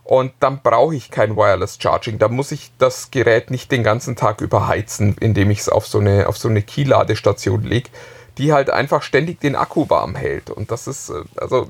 Und 0.03 0.33
dann 0.39 0.61
brauche 0.61 0.95
ich 0.95 1.09
kein 1.09 1.35
Wireless 1.35 1.77
Charging. 1.81 2.19
Da 2.19 2.27
muss 2.27 2.51
ich 2.51 2.71
das 2.77 3.09
Gerät 3.09 3.49
nicht 3.49 3.71
den 3.71 3.81
ganzen 3.83 4.15
Tag 4.15 4.39
überheizen, 4.41 5.15
indem 5.19 5.49
ich 5.49 5.59
es 5.61 5.69
auf 5.69 5.87
so 5.87 5.97
eine, 5.99 6.31
so 6.33 6.47
eine 6.47 6.61
Key-Ladestation 6.61 7.63
lege, 7.63 7.89
die 8.37 8.53
halt 8.53 8.69
einfach 8.69 9.01
ständig 9.01 9.39
den 9.39 9.55
Akku 9.55 9.89
warm 9.89 10.15
hält. 10.15 10.51
Und 10.51 10.69
das 10.69 10.87
ist, 10.87 11.09
äh, 11.09 11.23
also, 11.37 11.67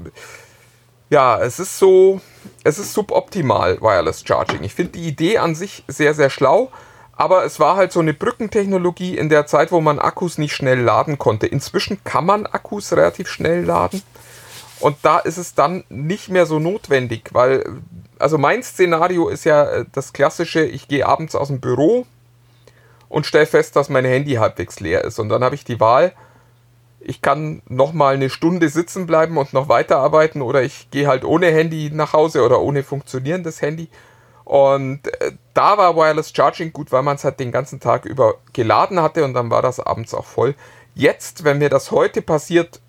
ja, 1.10 1.40
es 1.40 1.60
ist 1.60 1.80
so, 1.80 2.20
es 2.66 2.78
ist 2.78 2.94
suboptimal, 2.94 3.80
Wireless 3.80 4.24
Charging. 4.28 4.64
Ich 4.64 4.74
finde 4.74 4.94
die 4.94 5.08
Idee 5.08 5.38
an 5.38 5.56
sich 5.56 5.86
sehr, 5.88 6.14
sehr 6.14 6.30
schlau, 6.30 6.72
Aber 7.18 7.46
es 7.46 7.60
war 7.60 7.78
halt 7.78 7.92
so 7.92 8.02
eine 8.02 8.14
Brückentechnologie 8.14 9.18
in 9.18 9.30
der 9.30 9.48
Zeit, 9.48 9.72
wo 9.72 9.80
man 9.80 10.00
Akkus 10.00 10.38
nicht 10.38 10.54
schnell 10.54 10.82
laden 10.82 11.18
konnte. 11.18 11.48
Inzwischen 11.48 12.04
kann 12.04 12.26
man 12.26 12.46
Akkus 12.46 12.92
relativ 12.92 13.30
schnell 13.30 13.64
laden. 13.64 14.02
Und 14.86 14.98
da 15.02 15.18
ist 15.18 15.38
es 15.38 15.56
dann 15.56 15.84
nicht 15.90 16.30
mehr 16.30 16.46
so 16.46 16.60
notwendig, 16.60 17.30
weil, 17.34 17.66
also 18.20 18.38
mein 18.38 18.62
Szenario 18.62 19.30
ist 19.30 19.44
ja 19.44 19.64
äh, 19.66 19.86
das 19.92 20.14
klassische, 20.14 20.64
ich 20.64 20.88
gehe 20.88 21.08
abends 21.08 21.34
aus 21.34 21.48
dem 21.48 21.60
Büro 21.60 22.06
und 23.10 23.26
stelle 23.26 23.48
fest, 23.48 23.76
dass 23.76 23.90
mein 23.90 24.06
Handy 24.06 24.34
halbwegs 24.34 24.80
leer 24.80 25.04
ist. 25.04 25.18
Und 25.18 25.30
dann 25.30 25.44
habe 25.44 25.56
ich 25.56 25.66
die 25.66 25.80
Wahl, 25.80 26.14
ich 27.00 27.24
kann 27.24 27.64
noch 27.68 27.94
mal 27.94 28.14
eine 28.14 28.30
Stunde 28.30 28.70
sitzen 28.70 29.08
bleiben 29.08 29.40
und 29.40 29.54
noch 29.54 29.70
weiterarbeiten 29.70 30.44
oder 30.44 30.62
ich 30.62 30.92
gehe 30.92 31.08
halt 31.08 31.26
ohne 31.26 31.48
Handy 31.48 31.90
nach 31.92 32.14
Hause 32.14 32.44
oder 32.44 32.62
ohne 32.62 32.84
funktionierendes 32.84 33.64
Handy. 33.64 33.90
Und 34.44 35.08
äh, 35.20 35.32
da 35.56 35.80
war 35.80 35.96
Wireless 35.96 36.32
Charging 36.32 36.74
gut, 36.74 36.92
weil 36.92 37.02
man 37.02 37.16
es 37.16 37.24
halt 37.24 37.40
den 37.40 37.52
ganzen 37.52 37.80
Tag 37.80 38.06
über 38.06 38.36
geladen 38.54 39.02
hatte 39.02 39.24
und 39.26 39.34
dann 39.34 39.50
war 39.50 39.64
das 39.64 39.80
abends 39.80 40.14
auch 40.14 40.26
voll. 40.26 40.54
Jetzt, 40.94 41.44
wenn 41.44 41.58
mir 41.58 41.70
das 41.70 41.90
heute 41.90 42.22
passiert, 42.22 42.82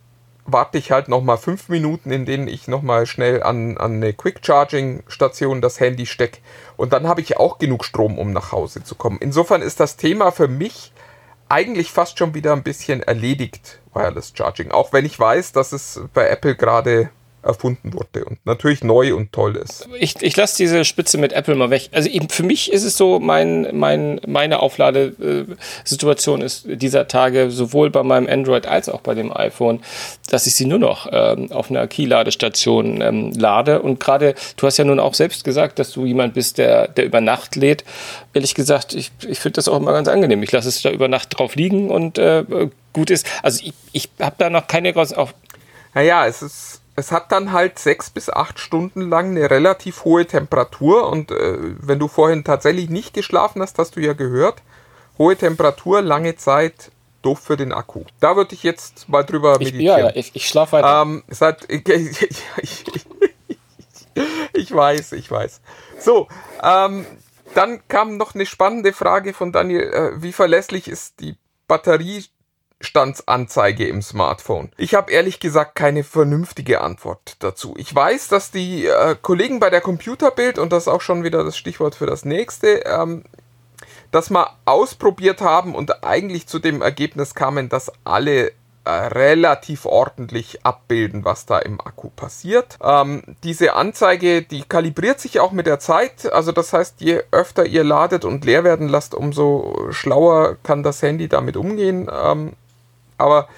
warte 0.47 0.79
ich 0.79 0.91
halt 0.91 1.09
nochmal 1.09 1.39
fünf 1.39 1.69
Minuten, 1.69 2.11
in 2.11 2.25
denen 2.25 2.49
ich 2.49 2.69
nochmal 2.69 3.07
schnell 3.07 3.43
an, 3.43 3.77
an 3.79 3.95
eine 3.95 4.13
Quick 4.13 4.41
Charging 4.45 5.03
Station 5.09 5.61
das 5.61 5.81
Handy 5.81 6.07
stecke. 6.07 6.41
Und 6.77 6.93
dann 6.93 7.07
habe 7.09 7.21
ich 7.21 7.37
auch 7.37 7.59
genug 7.59 7.85
Strom, 7.85 8.19
um 8.19 8.33
nach 8.33 8.53
Hause 8.53 8.83
zu 8.85 8.95
kommen. 8.95 9.19
Insofern 9.21 9.63
ist 9.63 9.81
das 9.81 9.97
Thema 9.97 10.31
für 10.31 10.49
mich 10.49 10.93
eigentlich 11.49 11.93
fast 11.93 12.19
schon 12.19 12.35
wieder 12.35 12.53
ein 12.53 12.63
bisschen 12.63 13.03
erledigt, 13.03 13.81
Wireless 13.95 14.33
Charging. 14.37 14.71
Auch 14.71 14.93
wenn 14.93 15.05
ich 15.05 15.19
weiß, 15.19 15.53
dass 15.53 15.73
es 15.73 16.01
bei 16.13 16.29
Apple 16.29 16.57
gerade 16.57 17.11
erfunden 17.47 17.93
wurde 17.93 18.25
und 18.25 18.39
natürlich 18.45 18.83
neu 18.85 19.15
und 19.15 19.33
toll 19.33 19.57
ist. 19.57 19.89
Ich, 19.99 20.17
ich 20.21 20.37
lasse 20.37 20.57
diese 20.57 20.85
Spitze 20.85 21.19
mit 21.19 21.33
Apple 21.33 21.55
mal 21.55 21.71
weg. 21.71 21.89
Also 21.93 22.09
eben 22.09 22.29
für 22.29 22.43
mich 22.43 22.73
ist 22.73 22.85
es 22.85 22.97
so, 22.97 23.21
mein, 23.21 23.69
mein, 23.73 24.21
meine 24.27 24.61
Aufladesituation 24.61 26.43
ist 26.43 26.65
dieser 26.67 27.09
Tage 27.09 27.51
sowohl 27.51 27.91
bei 27.91 28.03
meinem 28.03 28.29
Android 28.29 28.67
als 28.67 28.89
auch 28.89 29.01
bei 29.01 29.15
dem 29.15 29.35
iPhone, 29.35 29.81
dass 30.29 30.47
ich 30.47 30.55
sie 30.55 30.67
nur 30.67 30.79
noch 30.79 31.09
ähm, 31.11 31.53
auf 31.53 31.71
einer 31.71 31.87
Key-Ladestation 31.87 33.01
ähm, 33.01 33.33
lade. 33.33 33.83
Und 33.83 34.01
gerade, 34.01 34.35
du 34.57 34.67
hast 34.67 34.77
ja 34.77 34.85
nun 34.85 35.01
auch 35.01 35.15
selbst 35.15 35.45
gesagt, 35.45 35.79
dass 35.79 35.93
du 35.93 36.05
jemand 36.05 36.35
bist, 36.35 36.59
der, 36.59 36.89
der 36.89 37.05
über 37.05 37.21
Nacht 37.21 37.57
lädt. 37.57 37.85
Ehrlich 38.35 38.55
gesagt, 38.55 38.95
ich, 38.95 39.13
ich 39.27 39.39
finde 39.39 39.57
das 39.57 39.69
auch 39.69 39.77
immer 39.77 39.93
ganz 39.93 40.09
angenehm. 40.09 40.43
Ich 40.43 40.53
lasse 40.53 40.69
es 40.69 40.83
da 40.83 40.91
über 40.91 41.09
Nacht 41.09 41.39
drauf 41.39 41.55
liegen 41.55 41.91
und 41.91 42.19
äh, 42.19 42.45
gut 42.93 43.11
ist. 43.11 43.27
Also 43.43 43.63
ich, 43.65 43.73
ich 43.93 44.09
habe 44.21 44.37
da 44.39 44.51
noch 44.51 44.67
keine 44.67 44.93
großen. 44.93 45.17
Naja, 45.95 46.27
es 46.27 46.43
ist 46.43 46.81
es 46.97 47.13
hat 47.13 47.31
dann 47.31 47.53
halt 47.53 47.79
sechs 47.79 48.11
bis 48.11 48.31
acht 48.31 48.59
Stunden 48.59 49.09
lang 49.09 49.31
eine 49.31 49.51
relativ 49.51 50.05
hohe 50.05 50.27
Temperatur 50.27 51.09
und 51.09 51.31
äh, 51.31 51.59
wenn 51.61 51.99
du 51.99 52.09
vorhin 52.09 52.43
tatsächlich 52.43 52.89
nicht 52.89 53.13
geschlafen 53.13 53.61
hast, 53.61 53.79
hast 53.79 53.97
du 53.97 54.01
ja 54.01 54.15
gehört, 54.15 54.63
hohe 55.19 55.37
Temperatur, 55.37 56.01
lange 56.01 56.37
Zeit, 56.37 56.91
doof 57.21 57.41
für 57.41 57.57
den 57.57 57.73
Akku. 57.73 58.05
Da 58.21 58.37
würde 58.37 58.55
ich 58.55 58.63
jetzt 58.63 59.09
mal 59.09 59.25
drüber 59.25 59.59
meditieren. 59.59 59.81
Ich, 59.81 59.87
ja, 59.87 59.99
ja, 59.99 60.13
ich, 60.15 60.31
ich 60.35 60.49
schlafe 60.49 60.73
weiter. 60.73 61.03
Ähm, 61.03 61.23
seit, 61.29 61.71
ich, 61.71 61.87
ich, 62.63 62.85
ich, 64.55 64.75
weiß, 64.75 65.13
ich 65.13 65.31
weiß. 65.31 65.61
So, 66.01 66.29
ähm, 66.63 67.05
dann 67.55 67.87
kam 67.89 68.17
noch 68.17 68.35
eine 68.35 68.47
spannende 68.47 68.93
Frage 68.93 69.35
von 69.35 69.53
Daniel. 69.53 69.83
Äh, 69.83 70.23
wie 70.23 70.33
verlässlich 70.33 70.89
ist 70.89 71.21
die 71.21 71.37
Batterie 71.69 72.25
Standsanzeige 72.81 73.87
im 73.87 74.03
Smartphone? 74.03 74.71
Ich 74.77 74.95
habe 74.95 75.11
ehrlich 75.11 75.41
gesagt 75.41 75.75
keine 75.75 76.05
vernünftige 76.05 76.81
Antwort 76.81 77.37
dazu. 77.39 77.75
Ich 77.79 77.95
weiß, 77.95 78.29
dass 78.29 78.51
die 78.51 78.87
äh, 78.87 79.17
Kollegen 79.21 79.61
bei 79.61 79.71
der 79.71 79.81
Computerbild, 79.81 80.59
und 80.59 80.73
das 80.73 80.85
ist 80.85 80.89
auch 80.89 81.01
schon 81.01 81.25
wieder 81.25 81.45
das 81.45 81.57
Stichwort 81.57 81.95
für 81.95 82.07
das 82.07 82.25
nächste, 82.25 82.85
ähm, 82.85 83.25
das 84.11 84.31
mal 84.31 84.51
ausprobiert 84.65 85.41
haben 85.41 85.75
und 85.75 86.05
eigentlich 86.05 86.47
zu 86.47 86.59
dem 86.59 86.83
Ergebnis 86.83 87.35
kamen, 87.35 87.69
dass 87.69 87.93
alle 88.05 88.53
äh, 88.87 88.91
relativ 88.91 89.85
ordentlich 89.85 90.65
abbilden, 90.65 91.25
was 91.25 91.45
da 91.45 91.59
im 91.59 91.81
Akku 91.81 92.09
passiert. 92.11 92.79
Ähm, 92.81 93.23
diese 93.43 93.75
Anzeige, 93.75 94.43
die 94.43 94.63
kalibriert 94.63 95.19
sich 95.19 95.41
auch 95.41 95.51
mit 95.51 95.67
der 95.67 95.81
Zeit. 95.81 96.33
Also 96.33 96.53
das 96.53 96.73
heißt, 96.73 97.01
je 97.01 97.23
öfter 97.33 97.67
ihr 97.67 97.83
ladet 97.83 98.25
und 98.25 98.45
leer 98.45 98.63
werden 98.63 98.89
lasst, 98.89 99.15
umso 99.15 99.89
schlauer 99.91 100.57
kann 100.63 100.85
das 100.85 101.03
Handy 101.03 101.27
damit 101.27 101.57
umgehen. 101.57 102.09
Ähm, 102.13 102.53
aber 103.19 103.49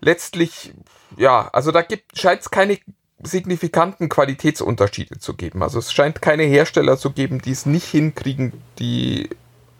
letztlich, 0.00 0.72
ja, 1.16 1.48
also 1.52 1.70
da 1.70 1.84
scheint 2.14 2.40
es 2.40 2.50
keine 2.50 2.78
signifikanten 3.22 4.08
Qualitätsunterschiede 4.08 5.18
zu 5.18 5.34
geben. 5.34 5.62
Also 5.62 5.78
es 5.78 5.92
scheint 5.92 6.20
keine 6.20 6.42
Hersteller 6.44 6.98
zu 6.98 7.10
geben, 7.10 7.40
die 7.40 7.52
es 7.52 7.66
nicht 7.66 7.86
hinkriegen, 7.86 8.52
die 8.78 9.30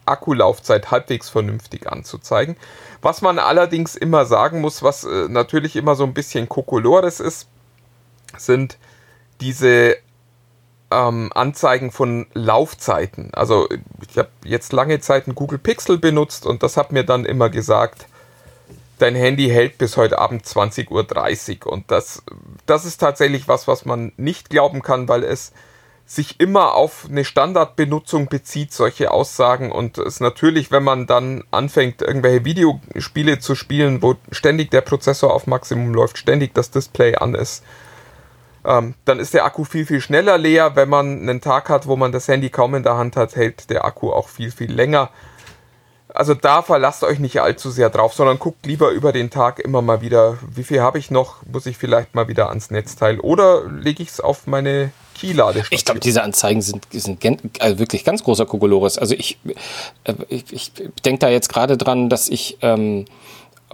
Akkulaufzeit 0.07 0.91
halbwegs 0.91 1.29
vernünftig 1.29 1.91
anzuzeigen. 1.91 2.57
Was 3.03 3.23
man 3.23 3.39
allerdings 3.39 3.97
immer 3.97 4.27
sagen 4.27 4.61
muss, 4.61 4.83
was 4.83 5.05
äh, 5.05 5.29
natürlich 5.29 5.77
immer 5.77 5.95
so 5.95 6.05
ein 6.05 6.15
bisschen 6.15 6.49
Kokolores 6.49 7.21
ist, 7.21 7.49
sind 8.37 8.79
diese 9.41 9.97
ähm, 10.91 11.31
Anzeigen 11.35 11.91
von 11.91 12.27
Laufzeiten. 12.35 13.33
Also 13.35 13.69
ich 14.09 14.19
habe 14.19 14.31
jetzt 14.45 14.73
lange 14.73 15.01
Zeit 15.01 15.27
ein 15.27 15.35
Google 15.35 15.59
Pixel 15.59 15.99
benutzt 15.99 16.47
und 16.47 16.63
das 16.63 16.77
hat 16.77 16.93
mir 16.93 17.05
dann 17.05 17.25
immer 17.25 17.51
gesagt, 17.51 18.07
dein 18.99 19.15
Handy 19.15 19.49
hält 19.49 19.79
bis 19.79 19.97
heute 19.97 20.19
Abend 20.19 20.45
20.30 20.45 21.65
Uhr. 21.67 21.73
Und 21.73 21.91
das, 21.91 22.23
das 22.67 22.85
ist 22.85 22.99
tatsächlich 22.99 23.49
was, 23.49 23.69
was 23.69 23.85
man 23.85 24.13
nicht 24.17 24.51
glauben 24.51 24.83
kann, 24.83 25.09
weil 25.09 25.25
es 25.25 25.53
sich 26.07 26.39
immer 26.39 26.75
auf 26.75 27.07
eine 27.09 27.25
Standardbenutzung 27.25 28.27
bezieht, 28.29 28.73
solche 28.73 29.11
Aussagen. 29.11 29.73
Und 29.73 29.99
es 29.99 30.21
natürlich, 30.21 30.71
wenn 30.71 30.85
man 30.85 31.07
dann 31.07 31.45
anfängt, 31.51 32.03
irgendwelche 32.03 32.45
Videospiele 32.45 33.39
zu 33.39 33.55
spielen, 33.55 34.03
wo 34.03 34.17
ständig 34.31 34.71
der 34.71 34.83
Prozessor 34.83 35.33
auf 35.33 35.47
Maximum 35.47 35.95
läuft, 35.95 36.19
ständig 36.19 36.55
das 36.55 36.71
Display 36.71 37.17
an 37.17 37.35
ist, 37.35 37.65
ähm, 38.67 38.95
dann 39.05 39.19
ist 39.19 39.35
der 39.35 39.45
Akku 39.45 39.65
viel, 39.65 39.87
viel 39.87 40.01
schneller 40.01 40.39
leer. 40.39 40.77
Wenn 40.77 40.89
man 40.89 41.21
einen 41.21 41.41
Tag 41.41 41.69
hat, 41.69 41.87
wo 41.87 41.97
man 41.97 42.13
das 42.13 42.29
Handy 42.29 42.51
kaum 42.51 42.75
in 42.75 42.83
der 42.83 42.97
Hand 42.97 43.17
hat, 43.17 43.37
hält 43.37 43.71
der 43.71 43.85
Akku 43.85 44.11
auch 44.11 44.29
viel, 44.29 44.51
viel 44.51 44.73
länger. 44.73 45.11
Also 46.15 46.35
da 46.35 46.63
verlasst 46.63 47.03
euch 47.03 47.19
nicht 47.19 47.41
allzu 47.41 47.71
sehr 47.71 47.91
drauf, 47.91 48.15
sondern 48.15 48.39
guckt 48.39 48.65
lieber 48.67 48.91
über 48.91 49.13
den 49.13 49.31
Tag 49.31 49.59
immer 49.59 49.83
mal 49.83 50.01
wieder, 50.01 50.39
wie 50.49 50.63
viel 50.63 50.81
habe 50.81 50.97
ich 50.97 51.11
noch, 51.11 51.43
muss 51.51 51.67
ich 51.67 51.77
vielleicht 51.77 52.15
mal 52.15 52.29
wieder 52.29 52.51
ans 52.51 52.71
Netzteil 52.71 53.19
oder 53.19 53.69
lege 53.69 54.01
ich 54.01 54.11
es 54.11 54.21
auf 54.21 54.47
meine 54.47 54.93
Key-Ladestation. 55.17 55.77
Ich 55.77 55.85
glaube, 55.85 55.99
diese 55.99 56.23
Anzeigen 56.23 56.63
sind, 56.63 56.87
sind 56.93 57.21
also 57.59 57.81
wirklich 57.81 58.05
ganz 58.05 58.23
großer 58.23 58.47
Kokolores. 58.47 58.97
Also 58.97 59.17
ich, 59.17 59.39
äh, 60.05 60.15
ich, 60.29 60.53
ich 60.53 60.73
denke 61.05 61.19
da 61.19 61.29
jetzt 61.29 61.49
gerade 61.49 61.77
dran, 61.77 62.09
dass 62.09 62.29
ich 62.29 62.59
ähm, 62.63 63.07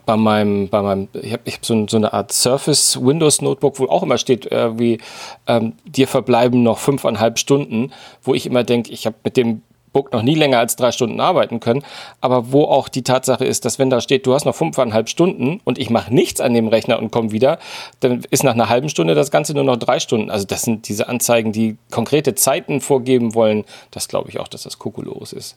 bei 0.07 0.17
meinem, 0.17 0.71
bei 0.71 0.81
meinem, 0.81 1.09
ich 1.13 1.35
habe 1.35 1.51
hab 1.51 1.67
so, 1.67 1.87
so, 1.89 1.99
eine 1.99 2.15
Art 2.15 2.33
Surface 2.33 2.99
Windows 3.03 3.43
Notebook, 3.43 3.79
wo 3.79 3.87
auch 3.87 4.03
immer 4.03 4.17
steht, 4.17 4.51
äh, 4.51 4.79
wie 4.79 4.99
ähm, 5.47 5.75
dir 5.85 6.09
verbleiben 6.09 6.63
noch 6.63 6.79
fünfeinhalb 6.79 7.39
Stunden, 7.39 7.93
wo 8.23 8.33
ich 8.33 8.47
immer 8.47 8.65
denke, 8.65 8.91
ich 8.93 9.05
habe 9.05 9.17
mit 9.25 9.37
dem 9.37 9.61
Book 9.93 10.13
noch 10.13 10.23
nie 10.23 10.35
länger 10.35 10.59
als 10.59 10.77
drei 10.77 10.93
Stunden 10.93 11.21
arbeiten 11.21 11.61
können, 11.61 11.83
aber 12.21 12.53
wo 12.53 12.65
auch 12.65 12.89
die 12.89 13.03
Tatsache 13.03 13.45
ist, 13.45 13.65
dass 13.65 13.79
wenn 13.79 13.91
da 13.91 14.01
steht, 14.01 14.27
du 14.27 14.35
hast 14.35 14.45
noch 14.45 14.55
fünfeinhalb 14.55 15.09
Stunden 15.09 15.61
und 15.65 15.79
ich 15.79 15.91
mache 15.91 16.15
nichts 16.15 16.41
an 16.41 16.55
dem 16.55 16.69
Rechner 16.69 16.99
und 16.99 17.11
komme 17.11 17.33
wieder, 17.33 17.59
dann 18.01 18.23
ist 18.31 18.45
nach 18.45 18.55
einer 18.55 18.69
halben 18.69 18.89
Stunde 18.89 19.15
das 19.15 19.31
Ganze 19.31 19.55
nur 19.55 19.65
noch 19.65 19.77
drei 19.77 20.01
Stunden. 20.01 20.31
Also 20.31 20.47
das 20.47 20.63
sind 20.63 20.89
diese 20.89 21.09
Anzeigen, 21.09 21.53
die 21.53 21.77
konkrete 21.91 22.35
Zeiten 22.35 22.81
vorgeben 22.81 23.35
wollen. 23.35 23.65
Das 23.91 24.09
glaube 24.09 24.31
ich 24.31 24.39
auch, 24.41 24.49
dass 24.49 24.63
das 24.63 24.79
kokulos 24.79 25.33
ist. 25.33 25.57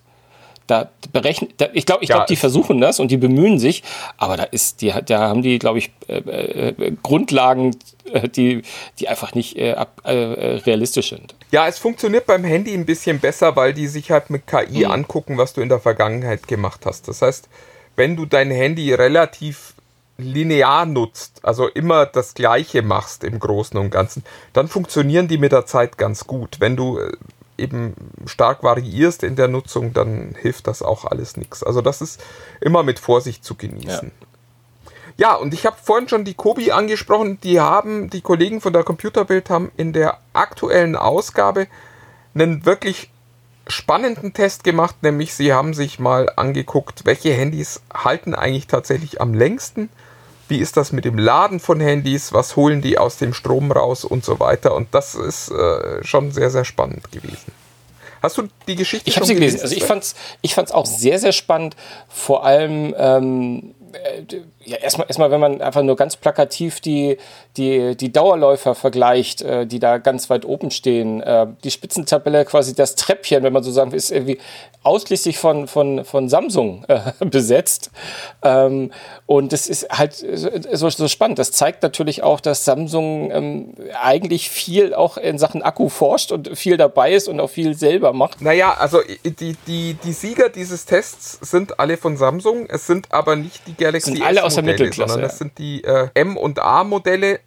Da 0.68 0.90
berechnen, 1.12 1.50
ich 1.74 1.86
glaube, 1.86 2.04
ich 2.04 2.10
glaube, 2.10 2.26
die 2.30 2.38
versuchen 2.38 2.80
das 2.80 3.00
und 3.00 3.12
die 3.12 3.18
bemühen 3.18 3.60
sich, 3.60 3.84
aber 4.18 4.38
da 4.38 4.44
ist, 4.44 4.82
die, 4.82 4.94
da 5.06 5.28
haben 5.28 5.42
die, 5.42 5.60
glaube 5.60 5.80
ich, 5.80 5.92
äh, 6.08 6.20
äh, 6.20 6.96
Grundlagen, 7.04 7.76
äh, 8.12 8.30
die, 8.30 8.62
die 9.00 9.10
einfach 9.10 9.36
nicht 9.36 9.58
äh, 9.58 9.76
äh, 10.04 10.12
realistisch 10.12 11.10
sind. 11.10 11.36
Ja, 11.52 11.68
es 11.68 11.80
funktioniert 11.80 12.26
beim 12.26 12.46
Handy 12.46 12.74
ein 12.74 12.86
bisschen 12.86 13.20
besser, 13.20 13.56
weil 13.56 13.74
die 13.74 13.88
sich 13.88 14.10
halt 14.12 14.30
mit 14.30 14.48
KI 14.48 14.86
mhm. 14.86 14.92
angucken, 14.92 15.38
was 15.38 15.54
du 15.54 15.62
in 15.62 15.70
der 15.70 15.80
Vergangenheit 15.80 16.48
gemacht 16.48 16.86
hast. 16.86 17.08
Das 17.08 17.22
heißt, 17.22 17.50
wenn 17.96 18.16
du 18.16 18.26
dein 18.26 18.50
Handy 18.50 18.94
relativ 18.94 19.74
linear 20.18 20.86
nutzt, 20.86 21.40
also 21.44 21.68
immer 21.68 22.06
das 22.06 22.34
Gleiche 22.34 22.82
machst 22.82 23.24
im 23.24 23.40
Großen 23.40 23.78
und 23.80 23.90
Ganzen, 23.90 24.24
dann 24.54 24.68
funktionieren 24.68 25.28
die 25.28 25.38
mit 25.38 25.52
der 25.52 25.66
Zeit 25.66 25.98
ganz 25.98 26.26
gut. 26.26 26.58
Wenn 26.60 26.76
du 26.76 27.00
äh, 27.00 27.12
eben 27.58 27.94
stark 28.26 28.64
variierst 28.64 29.24
in 29.24 29.36
der 29.36 29.48
Nutzung, 29.48 29.94
dann 29.94 30.36
hilft 30.40 30.68
das 30.68 30.82
auch 30.82 31.06
alles 31.06 31.38
nichts. 31.38 31.64
Also 31.64 31.82
das 31.82 32.02
ist 32.02 32.24
immer 32.62 32.84
mit 32.84 33.00
Vorsicht 33.00 33.44
zu 33.44 33.56
genießen. 33.56 34.12
Ja, 35.18 35.30
ja 35.30 35.36
und 35.36 35.54
ich 35.54 35.66
habe 35.66 35.78
vorhin 35.82 36.08
schon 36.08 36.26
die 36.26 36.34
Kobi 36.34 36.72
angesprochen. 36.72 37.40
Die 37.42 37.60
haben, 37.60 38.10
die 38.10 38.22
Kollegen 38.22 38.62
von 38.62 38.74
der 38.74 38.84
Computerbild 38.84 39.50
haben 39.50 39.72
in 39.78 39.94
der 39.94 40.20
aktuellen 40.34 40.96
Ausgabe 40.96 41.68
einen 42.34 42.66
wirklich 42.66 43.12
spannenden 43.68 44.34
Test 44.34 44.64
gemacht, 44.64 44.98
nämlich 45.02 45.34
sie 45.34 45.54
haben 45.54 45.74
sich 45.74 46.00
mal 46.00 46.30
angeguckt, 46.36 47.06
welche 47.06 47.34
Handys 47.34 47.82
halten 47.94 48.36
eigentlich 48.36 48.68
tatsächlich 48.68 49.22
am 49.22 49.34
längsten 49.34 49.90
wie 50.50 50.58
ist 50.58 50.78
das 50.78 50.92
mit 50.92 51.06
dem 51.06 51.18
Laden 51.18 51.60
von 51.60 51.80
Handys, 51.80 52.34
was 52.34 52.56
holen 52.56 52.82
die 52.82 52.98
aus 52.98 53.18
dem 53.18 53.34
Strom 53.34 53.72
raus 53.72 54.06
und 54.06 54.26
so 54.26 54.40
weiter. 54.40 54.76
Und 54.76 54.94
das 54.94 55.16
ist 55.16 55.50
äh, 55.50 56.04
schon 56.04 56.32
sehr, 56.32 56.50
sehr 56.50 56.66
spannend 56.66 57.12
gewesen. 57.12 57.52
Hast 58.22 58.38
du 58.38 58.48
die 58.68 58.76
Geschichte 58.76 59.10
ich 59.10 59.16
schon 59.16 59.26
sie 59.26 59.34
gelesen? 59.36 59.60
Also 59.62 59.76
ich 59.76 59.84
fand's, 59.84 60.16
ich 60.42 60.56
fand's 60.56 60.72
auch 60.72 60.86
sehr, 60.86 61.20
sehr 61.20 61.34
spannend. 61.34 61.76
Vor 62.08 62.46
allem 62.46 62.96
ähm, 62.98 63.76
äh, 63.82 63.83
ja, 64.66 64.78
erstmal, 64.78 65.08
erstmal, 65.08 65.32
wenn 65.32 65.40
man 65.40 65.62
einfach 65.62 65.84
nur 65.84 65.96
ganz 65.96 66.16
plakativ 66.16 66.80
die, 66.80 67.18
die, 67.58 67.96
die 67.96 68.12
Dauerläufer 68.12 68.76
vergleicht, 68.76 69.42
äh, 69.42 69.66
die 69.66 69.80
da 69.80 69.98
ganz 69.98 70.30
weit 70.30 70.46
oben 70.46 70.72
stehen. 70.72 71.22
Äh, 71.22 71.48
die 71.64 71.72
Spitzentabelle, 71.72 72.46
quasi 72.46 72.74
das 72.76 72.96
Treppchen, 72.96 73.44
wenn 73.44 73.54
man 73.54 73.64
so 73.64 73.72
sagen 73.72 73.92
will, 73.92 73.98
ist 73.98 74.12
irgendwie 74.12 74.40
ausschließlich 74.84 75.38
von, 75.38 75.68
von, 75.68 76.06
von 76.06 76.30
Samsung 76.30 76.86
äh, 76.88 77.12
besetzt. 77.26 77.92
Ähm, 78.42 78.92
und 79.26 79.54
das 79.54 79.68
ist 79.68 79.90
halt 79.90 80.14
so, 80.14 80.90
so 80.90 81.08
spannend. 81.08 81.40
Das 81.40 81.52
zeigt 81.52 81.84
natürlich 81.84 82.24
auch, 82.24 82.40
dass 82.40 82.66
Samsung 82.66 83.32
ähm, 83.32 83.74
eigentlich 84.02 84.50
viel 84.50 84.94
auch 84.94 85.18
in 85.18 85.38
Sachen 85.38 85.62
Akku 85.62 85.90
forscht 85.90 86.32
und 86.32 86.58
viel 86.58 86.78
dabei 86.78 87.14
ist 87.14 87.28
und 87.28 87.40
auch 87.40 87.50
viel 87.50 87.76
selber 87.76 88.14
macht. 88.14 88.42
Naja, 88.42 88.74
also 88.74 89.00
die, 89.24 89.56
die, 89.68 89.94
die 89.96 90.14
Sieger 90.14 90.50
dieses 90.50 90.86
Tests 90.86 91.40
sind 91.42 91.80
alle 91.80 91.98
von 91.98 92.18
Samsung. 92.18 92.66
Es 92.68 92.88
sind 92.88 93.12
aber 93.12 93.36
nicht 93.36 93.68
die 93.68 93.76
Galaxy 93.84 94.12
sind 94.12 94.24
alle 94.24 94.44
aus 94.44 94.56
der 94.56 94.64
Mittelklasse. 94.64 95.14
Sondern 95.14 95.30
das 95.30 95.38
sind 95.38 95.58
die 95.58 95.84
äh, 95.84 96.10
M- 96.14 96.38
und 96.38 96.60
A-Modelle 96.60 97.40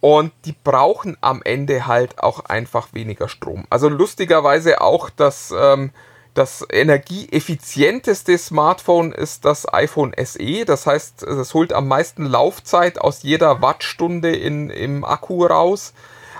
und 0.00 0.32
die 0.46 0.54
brauchen 0.64 1.16
am 1.20 1.42
Ende 1.44 1.86
halt 1.86 2.18
auch 2.18 2.44
einfach 2.46 2.88
weniger 2.92 3.28
Strom. 3.28 3.66
Also 3.70 3.88
lustigerweise 3.88 4.80
auch 4.80 5.10
das, 5.10 5.54
ähm, 5.56 5.92
das 6.34 6.66
energieeffizienteste 6.72 8.36
Smartphone 8.36 9.12
ist 9.12 9.44
das 9.44 9.72
iPhone 9.72 10.12
SE. 10.24 10.64
Das 10.64 10.86
heißt, 10.86 11.22
es 11.22 11.54
holt 11.54 11.72
am 11.72 11.86
meisten 11.86 12.26
Laufzeit 12.26 13.00
aus 13.00 13.22
jeder 13.22 13.62
Wattstunde 13.62 14.34
in, 14.34 14.70
im 14.70 15.04
Akku 15.04 15.46
raus. 15.46 15.92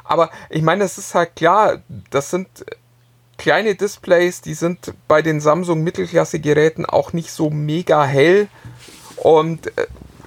Aber 0.03 0.31
ich 0.51 0.63
meine, 0.63 0.83
es 0.83 0.99
ist 0.99 1.15
halt 1.15 1.37
klar, 1.37 1.83
das 2.11 2.31
sind 2.31 2.49
kleine 3.39 3.77
Displays, 3.77 4.41
die 4.41 4.55
sind 4.55 4.93
bei 5.07 5.23
den 5.23 5.41
Samsung 5.41 5.85
Mittelklasse-Geräten 5.85 6.85
auch 6.85 7.13
nicht 7.13 7.31
so 7.31 7.51
mega 7.51 8.05
hell. 8.05 8.49
Und 9.23 9.67
äh, 9.79 9.87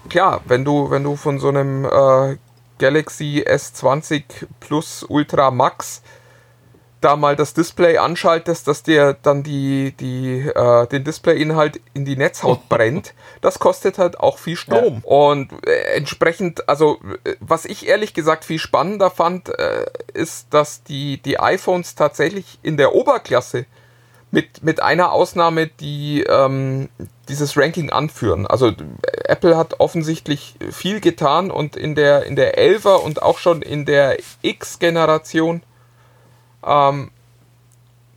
klar, 0.10 0.42
wenn 0.46 0.64
du, 0.64 0.90
wenn 0.90 1.04
du 1.04 1.16
von 1.16 1.40
so 1.40 1.50
einem 1.50 1.86
äh, 1.86 2.38
Galaxy 2.80 3.44
S20 3.46 4.24
Plus 4.60 5.04
Ultra 5.04 5.52
Max 5.52 6.02
da 7.02 7.16
mal 7.16 7.36
das 7.36 7.54
Display 7.54 7.98
anschaltest, 7.98 8.68
dass 8.68 8.82
dir 8.82 9.16
dann 9.22 9.44
die, 9.44 9.92
die, 10.00 10.40
äh, 10.40 10.88
den 10.88 11.04
Display-Inhalt 11.04 11.80
in 11.94 12.06
die 12.06 12.16
Netzhaut 12.16 12.70
brennt, 12.70 13.14
das 13.42 13.60
kostet 13.60 13.98
halt 13.98 14.20
auch 14.20 14.38
viel 14.38 14.56
Strom. 14.56 15.04
Ja. 15.04 15.12
Und 15.12 15.52
äh, 15.68 15.96
entsprechend, 15.96 16.68
also 16.70 17.00
was 17.42 17.66
ich 17.66 17.88
ehrlich 17.88 18.14
gesagt 18.14 18.46
viel 18.46 18.60
spannender 18.60 19.12
fand, 19.12 19.50
äh, 19.50 19.86
ist, 20.14 20.48
dass 20.54 20.84
die, 20.84 21.22
die 21.22 21.38
iPhones 21.38 21.96
tatsächlich 21.96 22.60
in 22.64 22.78
der 22.78 22.96
Oberklasse 22.96 23.66
mit, 24.36 24.64
mit 24.64 24.84
einer 24.84 25.14
Ausnahme, 25.14 25.68
die 25.68 26.22
ähm, 26.24 26.90
dieses 27.30 27.56
Ranking 27.56 27.90
anführen. 27.90 28.46
Also 28.46 28.74
Apple 29.24 29.56
hat 29.56 29.80
offensichtlich 29.80 30.56
viel 30.72 31.00
getan 31.00 31.50
und 31.50 31.78
in 31.78 31.96
der, 31.96 32.26
in 32.26 32.36
der 32.36 32.60
11er 32.60 32.98
und 32.98 33.22
auch 33.22 33.40
schon 33.40 33.62
in 33.62 33.86
der 33.86 34.18
X-Generation 34.42 35.64
ähm, 36.66 37.12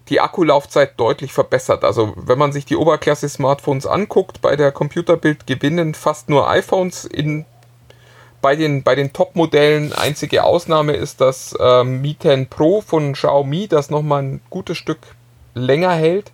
die 0.09 0.21
Akkulaufzeit 0.21 0.99
deutlich 0.99 1.33
verbessert. 1.33 1.85
Also 1.85 2.15
wenn 2.17 2.37
man 2.37 2.51
sich 2.51 2.65
die 2.65 2.77
Oberklasse-Smartphones 2.77 3.87
anguckt, 3.87 4.41
bei 4.41 4.57
der 4.57 4.73
Computerbild 4.73 5.47
gewinnen 5.47 5.95
fast 5.95 6.29
nur 6.29 6.51
iPhones 6.51 7.05
in 7.05 7.45
bei 8.41 8.55
den, 8.55 8.85
bei 8.85 8.95
den 8.95 9.13
Top-Modellen 9.13 9.93
einzige 9.93 10.45
Ausnahme 10.45 10.93
ist 10.93 11.21
das 11.21 11.57
ähm, 11.61 12.01
Mi 12.01 12.17
10 12.17 12.49
Pro 12.49 12.81
von 12.81 13.13
Xiaomi, 13.13 13.67
das 13.67 13.91
nochmal 13.91 14.23
ein 14.23 14.41
gutes 14.49 14.79
Stück 14.79 14.99
länger 15.59 15.93
hält. 15.93 16.33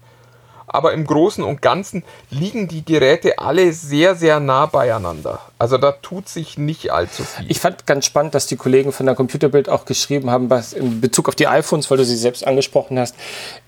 Aber 0.66 0.92
im 0.92 1.06
Großen 1.06 1.44
und 1.44 1.62
Ganzen 1.62 2.02
liegen 2.30 2.66
die 2.66 2.84
Geräte 2.84 3.38
alle 3.38 3.72
sehr, 3.72 4.16
sehr 4.16 4.40
nah 4.40 4.66
beieinander. 4.66 5.38
Also 5.56 5.78
da 5.78 5.92
tut 5.92 6.28
sich 6.28 6.58
nicht 6.58 6.90
allzu 6.90 7.22
viel. 7.22 7.48
Ich 7.48 7.60
fand 7.60 7.86
ganz 7.86 8.06
spannend, 8.06 8.34
dass 8.34 8.46
die 8.46 8.56
Kollegen 8.56 8.90
von 8.90 9.06
der 9.06 9.14
Computerbild 9.14 9.68
auch 9.68 9.84
geschrieben 9.84 10.30
haben, 10.30 10.50
was 10.50 10.72
in 10.72 11.00
Bezug 11.00 11.28
auf 11.28 11.36
die 11.36 11.46
iPhones, 11.46 11.90
weil 11.90 11.98
du 11.98 12.04
sie 12.04 12.16
selbst 12.16 12.44
angesprochen 12.44 12.98
hast, 12.98 13.14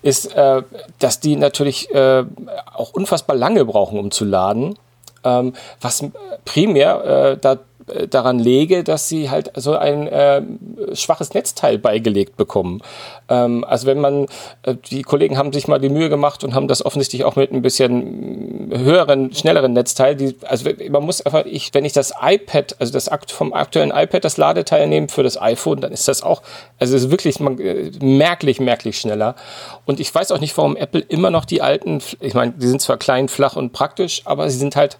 ist, 0.01 0.35
äh, 0.35 0.63
dass 0.99 1.21
die 1.21 1.37
natürlich 1.37 1.93
äh, 1.93 2.25
auch 2.73 2.91
unfassbar 2.91 3.37
lange 3.37 3.63
brauchen, 3.63 3.99
um 3.99 4.11
zu 4.11 4.25
laden. 4.25 4.77
Ähm, 5.23 5.53
was 5.79 6.03
primär 6.45 7.03
äh, 7.05 7.37
da 7.37 7.57
daran 8.09 8.39
lege, 8.39 8.83
dass 8.83 9.07
sie 9.07 9.29
halt 9.29 9.51
so 9.55 9.75
ein 9.77 10.07
äh, 10.07 10.41
schwaches 10.93 11.33
Netzteil 11.33 11.77
beigelegt 11.77 12.35
bekommen. 12.35 12.81
Ähm, 13.29 13.63
also 13.63 13.87
wenn 13.87 13.99
man, 13.99 14.27
äh, 14.63 14.75
die 14.89 15.03
Kollegen 15.03 15.37
haben 15.37 15.53
sich 15.53 15.67
mal 15.67 15.79
die 15.79 15.89
Mühe 15.89 16.09
gemacht 16.09 16.43
und 16.43 16.53
haben 16.53 16.67
das 16.67 16.85
offensichtlich 16.85 17.23
auch 17.23 17.35
mit 17.35 17.51
ein 17.51 17.61
bisschen 17.61 18.71
höheren, 18.73 19.33
schnelleren 19.33 19.73
Netzteil. 19.73 20.15
Die, 20.15 20.35
also 20.45 20.69
man 20.89 21.03
muss 21.03 21.21
einfach, 21.21 21.45
ich, 21.45 21.73
wenn 21.73 21.85
ich 21.85 21.93
das 21.93 22.13
iPad, 22.21 22.75
also 22.79 22.91
das 22.91 23.09
vom 23.27 23.53
aktuellen 23.53 23.91
iPad 23.91 24.23
das 24.23 24.37
Ladeteil 24.37 24.87
nehme 24.87 25.07
für 25.07 25.23
das 25.23 25.41
iPhone, 25.41 25.81
dann 25.81 25.91
ist 25.91 26.07
das 26.07 26.23
auch, 26.23 26.41
also 26.79 26.95
es 26.95 27.05
ist 27.05 27.11
wirklich 27.11 27.39
man, 27.39 27.59
äh, 27.59 27.91
merklich, 28.01 28.59
merklich 28.59 28.99
schneller. 28.99 29.35
Und 29.85 29.99
ich 29.99 30.13
weiß 30.13 30.31
auch 30.31 30.39
nicht, 30.39 30.57
warum 30.57 30.75
Apple 30.75 31.01
immer 31.01 31.29
noch 31.29 31.45
die 31.45 31.61
alten, 31.61 32.01
ich 32.19 32.33
meine, 32.33 32.53
die 32.53 32.67
sind 32.67 32.81
zwar 32.81 32.97
klein, 32.97 33.29
flach 33.29 33.55
und 33.55 33.71
praktisch, 33.71 34.21
aber 34.25 34.49
sie 34.49 34.57
sind 34.57 34.75
halt 34.75 34.97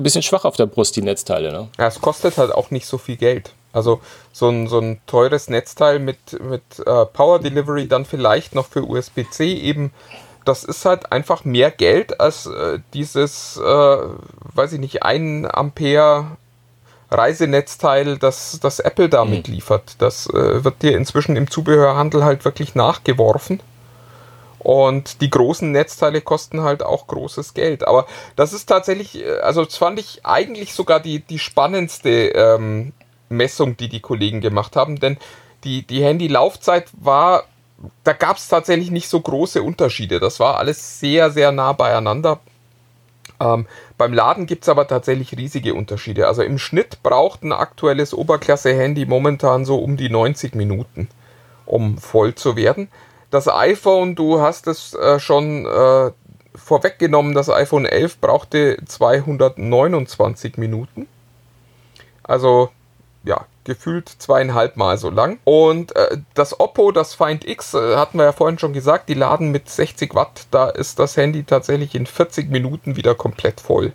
ein 0.00 0.02
bisschen 0.02 0.22
schwach 0.22 0.44
auf 0.44 0.56
der 0.56 0.66
Brust, 0.66 0.96
die 0.96 1.02
Netzteile. 1.02 1.52
Ne? 1.52 1.68
Ja, 1.78 1.86
es 1.86 2.00
kostet 2.00 2.38
halt 2.38 2.52
auch 2.52 2.70
nicht 2.70 2.86
so 2.86 2.98
viel 2.98 3.16
Geld. 3.16 3.52
Also 3.72 4.00
so 4.32 4.48
ein, 4.48 4.66
so 4.66 4.80
ein 4.80 5.00
teures 5.06 5.48
Netzteil 5.48 6.00
mit, 6.00 6.18
mit 6.42 6.62
äh, 6.84 7.06
Power 7.06 7.38
Delivery 7.38 7.86
dann 7.86 8.04
vielleicht 8.04 8.54
noch 8.54 8.66
für 8.66 8.84
USB-C 8.84 9.54
eben, 9.54 9.92
das 10.44 10.64
ist 10.64 10.84
halt 10.84 11.12
einfach 11.12 11.44
mehr 11.44 11.70
Geld 11.70 12.20
als 12.20 12.46
äh, 12.46 12.80
dieses, 12.94 13.58
äh, 13.58 13.62
weiß 13.62 14.72
ich 14.72 14.80
nicht, 14.80 15.02
1 15.04 15.48
Ampere 15.48 16.36
Reisenetzteil, 17.12 18.18
das, 18.18 18.58
das 18.60 18.78
Apple 18.80 19.08
damit 19.08 19.48
mhm. 19.48 19.54
liefert. 19.54 19.96
Das 19.98 20.26
äh, 20.28 20.64
wird 20.64 20.82
dir 20.82 20.96
inzwischen 20.96 21.36
im 21.36 21.50
Zubehörhandel 21.50 22.24
halt 22.24 22.44
wirklich 22.44 22.74
nachgeworfen. 22.74 23.60
Und 24.60 25.22
die 25.22 25.30
großen 25.30 25.72
Netzteile 25.72 26.20
kosten 26.20 26.62
halt 26.62 26.82
auch 26.82 27.06
großes 27.06 27.54
Geld. 27.54 27.86
Aber 27.88 28.06
das 28.36 28.52
ist 28.52 28.66
tatsächlich, 28.66 29.24
äh, 29.24 29.38
also 29.38 29.64
das 29.64 29.76
fand 29.76 29.98
ich 29.98 30.20
eigentlich 30.24 30.74
sogar 30.74 31.00
die, 31.00 31.20
die 31.20 31.38
spannendste 31.38 32.28
ähm, 32.28 32.92
Messung, 33.30 33.76
die 33.78 33.88
die 33.88 34.00
Kollegen 34.00 34.40
gemacht 34.42 34.76
haben. 34.76 35.00
Denn 35.00 35.16
die, 35.64 35.86
die 35.86 36.04
Handy-Laufzeit 36.04 36.88
war, 36.92 37.44
da 38.04 38.12
gab 38.12 38.36
es 38.36 38.48
tatsächlich 38.48 38.90
nicht 38.90 39.08
so 39.08 39.20
große 39.20 39.62
Unterschiede. 39.62 40.20
Das 40.20 40.40
war 40.40 40.58
alles 40.58 41.00
sehr, 41.00 41.30
sehr 41.30 41.52
nah 41.52 41.72
beieinander. 41.72 42.40
Ähm, 43.40 43.66
beim 43.96 44.12
Laden 44.12 44.44
gibt 44.44 44.64
es 44.64 44.68
aber 44.68 44.86
tatsächlich 44.86 45.34
riesige 45.38 45.72
Unterschiede. 45.72 46.26
Also 46.26 46.42
im 46.42 46.58
Schnitt 46.58 47.02
braucht 47.02 47.44
ein 47.44 47.52
aktuelles 47.52 48.12
Oberklasse-Handy 48.12 49.06
momentan 49.06 49.64
so 49.64 49.78
um 49.78 49.96
die 49.96 50.10
90 50.10 50.54
Minuten, 50.54 51.08
um 51.64 51.96
voll 51.96 52.34
zu 52.34 52.56
werden 52.56 52.90
das 53.30 53.48
iPhone, 53.48 54.14
du 54.14 54.40
hast 54.40 54.66
es 54.66 54.94
äh, 54.94 55.18
schon 55.20 55.66
äh, 55.66 56.10
vorweggenommen, 56.54 57.34
das 57.34 57.48
iPhone 57.48 57.86
11 57.86 58.18
brauchte 58.18 58.78
229 58.84 60.56
Minuten. 60.56 61.06
Also 62.22 62.70
ja, 63.24 63.46
gefühlt 63.64 64.08
zweieinhalb 64.08 64.76
Mal 64.76 64.98
so 64.98 65.10
lang. 65.10 65.38
Und 65.44 65.94
äh, 65.94 66.18
das 66.34 66.58
Oppo, 66.58 66.92
das 66.92 67.14
Find 67.14 67.46
X, 67.46 67.74
äh, 67.74 67.96
hatten 67.96 68.18
wir 68.18 68.24
ja 68.24 68.32
vorhin 68.32 68.58
schon 68.58 68.72
gesagt, 68.72 69.08
die 69.08 69.14
laden 69.14 69.50
mit 69.50 69.68
60 69.68 70.14
Watt. 70.14 70.46
Da 70.50 70.68
ist 70.68 70.98
das 70.98 71.16
Handy 71.16 71.44
tatsächlich 71.44 71.94
in 71.94 72.06
40 72.06 72.50
Minuten 72.50 72.96
wieder 72.96 73.14
komplett 73.14 73.60
voll. 73.60 73.92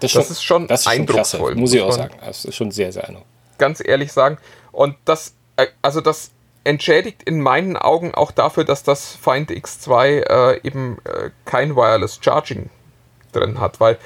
Das, 0.00 0.12
das 0.12 0.30
ist 0.30 0.42
schon, 0.42 0.66
das 0.66 0.82
ist 0.82 0.86
eindrucksvoll. 0.88 1.52
Klasse, 1.52 1.60
muss 1.60 1.72
ich 1.72 1.82
auch 1.82 1.92
sagen. 1.92 2.14
Das 2.24 2.44
ist 2.44 2.56
schon 2.56 2.70
sehr, 2.70 2.92
sehr 2.92 3.04
eindrucksvoll. 3.04 3.32
Ganz 3.58 3.82
ehrlich 3.84 4.12
sagen. 4.12 4.38
Und 4.72 4.96
das, 5.04 5.34
äh, 5.56 5.68
also 5.80 6.00
das 6.00 6.30
entschädigt 6.64 7.22
in 7.22 7.40
meinen 7.40 7.76
Augen 7.76 8.14
auch 8.14 8.30
dafür, 8.30 8.64
dass 8.64 8.82
das 8.82 9.14
Find 9.14 9.50
X2 9.50 10.06
äh, 10.06 10.60
eben 10.62 10.98
äh, 11.04 11.30
kein 11.44 11.76
Wireless 11.76 12.18
Charging 12.22 12.70
drin 13.32 13.60
hat, 13.60 13.80
weil 13.80 13.98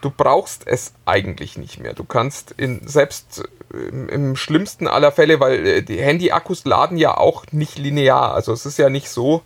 du 0.00 0.10
brauchst 0.10 0.66
es 0.66 0.92
eigentlich 1.06 1.56
nicht 1.56 1.78
mehr. 1.80 1.94
Du 1.94 2.04
kannst 2.04 2.52
in, 2.56 2.86
selbst 2.86 3.44
im, 3.72 4.08
äh, 4.08 4.12
im 4.12 4.36
schlimmsten 4.36 4.86
aller 4.88 5.12
Fälle, 5.12 5.40
weil 5.40 5.66
äh, 5.66 5.82
die 5.82 6.00
Handy-Akkus 6.02 6.64
laden 6.64 6.98
ja 6.98 7.16
auch 7.16 7.44
nicht 7.52 7.78
linear. 7.78 8.34
Also 8.34 8.52
es 8.52 8.66
ist 8.66 8.78
ja 8.78 8.90
nicht 8.90 9.08
so, 9.08 9.42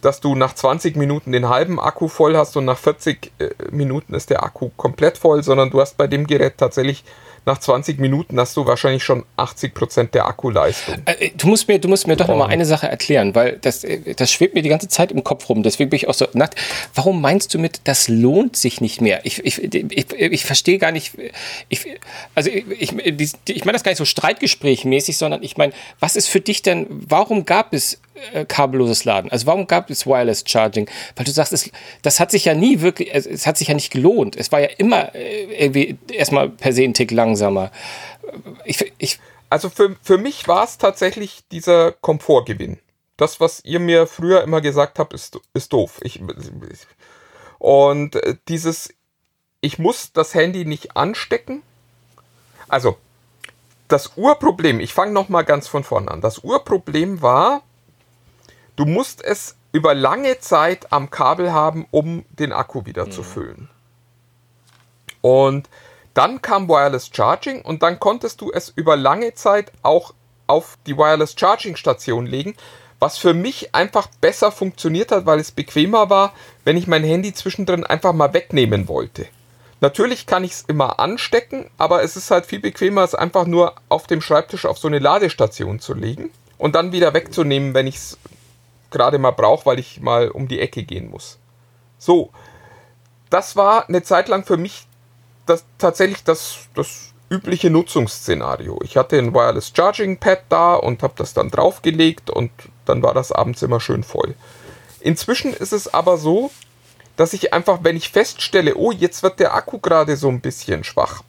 dass 0.00 0.20
du 0.20 0.36
nach 0.36 0.54
20 0.54 0.96
Minuten 0.96 1.32
den 1.32 1.48
halben 1.48 1.80
Akku 1.80 2.06
voll 2.08 2.36
hast 2.36 2.56
und 2.56 2.66
nach 2.66 2.78
40 2.78 3.32
äh, 3.38 3.50
Minuten 3.70 4.14
ist 4.14 4.30
der 4.30 4.44
Akku 4.44 4.70
komplett 4.76 5.18
voll, 5.18 5.42
sondern 5.42 5.70
du 5.70 5.80
hast 5.80 5.96
bei 5.96 6.06
dem 6.06 6.26
Gerät 6.26 6.58
tatsächlich 6.58 7.04
nach 7.48 7.58
20 7.58 7.98
Minuten 7.98 8.38
hast 8.38 8.56
du 8.56 8.66
wahrscheinlich 8.66 9.02
schon 9.02 9.24
80 9.36 9.74
Prozent 9.74 10.14
der 10.14 10.26
Akkuleistung. 10.26 10.96
Äh, 11.06 11.26
äh, 11.26 11.30
du 11.36 11.48
musst 11.48 11.66
mir, 11.66 11.78
du 11.78 11.88
musst 11.88 12.06
mir 12.06 12.14
doch 12.14 12.28
noch 12.28 12.36
mal 12.36 12.46
eine 12.46 12.66
Sache 12.66 12.86
erklären, 12.86 13.34
weil 13.34 13.58
das, 13.60 13.82
äh, 13.84 14.14
das 14.14 14.30
schwebt 14.30 14.54
mir 14.54 14.62
die 14.62 14.68
ganze 14.68 14.86
Zeit 14.88 15.10
im 15.10 15.24
Kopf 15.24 15.48
rum. 15.48 15.62
Deswegen 15.62 15.90
bin 15.90 15.96
ich 15.96 16.08
auch 16.08 16.14
so 16.14 16.28
nackt. 16.34 16.56
Warum 16.94 17.20
meinst 17.20 17.52
du 17.54 17.58
mit, 17.58 17.80
das 17.84 18.06
lohnt 18.08 18.56
sich 18.56 18.80
nicht 18.80 19.00
mehr? 19.00 19.24
Ich, 19.24 19.44
ich, 19.44 19.62
ich, 19.62 20.12
ich 20.12 20.44
verstehe 20.44 20.78
gar 20.78 20.92
nicht. 20.92 21.14
Ich, 21.68 21.86
also 22.34 22.50
ich, 22.50 22.92
ich, 22.92 23.32
ich 23.48 23.64
meine 23.64 23.72
das 23.72 23.82
gar 23.82 23.90
nicht 23.90 23.98
so 23.98 24.04
streitgesprächmäßig, 24.04 25.16
sondern 25.16 25.42
ich 25.42 25.56
meine, 25.56 25.72
was 25.98 26.14
ist 26.14 26.28
für 26.28 26.40
dich 26.40 26.62
denn? 26.62 26.86
Warum 26.90 27.44
gab 27.46 27.72
es 27.72 27.98
äh, 28.32 28.44
kabelloses 28.44 29.04
Laden? 29.04 29.30
Also 29.30 29.46
warum 29.46 29.66
gab 29.66 29.90
es 29.90 30.06
Wireless 30.06 30.44
Charging? 30.46 30.88
Weil 31.16 31.24
du 31.24 31.30
sagst, 31.30 31.52
es, 31.52 31.70
das 32.02 32.20
hat 32.20 32.30
sich 32.30 32.44
ja 32.44 32.54
nie 32.54 32.80
wirklich, 32.80 33.10
es, 33.12 33.26
es, 33.26 33.46
hat 33.46 33.56
sich 33.56 33.68
ja 33.68 33.74
nicht 33.74 33.90
gelohnt. 33.90 34.36
Es 34.36 34.52
war 34.52 34.60
ja 34.60 34.68
immer 34.78 35.14
äh, 35.14 35.64
irgendwie 35.64 35.98
erstmal 36.12 36.48
per 36.48 36.72
se 36.72 36.84
ein 36.84 36.94
Tick 36.94 37.10
langsamer. 37.10 37.70
Ich, 38.64 38.92
ich 38.98 39.18
also 39.50 39.70
für, 39.70 39.96
für 40.02 40.18
mich 40.18 40.46
war 40.48 40.64
es 40.64 40.78
tatsächlich 40.78 41.44
dieser 41.50 41.92
Komfortgewinn. 41.92 42.78
Das, 43.16 43.40
was 43.40 43.64
ihr 43.64 43.80
mir 43.80 44.06
früher 44.06 44.42
immer 44.42 44.60
gesagt 44.60 44.98
habt, 44.98 45.12
ist, 45.12 45.40
ist 45.54 45.72
doof. 45.72 45.98
Ich, 46.02 46.20
und 47.58 48.14
äh, 48.16 48.36
dieses, 48.48 48.90
ich 49.60 49.78
muss 49.78 50.12
das 50.12 50.34
Handy 50.34 50.64
nicht 50.64 50.96
anstecken. 50.96 51.62
Also, 52.68 52.96
das 53.88 54.12
Urproblem, 54.16 54.80
ich 54.80 54.92
fange 54.92 55.12
nochmal 55.12 55.44
ganz 55.44 55.66
von 55.66 55.82
vorne 55.82 56.10
an. 56.10 56.20
Das 56.20 56.38
Urproblem 56.38 57.22
war, 57.22 57.62
du 58.78 58.86
musst 58.86 59.24
es 59.24 59.56
über 59.72 59.94
lange 59.94 60.38
Zeit 60.38 60.92
am 60.92 61.10
Kabel 61.10 61.52
haben, 61.52 61.86
um 61.90 62.24
den 62.30 62.52
Akku 62.52 62.86
wieder 62.86 63.06
mhm. 63.06 63.10
zu 63.10 63.22
füllen. 63.22 63.68
Und 65.20 65.68
dann 66.14 66.40
kam 66.40 66.68
Wireless 66.68 67.10
Charging 67.12 67.62
und 67.62 67.82
dann 67.82 67.98
konntest 67.98 68.40
du 68.40 68.50
es 68.52 68.70
über 68.70 68.96
lange 68.96 69.34
Zeit 69.34 69.72
auch 69.82 70.14
auf 70.46 70.78
die 70.86 70.96
Wireless 70.96 71.34
Charging 71.38 71.76
Station 71.76 72.26
legen, 72.26 72.54
was 73.00 73.18
für 73.18 73.34
mich 73.34 73.74
einfach 73.74 74.08
besser 74.20 74.50
funktioniert 74.50 75.12
hat, 75.12 75.26
weil 75.26 75.38
es 75.38 75.52
bequemer 75.52 76.08
war, 76.08 76.32
wenn 76.64 76.76
ich 76.76 76.86
mein 76.86 77.04
Handy 77.04 77.34
zwischendrin 77.34 77.84
einfach 77.84 78.12
mal 78.12 78.32
wegnehmen 78.32 78.88
wollte. 78.88 79.26
Natürlich 79.80 80.26
kann 80.26 80.42
ich 80.42 80.52
es 80.52 80.64
immer 80.66 80.98
anstecken, 80.98 81.70
aber 81.78 82.02
es 82.02 82.16
ist 82.16 82.30
halt 82.30 82.46
viel 82.46 82.58
bequemer, 82.58 83.04
es 83.04 83.14
einfach 83.14 83.46
nur 83.46 83.74
auf 83.88 84.06
dem 84.08 84.20
Schreibtisch 84.20 84.66
auf 84.66 84.78
so 84.78 84.88
eine 84.88 84.98
Ladestation 84.98 85.78
zu 85.78 85.94
legen 85.94 86.30
und 86.58 86.74
dann 86.74 86.90
wieder 86.90 87.14
wegzunehmen, 87.14 87.74
wenn 87.74 87.86
ich 87.86 87.96
es 87.96 88.18
gerade 88.90 89.18
mal 89.18 89.32
brauche, 89.32 89.66
weil 89.66 89.78
ich 89.78 90.00
mal 90.00 90.30
um 90.30 90.48
die 90.48 90.60
Ecke 90.60 90.82
gehen 90.84 91.10
muss. 91.10 91.38
So, 91.98 92.30
das 93.30 93.56
war 93.56 93.88
eine 93.88 94.02
Zeit 94.02 94.28
lang 94.28 94.44
für 94.44 94.56
mich 94.56 94.86
das, 95.46 95.64
tatsächlich 95.78 96.24
das, 96.24 96.68
das 96.74 97.12
übliche 97.30 97.70
Nutzungsszenario. 97.70 98.78
Ich 98.82 98.96
hatte 98.96 99.18
ein 99.18 99.34
Wireless 99.34 99.72
Charging 99.74 100.18
Pad 100.18 100.42
da 100.48 100.74
und 100.74 101.02
habe 101.02 101.14
das 101.16 101.34
dann 101.34 101.50
draufgelegt 101.50 102.30
und 102.30 102.50
dann 102.84 103.02
war 103.02 103.14
das 103.14 103.32
abends 103.32 103.62
immer 103.62 103.80
schön 103.80 104.02
voll. 104.02 104.34
Inzwischen 105.00 105.52
ist 105.52 105.72
es 105.72 105.92
aber 105.92 106.16
so, 106.16 106.50
dass 107.16 107.32
ich 107.32 107.52
einfach, 107.52 107.80
wenn 107.82 107.96
ich 107.96 108.10
feststelle, 108.10 108.76
oh, 108.76 108.92
jetzt 108.92 109.22
wird 109.22 109.40
der 109.40 109.54
Akku 109.54 109.78
gerade 109.78 110.16
so 110.16 110.28
ein 110.28 110.40
bisschen 110.40 110.84
schwach, 110.84 111.22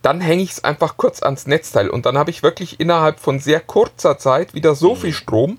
dann 0.00 0.20
hänge 0.20 0.42
ich 0.42 0.52
es 0.52 0.64
einfach 0.64 0.96
kurz 0.96 1.22
ans 1.22 1.46
Netzteil 1.46 1.88
und 1.88 2.06
dann 2.06 2.18
habe 2.18 2.30
ich 2.30 2.42
wirklich 2.42 2.80
innerhalb 2.80 3.20
von 3.20 3.38
sehr 3.38 3.60
kurzer 3.60 4.18
Zeit 4.18 4.54
wieder 4.54 4.74
so 4.74 4.94
viel 4.94 5.12
Strom, 5.12 5.58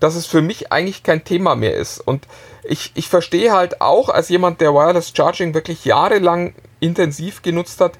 dass 0.00 0.14
es 0.14 0.26
für 0.26 0.42
mich 0.42 0.72
eigentlich 0.72 1.02
kein 1.02 1.24
Thema 1.24 1.54
mehr 1.54 1.74
ist. 1.74 2.00
Und 2.00 2.26
ich, 2.62 2.92
ich 2.94 3.08
verstehe 3.08 3.52
halt 3.52 3.80
auch 3.80 4.08
als 4.08 4.28
jemand, 4.28 4.60
der 4.60 4.74
Wireless 4.74 5.12
Charging 5.14 5.54
wirklich 5.54 5.84
jahrelang 5.84 6.54
intensiv 6.80 7.42
genutzt 7.42 7.80
hat, 7.80 7.98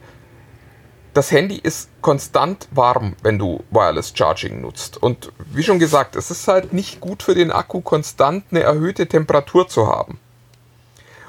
das 1.15 1.31
Handy 1.31 1.57
ist 1.57 1.89
konstant 2.03 2.67
warm, 2.73 3.15
wenn 3.23 3.39
du 3.39 3.63
Wireless 3.71 4.13
Charging 4.15 4.61
nutzt. 4.61 5.01
Und 5.01 5.33
wie 5.53 5.63
schon 5.63 5.79
gesagt, 5.79 6.17
es 6.17 6.31
ist 6.31 6.49
halt 6.49 6.73
nicht 6.73 7.01
gut 7.01 7.23
für 7.23 7.37
den 7.37 7.53
Akku, 7.53 7.81
konstant 7.81 8.45
eine 8.51 8.61
erhöhte 8.61 9.07
Temperatur 9.07 9.69
zu 9.69 9.87
haben. 9.87 10.19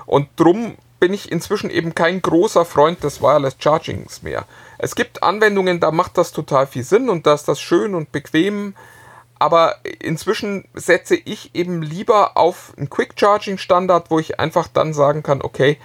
Und 0.07 0.27
drum 0.37 0.75
bin 0.99 1.13
ich 1.13 1.31
inzwischen 1.31 1.69
eben 1.69 1.93
kein 1.93 2.21
großer 2.21 2.65
Freund 2.65 3.03
des 3.03 3.21
Wireless 3.21 3.57
Chargings 3.59 4.23
mehr. 4.23 4.45
Es 4.79 4.95
gibt 4.95 5.21
Anwendungen, 5.21 5.79
da 5.79 5.91
macht 5.91 6.17
das 6.17 6.31
total 6.31 6.65
viel 6.65 6.83
Sinn 6.83 7.09
und 7.09 7.27
da 7.27 7.33
ist 7.33 7.47
das 7.47 7.61
schön 7.61 7.93
und 7.93 8.11
bequem. 8.11 8.73
Aber 9.37 9.75
inzwischen 9.99 10.65
setze 10.73 11.15
ich 11.15 11.53
eben 11.53 11.81
lieber 11.81 12.37
auf 12.37 12.73
einen 12.77 12.89
Quick 12.89 13.13
Charging 13.17 13.57
Standard, 13.57 14.09
wo 14.09 14.19
ich 14.19 14.39
einfach 14.39 14.67
dann 14.67 14.93
sagen 14.93 15.23
kann, 15.23 15.41
okay, 15.41 15.77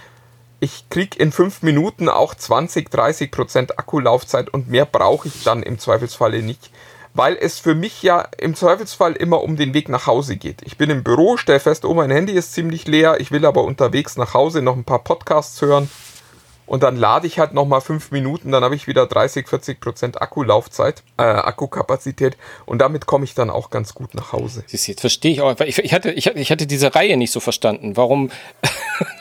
ich 0.61 0.89
kriege 0.91 1.19
in 1.19 1.33
fünf 1.33 1.63
Minuten 1.63 2.09
auch 2.09 2.35
20, 2.35 2.91
30 2.91 3.31
Prozent 3.31 3.79
Akkulaufzeit 3.79 4.51
und 4.51 4.69
mehr 4.69 4.85
brauche 4.85 5.27
ich 5.27 5.43
dann 5.43 5.63
im 5.63 5.79
Zweifelsfalle 5.79 6.43
nicht, 6.43 6.71
weil 7.15 7.37
es 7.41 7.59
für 7.59 7.75
mich 7.75 8.03
ja 8.03 8.29
im 8.39 8.55
Zweifelsfall 8.55 9.15
immer 9.15 9.43
um 9.43 9.57
den 9.57 9.75
Weg 9.75 9.89
nach 9.89 10.07
Hause 10.07 10.37
geht. 10.37 10.63
Ich 10.63 10.77
bin 10.77 10.91
im 10.91 11.03
Büro, 11.03 11.39
stelle 11.39 11.61
fest, 11.61 11.85
oh, 11.85 11.95
mein 11.95 12.11
Handy 12.11 12.35
ist 12.35 12.53
ziemlich 12.53 12.87
leer, 12.87 13.21
ich 13.21 13.33
will 13.33 13.47
aber 13.47 13.65
unterwegs 13.65 14.17
nach 14.17 14.35
Hause 14.35 14.61
noch 14.63 14.77
ein 14.77 14.85
paar 14.85 15.03
Podcasts 15.03 15.61
hören 15.63 15.91
und 16.71 16.85
dann 16.85 16.95
lade 16.95 17.27
ich 17.27 17.41
halt 17.41 17.53
nochmal 17.53 17.81
fünf 17.81 18.13
Minuten, 18.13 18.53
dann 18.53 18.63
habe 18.63 18.77
ich 18.77 18.87
wieder 18.87 19.05
30, 19.05 19.49
40 19.49 19.81
Prozent 19.81 20.23
Akkulaufzeit, 20.23 21.03
äh, 21.19 21.23
Akkukapazität. 21.23 22.37
Und 22.65 22.79
damit 22.79 23.07
komme 23.07 23.25
ich 23.25 23.35
dann 23.35 23.51
auch 23.51 23.71
ganz 23.71 23.93
gut 23.93 24.15
nach 24.15 24.31
Hause. 24.31 24.63
Siehst 24.69 24.87
jetzt 24.87 25.01
verstehe 25.01 25.33
ich 25.33 25.41
auch, 25.41 25.59
ich, 25.63 25.79
ich, 25.81 25.93
hatte, 25.93 26.13
ich, 26.13 26.29
ich 26.29 26.51
hatte 26.53 26.69
diese 26.69 26.95
Reihe 26.95 27.17
nicht 27.17 27.33
so 27.33 27.41
verstanden, 27.41 27.97
warum, 27.97 28.31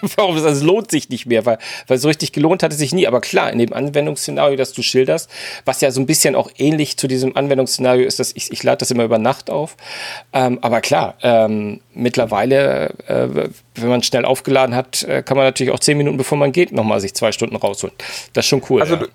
warum 0.16 0.38
es 0.38 0.44
also 0.44 0.64
lohnt 0.64 0.92
sich 0.92 1.10
nicht 1.10 1.26
mehr, 1.26 1.44
weil, 1.48 1.58
weil 1.88 1.98
so 1.98 2.08
richtig 2.08 2.34
gelohnt 2.34 2.62
hat 2.62 2.72
es 2.72 2.78
sich 2.78 2.94
nie, 2.94 3.08
aber 3.08 3.20
klar, 3.20 3.52
in 3.52 3.58
dem 3.58 3.74
Anwendungsszenario, 3.74 4.56
das 4.56 4.74
du 4.74 4.84
schilderst, 4.84 5.28
was 5.66 5.82
ja 5.82 5.90
so 5.90 6.02
ein 6.02 6.06
bisschen 6.06 6.36
auch 6.36 6.52
ähnlich 6.56 6.98
zu 6.98 7.08
diesem 7.08 7.36
Anwendungsszenario 7.36 8.06
ist, 8.06 8.20
dass 8.20 8.32
ich, 8.36 8.52
ich 8.52 8.62
lade 8.62 8.78
das 8.78 8.92
immer 8.92 9.06
über 9.06 9.18
Nacht 9.18 9.50
auf, 9.50 9.76
ähm, 10.34 10.60
aber 10.62 10.82
klar, 10.82 11.16
ähm, 11.24 11.82
mittlerweile, 12.02 12.90
äh, 13.08 13.50
wenn 13.76 13.90
man 13.90 14.04
schnell 14.04 14.26
aufgeladen 14.26 14.76
hat, 14.76 15.04
äh, 15.04 15.24
kann 15.24 15.38
man 15.38 15.46
natürlich 15.46 15.74
auch 15.74 15.80
zehn 15.80 15.98
Minuten 15.98 16.18
bevor 16.18 16.38
man 16.38 16.52
geht, 16.52 16.72
nochmal 16.72 17.00
sich 17.00 17.14
zwei 17.14 17.32
Stunden 17.32 17.56
rausholen. 17.56 17.96
Das 18.34 18.46
ist 18.46 18.50
schon 18.50 18.64
cool. 18.70 18.82
Also 18.82 18.96
ja. 18.96 19.06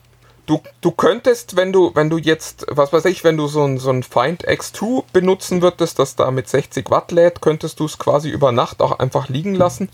du, 0.46 0.60
du 0.80 0.90
könntest, 0.90 1.56
wenn 1.56 1.72
du, 1.72 1.92
wenn 1.94 2.10
du 2.10 2.18
jetzt, 2.18 2.66
was 2.68 2.92
weiß 2.92 3.04
ich, 3.06 3.24
wenn 3.24 3.36
du 3.36 3.46
so 3.46 3.64
ein, 3.64 3.78
so 3.78 3.90
ein 3.90 4.02
Find 4.02 4.46
X2 4.46 5.04
benutzen 5.12 5.62
würdest, 5.62 5.98
das 5.98 6.16
da 6.16 6.30
mit 6.30 6.48
60 6.48 6.90
Watt 6.90 7.12
lädt, 7.12 7.40
könntest 7.40 7.80
du 7.80 7.86
es 7.86 7.98
quasi 7.98 8.28
über 8.28 8.52
Nacht 8.52 8.80
auch 8.80 8.98
einfach 8.98 9.28
liegen 9.28 9.54
lassen 9.54 9.88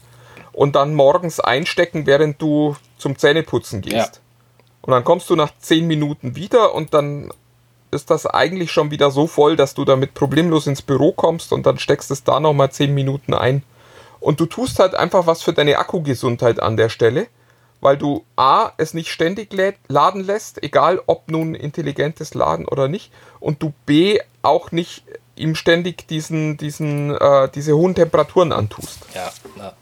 und 0.52 0.76
dann 0.76 0.94
morgens 0.94 1.40
einstecken, 1.40 2.06
während 2.06 2.40
du 2.42 2.76
zum 2.98 3.16
Zähneputzen 3.16 3.80
gehst. 3.80 3.94
Ja. 3.94 4.20
Und 4.82 4.92
dann 4.92 5.04
kommst 5.04 5.28
du 5.30 5.36
nach 5.36 5.52
zehn 5.58 5.86
Minuten 5.86 6.36
wieder 6.36 6.74
und 6.74 6.94
dann 6.94 7.30
ist 7.90 8.10
das 8.10 8.26
eigentlich 8.26 8.72
schon 8.72 8.90
wieder 8.90 9.10
so 9.10 9.26
voll, 9.26 9.56
dass 9.56 9.74
du 9.74 9.84
damit 9.84 10.14
problemlos 10.14 10.66
ins 10.66 10.82
Büro 10.82 11.12
kommst 11.12 11.52
und 11.52 11.66
dann 11.66 11.78
steckst 11.78 12.10
es 12.10 12.24
da 12.24 12.40
nochmal 12.40 12.70
zehn 12.70 12.94
Minuten 12.94 13.34
ein. 13.34 13.62
Und 14.20 14.40
du 14.40 14.46
tust 14.46 14.78
halt 14.78 14.94
einfach 14.94 15.26
was 15.26 15.42
für 15.42 15.52
deine 15.52 15.78
Akkugesundheit 15.78 16.60
an 16.60 16.76
der 16.76 16.88
Stelle 16.88 17.28
weil 17.80 17.96
du 17.96 18.24
A, 18.36 18.72
es 18.76 18.94
nicht 18.94 19.10
ständig 19.10 19.50
laden 19.88 20.24
lässt, 20.24 20.62
egal 20.62 21.00
ob 21.06 21.30
nun 21.30 21.54
intelligentes 21.54 22.34
Laden 22.34 22.66
oder 22.66 22.88
nicht, 22.88 23.10
und 23.40 23.62
du 23.62 23.72
B, 23.86 24.20
auch 24.42 24.70
nicht 24.72 25.04
ihm 25.36 25.54
ständig 25.54 26.06
diesen, 26.08 26.56
diesen, 26.56 27.16
äh, 27.16 27.48
diese 27.54 27.76
hohen 27.76 27.94
Temperaturen 27.94 28.52
antust. 28.52 28.98
Ja, 29.14 29.30
ja. 29.56 29.72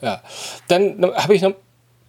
ja. 0.00 0.22
Dann 0.68 1.02
habe 1.14 1.34
ich 1.34 1.42
noch 1.42 1.54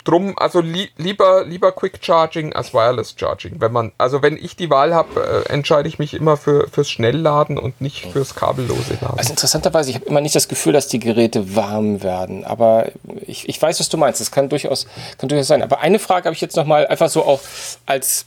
drum, 0.04 0.38
also 0.38 0.62
li 0.62 0.90
lieber, 0.98 1.46
lieber 1.46 1.72
Quick 1.72 2.00
Charging 2.02 2.54
als 2.54 2.74
Wireless 2.74 3.16
Charging. 3.18 3.60
Wenn 3.60 3.72
man, 3.72 3.92
also 3.98 4.22
wenn 4.22 4.38
ich 4.38 4.56
die 4.56 4.70
Wahl 4.70 4.94
habe, 4.94 5.44
äh, 5.48 5.52
entscheide 5.52 5.88
ich 5.88 6.00
mich 6.00 6.14
immer 6.14 6.38
für, 6.38 6.68
fürs 6.70 6.90
Schnellladen 6.90 7.58
und 7.58 7.82
nicht 7.82 8.12
fürs 8.12 8.36
kabellose 8.36 8.98
Laden. 9.02 9.18
Also 9.18 9.32
interessanterweise, 9.32 9.90
ich 9.90 9.96
habe 9.96 10.06
immer 10.06 10.22
nicht 10.22 10.36
das 10.36 10.48
Gefühl, 10.48 10.74
dass 10.74 10.88
die 10.88 11.00
Geräte 11.00 11.56
warm 11.56 12.04
werden. 12.04 12.44
Aber 12.44 12.92
ich, 13.26 13.48
ich 13.48 13.62
weiß, 13.62 13.80
was 13.80 13.90
du 13.90 13.98
meinst. 13.98 14.22
Das 14.22 14.32
kann 14.32 14.50
durchaus, 14.50 14.88
kann 15.18 15.30
durchaus 15.30 15.48
sein. 15.48 15.62
Aber 15.62 15.80
eine 15.80 16.00
Frage 16.00 16.26
habe 16.26 16.36
ich 16.36 16.42
jetzt 16.42 16.56
nochmal 16.56 16.88
einfach 16.88 17.10
so 17.10 17.24
auch 17.24 17.40
als 17.86 18.26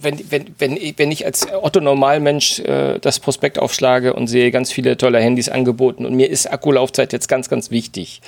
wenn, 0.00 0.30
wenn, 0.30 0.54
wenn, 0.58 0.78
wenn 0.96 1.10
ich 1.10 1.24
als 1.24 1.46
Otto-Normalmensch 1.52 2.60
äh, 2.60 2.98
das 2.98 3.20
Prospekt 3.20 3.58
aufschlage 3.58 4.14
und 4.14 4.26
sehe 4.26 4.50
ganz 4.50 4.72
viele 4.72 4.96
tolle 4.96 5.20
Handys 5.20 5.48
angeboten 5.48 6.06
und 6.06 6.14
mir 6.14 6.30
ist 6.30 6.50
Akkulaufzeit 6.50 7.12
jetzt 7.12 7.28
ganz, 7.28 7.48
ganz 7.48 7.70
wichtig. 7.70 8.20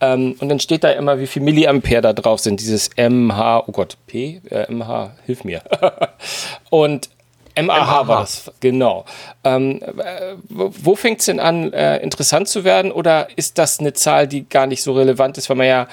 Ähm, 0.00 0.36
und 0.38 0.48
dann 0.48 0.60
steht 0.60 0.84
da 0.84 0.90
immer, 0.90 1.20
wie 1.20 1.26
viel 1.26 1.42
Milliampere 1.42 2.00
da 2.00 2.12
drauf 2.12 2.40
sind, 2.40 2.60
dieses 2.60 2.90
MH, 2.96 3.64
oh 3.66 3.72
Gott, 3.72 3.96
P, 4.06 4.40
äh, 4.50 4.70
MH, 4.72 5.12
hilf 5.26 5.44
mir. 5.44 5.62
und 6.70 7.10
MAH, 7.60 8.06
war 8.06 8.20
das, 8.20 8.50
genau. 8.60 9.04
Ähm, 9.44 9.80
äh, 9.82 10.34
wo 10.48 10.94
fängt 10.94 11.20
es 11.20 11.26
denn 11.26 11.40
an, 11.40 11.72
äh, 11.72 11.98
interessant 11.98 12.48
zu 12.48 12.64
werden? 12.64 12.92
Oder 12.92 13.28
ist 13.36 13.58
das 13.58 13.80
eine 13.80 13.92
Zahl, 13.92 14.28
die 14.28 14.48
gar 14.48 14.66
nicht 14.66 14.82
so 14.82 14.92
relevant 14.92 15.38
ist, 15.38 15.48
weil 15.50 15.56
man 15.56 15.66
ja, 15.66 15.88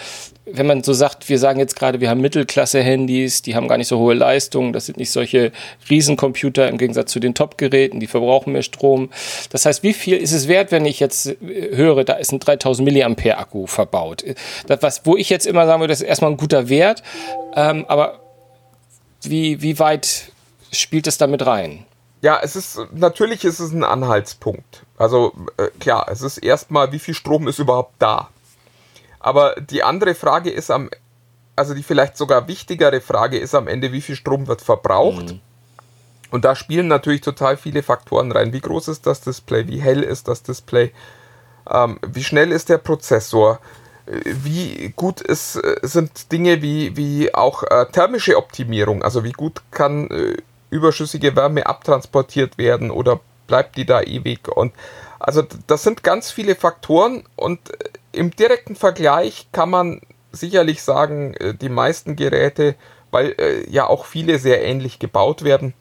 wenn 0.45 0.67
man 0.67 0.83
so 0.83 0.93
sagt, 0.93 1.27
wir 1.27 1.39
sagen 1.39 1.59
jetzt 1.59 1.75
gerade, 1.75 1.99
wir 2.01 2.09
haben 2.09 2.21
Mittelklasse-Handys, 2.21 3.41
die 3.41 3.55
haben 3.55 3.67
gar 3.67 3.77
nicht 3.77 3.87
so 3.87 3.97
hohe 3.97 4.13
Leistungen, 4.13 4.73
das 4.73 4.85
sind 4.85 4.97
nicht 4.97 5.11
solche 5.11 5.51
Riesencomputer 5.89 6.67
im 6.69 6.77
Gegensatz 6.77 7.11
zu 7.11 7.19
den 7.19 7.33
Top-Geräten, 7.33 7.99
die 7.99 8.07
verbrauchen 8.07 8.53
mehr 8.53 8.61
Strom. 8.61 9.09
Das 9.49 9.65
heißt, 9.65 9.81
wie 9.81 9.93
viel 9.93 10.17
ist 10.17 10.33
es 10.33 10.47
wert, 10.47 10.71
wenn 10.71 10.85
ich 10.85 10.99
jetzt 10.99 11.27
äh, 11.27 11.75
höre, 11.75 12.03
da 12.03 12.13
ist 12.13 12.31
ein 12.31 12.39
3000 12.39 12.85
Milliampere 12.85 13.37
Akku 13.37 13.65
verbaut? 13.65 14.23
Das, 14.67 14.81
was, 14.81 15.05
wo 15.05 15.17
ich 15.17 15.29
jetzt 15.29 15.47
immer 15.47 15.65
sagen 15.65 15.81
würde, 15.81 15.91
das 15.91 16.01
ist 16.01 16.07
erstmal 16.07 16.31
ein 16.31 16.37
guter 16.37 16.69
Wert, 16.69 17.01
ähm, 17.55 17.85
aber 17.87 18.19
wie, 19.23 19.61
wie 19.61 19.79
weit 19.79 20.31
spielt 20.71 21.07
es 21.07 21.17
damit 21.17 21.45
rein? 21.45 21.85
Ja, 22.21 22.39
es 22.41 22.55
ist 22.55 22.79
natürlich 22.91 23.45
ist 23.45 23.59
es 23.59 23.71
ein 23.71 23.83
Anhaltspunkt. 23.83 24.83
Also 24.97 25.33
äh, 25.57 25.67
klar, 25.79 26.07
es 26.09 26.21
ist 26.21 26.37
erstmal, 26.37 26.91
wie 26.91 26.99
viel 26.99 27.13
Strom 27.13 27.47
ist 27.47 27.59
überhaupt 27.59 27.93
da. 27.99 28.29
Aber 29.25 29.55
die 29.55 29.81
andere 29.81 30.13
Frage 30.13 30.51
ist 30.51 30.69
am, 30.69 30.87
also 31.55 31.73
die 31.73 31.81
vielleicht 31.81 32.15
sogar 32.15 32.47
wichtigere 32.47 33.01
Frage 33.01 33.39
ist 33.39 33.55
am 33.55 33.67
Ende, 33.67 33.91
wie 33.91 34.01
viel 34.01 34.15
Strom 34.15 34.45
wird 34.45 34.61
verbraucht. 34.61 35.31
Mhm. 35.31 35.39
Und 36.29 36.45
da 36.45 36.55
spielen 36.55 36.87
natürlich 36.87 37.21
total 37.21 37.57
viele 37.57 37.81
Faktoren 37.81 38.31
rein. 38.31 38.53
Wie 38.53 38.61
groß 38.61 38.87
ist 38.87 39.07
das 39.07 39.21
Display? 39.21 39.67
Wie 39.67 39.81
hell 39.81 40.03
ist 40.03 40.27
das 40.27 40.43
Display? 40.43 40.91
Ähm, 41.67 41.97
wie 42.05 42.23
schnell 42.23 42.51
ist 42.51 42.69
der 42.69 42.77
Prozessor? 42.77 43.57
Wie 44.05 44.93
gut 44.95 45.21
ist, 45.21 45.55
äh, 45.55 45.79
sind 45.81 46.31
Dinge 46.31 46.61
wie, 46.61 46.95
wie 46.95 47.33
auch 47.33 47.63
äh, 47.63 47.87
thermische 47.91 48.37
Optimierung? 48.37 49.01
Also 49.01 49.23
wie 49.23 49.31
gut 49.31 49.63
kann 49.71 50.07
äh, 50.11 50.37
überschüssige 50.69 51.35
Wärme 51.35 51.65
abtransportiert 51.65 52.59
werden 52.59 52.91
oder 52.91 53.21
bleibt 53.47 53.75
die 53.75 53.87
da 53.87 54.03
ewig? 54.03 54.47
Und 54.49 54.71
also 55.17 55.41
das 55.65 55.81
sind 55.81 56.03
ganz 56.03 56.29
viele 56.29 56.53
Faktoren 56.53 57.23
und 57.35 57.71
äh, 57.71 57.89
im 58.15 58.31
direkten 58.31 58.75
Vergleich 58.75 59.47
kann 59.51 59.69
man 59.69 60.01
sicherlich 60.31 60.83
sagen, 60.83 61.33
äh, 61.35 61.53
die 61.53 61.69
meisten 61.69 62.15
Geräte, 62.15 62.75
weil 63.11 63.35
äh, 63.37 63.69
ja 63.69 63.87
auch 63.87 64.05
viele 64.05 64.39
sehr 64.39 64.63
ähnlich 64.63 64.99
gebaut 64.99 65.43
werden, 65.43 65.73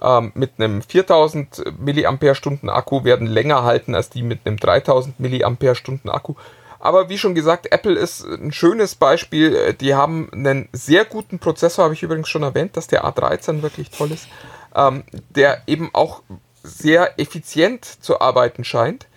ähm, 0.00 0.32
mit 0.34 0.52
einem 0.58 0.82
4000 0.82 1.64
mAh 1.78 2.72
Akku 2.72 3.04
werden 3.04 3.26
länger 3.26 3.64
halten 3.64 3.94
als 3.94 4.10
die 4.10 4.22
mit 4.22 4.40
einem 4.44 4.58
3000 4.58 5.18
mAh 5.18 6.12
Akku. 6.12 6.34
Aber 6.80 7.08
wie 7.08 7.18
schon 7.18 7.34
gesagt, 7.34 7.72
Apple 7.72 7.94
ist 7.94 8.24
ein 8.24 8.52
schönes 8.52 8.94
Beispiel. 8.94 9.74
Die 9.74 9.94
haben 9.94 10.30
einen 10.32 10.68
sehr 10.72 11.04
guten 11.04 11.40
Prozessor, 11.40 11.84
habe 11.84 11.94
ich 11.94 12.04
übrigens 12.04 12.28
schon 12.28 12.44
erwähnt, 12.44 12.76
dass 12.76 12.86
der 12.86 13.04
A13 13.04 13.62
wirklich 13.62 13.90
toll 13.90 14.12
ist, 14.12 14.28
ähm, 14.76 15.02
der 15.30 15.62
eben 15.66 15.90
auch 15.92 16.22
sehr 16.62 17.18
effizient 17.18 17.84
zu 17.84 18.20
arbeiten 18.20 18.62
scheint. 18.62 19.08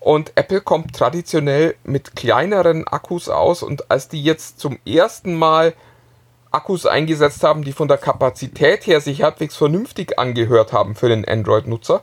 Und 0.00 0.32
Apple 0.36 0.60
kommt 0.60 0.94
traditionell 0.94 1.74
mit 1.84 2.14
kleineren 2.14 2.86
Akkus 2.86 3.28
aus 3.28 3.62
und 3.62 3.90
als 3.90 4.08
die 4.08 4.22
jetzt 4.22 4.60
zum 4.60 4.78
ersten 4.86 5.34
Mal 5.34 5.74
Akkus 6.50 6.86
eingesetzt 6.86 7.42
haben, 7.42 7.62
die 7.62 7.72
von 7.72 7.88
der 7.88 7.98
Kapazität 7.98 8.86
her 8.86 9.00
sich 9.00 9.22
halbwegs 9.22 9.56
vernünftig 9.56 10.18
angehört 10.18 10.72
haben 10.72 10.94
für 10.94 11.08
den 11.08 11.26
Android-Nutzer, 11.26 12.02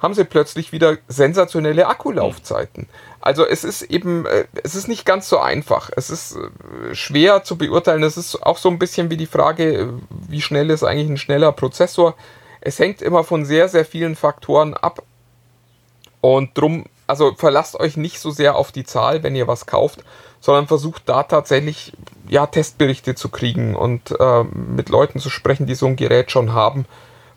haben 0.00 0.14
sie 0.14 0.24
plötzlich 0.24 0.72
wieder 0.72 0.98
sensationelle 1.08 1.86
Akkulaufzeiten. 1.86 2.88
Also 3.20 3.46
es 3.46 3.64
ist 3.64 3.82
eben, 3.82 4.26
äh, 4.26 4.44
es 4.62 4.74
ist 4.74 4.86
nicht 4.86 5.06
ganz 5.06 5.28
so 5.28 5.38
einfach. 5.38 5.90
Es 5.96 6.10
ist 6.10 6.36
äh, 6.36 6.94
schwer 6.94 7.42
zu 7.42 7.56
beurteilen. 7.56 8.02
Es 8.02 8.18
ist 8.18 8.42
auch 8.42 8.58
so 8.58 8.68
ein 8.68 8.78
bisschen 8.78 9.10
wie 9.10 9.16
die 9.16 9.26
Frage, 9.26 9.74
äh, 9.74 9.88
wie 10.28 10.42
schnell 10.42 10.70
ist 10.70 10.84
eigentlich 10.84 11.08
ein 11.08 11.16
schneller 11.16 11.52
Prozessor. 11.52 12.14
Es 12.60 12.78
hängt 12.78 13.00
immer 13.00 13.24
von 13.24 13.46
sehr, 13.46 13.68
sehr 13.68 13.86
vielen 13.86 14.14
Faktoren 14.14 14.74
ab. 14.74 15.02
Und 16.20 16.50
drum, 16.56 16.84
also 17.06 17.34
verlasst 17.34 17.78
euch 17.78 17.96
nicht 17.96 18.18
so 18.18 18.30
sehr 18.30 18.56
auf 18.56 18.72
die 18.72 18.84
Zahl, 18.84 19.22
wenn 19.22 19.36
ihr 19.36 19.46
was 19.46 19.66
kauft, 19.66 20.04
sondern 20.40 20.66
versucht 20.66 21.02
da 21.06 21.22
tatsächlich 21.22 21.92
ja, 22.28 22.46
Testberichte 22.46 23.14
zu 23.14 23.28
kriegen 23.28 23.74
und 23.74 24.10
äh, 24.18 24.44
mit 24.44 24.88
Leuten 24.88 25.18
zu 25.18 25.30
sprechen, 25.30 25.66
die 25.66 25.74
so 25.74 25.86
ein 25.86 25.96
Gerät 25.96 26.30
schon 26.30 26.52
haben, 26.52 26.86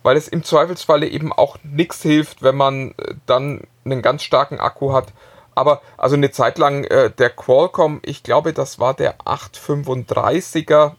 weil 0.03 0.17
es 0.17 0.27
im 0.27 0.43
Zweifelsfalle 0.43 1.07
eben 1.07 1.33
auch 1.33 1.57
nichts 1.63 2.01
hilft, 2.01 2.43
wenn 2.43 2.55
man 2.55 2.91
äh, 2.97 3.15
dann 3.25 3.61
einen 3.85 4.01
ganz 4.01 4.23
starken 4.23 4.59
Akku 4.59 4.93
hat. 4.93 5.07
Aber 5.55 5.81
also 5.97 6.15
eine 6.15 6.31
Zeit 6.31 6.57
lang 6.57 6.83
äh, 6.83 7.09
der 7.09 7.29
Qualcomm, 7.29 7.99
ich 8.03 8.23
glaube, 8.23 8.53
das 8.53 8.79
war 8.79 8.93
der 8.93 9.17
835er, 9.19 10.93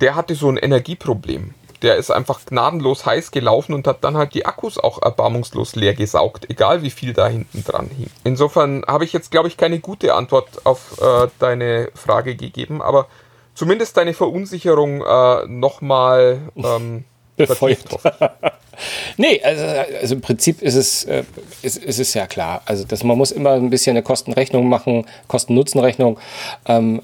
der 0.00 0.14
hatte 0.14 0.34
so 0.34 0.48
ein 0.48 0.56
Energieproblem 0.56 1.54
der 1.82 1.96
ist 1.96 2.10
einfach 2.10 2.40
gnadenlos 2.46 3.04
heiß 3.04 3.30
gelaufen 3.30 3.74
und 3.74 3.86
hat 3.86 4.04
dann 4.04 4.16
halt 4.16 4.34
die 4.34 4.46
Akkus 4.46 4.78
auch 4.78 5.02
erbarmungslos 5.02 5.74
leer 5.74 5.94
gesaugt, 5.94 6.48
egal 6.48 6.82
wie 6.82 6.90
viel 6.90 7.12
da 7.12 7.28
hinten 7.28 7.64
dran 7.64 7.90
hing. 7.96 8.10
Insofern 8.24 8.84
habe 8.86 9.04
ich 9.04 9.12
jetzt, 9.12 9.30
glaube 9.30 9.48
ich, 9.48 9.56
keine 9.56 9.80
gute 9.80 10.14
Antwort 10.14 10.64
auf 10.64 11.00
äh, 11.00 11.28
deine 11.38 11.90
Frage 11.94 12.36
gegeben, 12.36 12.80
aber 12.82 13.06
zumindest 13.54 13.96
deine 13.96 14.14
Verunsicherung 14.14 15.02
äh, 15.02 15.46
nochmal 15.46 16.40
ähm. 16.56 17.04
nee, 19.16 19.40
also, 19.42 19.64
also, 20.00 20.14
im 20.14 20.20
Prinzip 20.20 20.62
ist 20.62 20.74
es, 20.74 21.04
äh, 21.04 21.24
ist, 21.62 21.78
ist 21.78 21.98
es 21.98 22.14
ja 22.14 22.26
klar. 22.26 22.62
Also 22.66 22.84
dass 22.84 23.04
man 23.04 23.18
muss 23.18 23.30
immer 23.30 23.52
ein 23.52 23.70
bisschen 23.70 23.96
eine 23.96 24.02
Kostenrechnung 24.02 24.68
machen, 24.68 25.06
Kosten-Nutzen-Rechnung. 25.28 26.18
Ähm, 26.66 27.02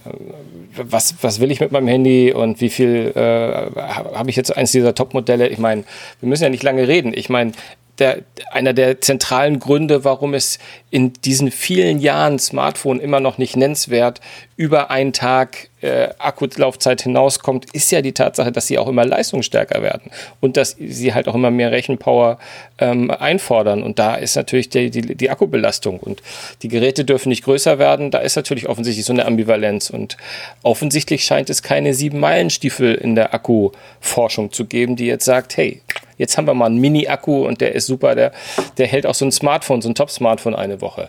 was, 0.77 1.15
was 1.23 1.41
will 1.41 1.51
ich 1.51 1.61
mit 1.61 1.73
meinem 1.73 1.89
Handy 1.89 2.33
und 2.33 2.61
wie 2.61 2.71
viel 2.71 3.13
äh, 3.15 3.81
habe 3.81 4.31
ich 4.31 4.37
jetzt 4.37 4.57
eins 4.57 4.73
dieser 4.73 4.95
Top-Modelle? 4.95 5.49
Ich 5.49 5.59
meine, 5.59 5.85
wir 6.21 6.29
müssen 6.29 6.45
ja 6.45 6.51
nicht 6.51 6.63
lange 6.63 6.87
reden. 6.87 7.13
Ich 7.15 7.29
meine, 7.29 7.53
der, 7.99 8.23
einer 8.53 8.73
der 8.73 9.01
zentralen 9.01 9.59
Gründe, 9.59 10.05
warum 10.05 10.35
es 10.35 10.59
in 10.91 11.13
diesen 11.13 11.51
vielen 11.51 11.99
Jahren 11.99 12.39
Smartphone 12.39 13.01
immer 13.01 13.21
noch 13.21 13.37
nicht 13.37 13.57
nennenswert 13.57 14.21
über 14.57 14.91
einen 14.91 15.13
Tag 15.13 15.69
äh, 15.81 16.09
Akkulaufzeit 16.19 17.03
hinauskommt, 17.03 17.67
ist 17.73 17.93
ja 17.93 18.03
die 18.03 18.13
Tatsache, 18.13 18.51
dass 18.51 18.67
sie 18.67 18.79
auch 18.79 18.89
immer 18.89 19.05
leistungsstärker 19.05 19.83
werden 19.83 20.11
und 20.41 20.57
dass 20.57 20.77
sie 20.79 21.15
halt 21.15 21.29
auch 21.29 21.35
immer 21.35 21.51
mehr 21.51 21.71
Rechenpower 21.71 22.39
ähm, 22.79 23.11
einfordern. 23.11 23.83
Und 23.83 23.99
da 23.99 24.17
ist 24.17 24.35
natürlich 24.35 24.71
die, 24.71 24.91
die, 24.91 25.15
die 25.15 25.31
Akkubelastung 25.31 26.01
und 26.01 26.23
die 26.63 26.69
Geräte 26.69 27.05
dürfen 27.05 27.29
nicht 27.29 27.45
größer 27.45 27.79
werden. 27.79 28.11
Da 28.11 28.19
ist 28.19 28.37
natürlich 28.37 28.69
offensichtlich 28.69 29.07
so 29.07 29.13
eine 29.13 29.27
Ambivalenz 29.27 29.91
und 29.91 30.17
offensichtlich 30.63 31.25
scheint 31.25 31.51
es 31.51 31.63
keine 31.63 31.95
sieben 31.95 32.19
Meilenstiefel 32.19 32.95
in 32.95 33.15
der 33.15 33.35
Akkuforschung 33.35 34.53
zu 34.53 34.65
geben, 34.65 34.97
die 34.97 35.07
jetzt 35.07 35.27
sagt, 35.27 35.57
hey, 35.57 35.83
jetzt 36.19 36.37
haben 36.37 36.47
wir 36.47 36.55
mal 36.55 36.67
einen 36.67 36.79
Mini-Akku 36.79 37.47
und 37.47 37.61
der 37.61 37.75
ist 37.75 37.87
super, 37.87 38.15
der, 38.15 38.33
der 38.77 38.87
hält 38.87 39.07
auch 39.07 39.15
so 39.15 39.25
ein 39.25 39.33
Smartphone, 39.33 39.81
so 39.81 39.89
ein 39.89 39.95
Top-Smartphone 39.95 40.55
eine 40.55 40.78
Woche. 40.81 41.09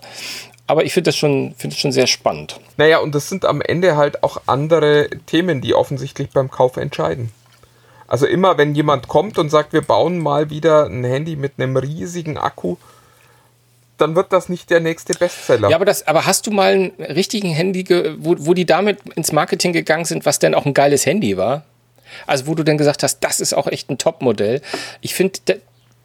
Aber 0.68 0.86
ich 0.86 0.94
finde 0.94 1.08
das, 1.08 1.18
schon, 1.18 1.56
find 1.58 1.74
das 1.74 1.80
schon 1.80 1.92
sehr 1.92 2.06
spannend. 2.06 2.60
Naja, 2.78 3.00
und 3.00 3.16
das 3.16 3.28
sind 3.28 3.44
am 3.44 3.60
Ende 3.60 3.98
halt 3.98 4.22
auch 4.22 4.42
andere 4.46 5.10
Themen, 5.26 5.62
die 5.62 5.74
offensichtlich 5.74 6.30
beim 6.30 6.52
Kauf 6.52 6.78
entscheiden. 6.78 7.32
Also 8.08 8.28
immer, 8.28 8.58
wenn 8.60 8.76
jemand 8.76 9.08
kommt 9.08 9.40
und 9.40 9.50
sagt, 9.50 9.74
wir 9.74 9.82
bauen 9.82 10.20
mal 10.20 10.52
wieder 10.52 10.86
ein 10.86 11.04
Handy 11.04 11.36
mit 11.36 11.54
einem 11.58 11.76
riesigen 11.76 12.38
Akku, 12.38 12.76
dann 13.98 14.16
wird 14.16 14.32
das 14.32 14.48
nicht 14.48 14.70
der 14.70 14.80
nächste 14.80 15.14
Bestseller. 15.14 15.70
Ja, 15.70 15.76
aber, 15.76 15.86
das, 15.86 16.08
aber 16.08 16.26
hast 16.28 16.46
du 16.46 16.52
mal 16.52 16.74
einen 16.74 16.92
richtigen 17.00 17.50
Handy, 17.50 17.86
wo, 18.20 18.36
wo 18.38 18.54
die 18.54 18.66
damit 18.66 19.00
ins 19.16 19.32
Marketing 19.32 19.74
gegangen 19.74 20.06
sind, 20.06 20.26
was 20.26 20.38
denn 20.38 20.54
auch 20.54 20.66
ein 20.66 20.76
geiles 20.76 21.06
Handy 21.06 21.36
war? 21.36 21.64
Also 22.28 22.46
wo 22.48 22.56
du 22.56 22.64
dann 22.64 22.78
gesagt 22.78 23.02
hast, 23.02 23.20
das 23.22 23.40
ist 23.40 23.54
auch 23.54 23.68
echt 23.68 23.90
ein 23.90 23.98
Top-Modell. 23.98 24.62
Ich 25.02 25.16
finde... 25.16 25.40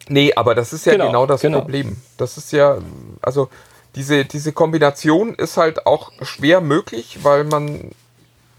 Nee, 0.07 0.33
aber 0.35 0.55
das 0.55 0.73
ist 0.73 0.85
ja 0.85 0.93
genau, 0.93 1.07
genau 1.07 1.25
das 1.25 1.41
genau. 1.41 1.61
Problem. 1.61 1.97
Das 2.17 2.37
ist 2.37 2.51
ja, 2.51 2.77
also 3.21 3.49
diese, 3.95 4.25
diese 4.25 4.51
Kombination 4.51 5.33
ist 5.33 5.57
halt 5.57 5.85
auch 5.85 6.11
schwer 6.21 6.61
möglich, 6.61 7.19
weil 7.23 7.43
man 7.45 7.91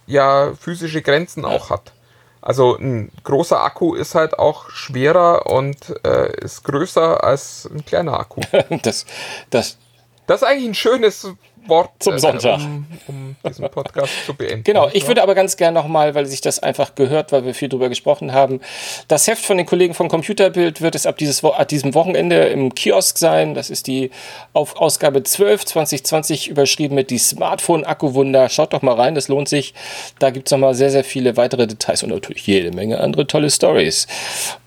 ja 0.06 0.52
physische 0.58 1.02
Grenzen 1.02 1.44
auch 1.44 1.70
hat. 1.70 1.92
Also 2.40 2.76
ein 2.76 3.10
großer 3.24 3.62
Akku 3.62 3.94
ist 3.94 4.14
halt 4.14 4.38
auch 4.38 4.70
schwerer 4.70 5.46
und 5.46 5.94
äh, 6.04 6.32
ist 6.40 6.62
größer 6.62 7.24
als 7.24 7.68
ein 7.72 7.84
kleiner 7.84 8.18
Akku. 8.20 8.40
das, 8.82 9.04
das, 9.50 9.78
das 10.26 10.42
ist 10.42 10.48
eigentlich 10.48 10.68
ein 10.68 10.74
schönes 10.74 11.28
Wort 11.68 11.90
zum 12.00 12.14
äh, 12.14 12.18
Sonntag. 12.18 12.60
Um, 12.60 12.86
um, 13.08 13.36
diesen 13.46 13.68
Podcast 13.70 14.12
zu 14.24 14.34
beenden. 14.34 14.64
Genau, 14.64 14.88
ich 14.92 15.06
würde 15.06 15.22
aber 15.22 15.34
ganz 15.34 15.56
gerne 15.56 15.78
nochmal, 15.78 16.14
weil 16.14 16.26
sich 16.26 16.40
das 16.40 16.58
einfach 16.58 16.94
gehört, 16.94 17.32
weil 17.32 17.44
wir 17.44 17.54
viel 17.54 17.68
drüber 17.68 17.88
gesprochen 17.88 18.32
haben. 18.32 18.60
Das 19.08 19.26
Heft 19.26 19.44
von 19.44 19.56
den 19.56 19.66
Kollegen 19.66 19.94
von 19.94 20.08
Computerbild 20.08 20.80
wird 20.80 20.94
es 20.94 21.06
ab, 21.06 21.18
dieses, 21.18 21.44
ab 21.44 21.68
diesem 21.68 21.94
Wochenende 21.94 22.44
im 22.46 22.74
Kiosk 22.74 23.18
sein. 23.18 23.54
Das 23.54 23.70
ist 23.70 23.86
die 23.86 24.10
auf 24.52 24.76
Ausgabe 24.76 25.22
12 25.22 25.64
2020 25.64 26.48
überschrieben 26.48 26.94
mit 26.94 27.10
die 27.10 27.18
Smartphone-Akkuwunder. 27.18 28.48
Schaut 28.48 28.72
doch 28.72 28.82
mal 28.82 28.94
rein, 28.94 29.14
das 29.14 29.28
lohnt 29.28 29.48
sich. 29.48 29.74
Da 30.18 30.30
gibt 30.30 30.48
es 30.48 30.52
nochmal 30.52 30.74
sehr, 30.74 30.90
sehr 30.90 31.04
viele 31.04 31.36
weitere 31.36 31.66
Details 31.66 32.02
und 32.02 32.10
natürlich 32.10 32.46
jede 32.46 32.72
Menge 32.72 33.00
andere 33.00 33.26
tolle 33.26 33.50
Stories. 33.50 34.06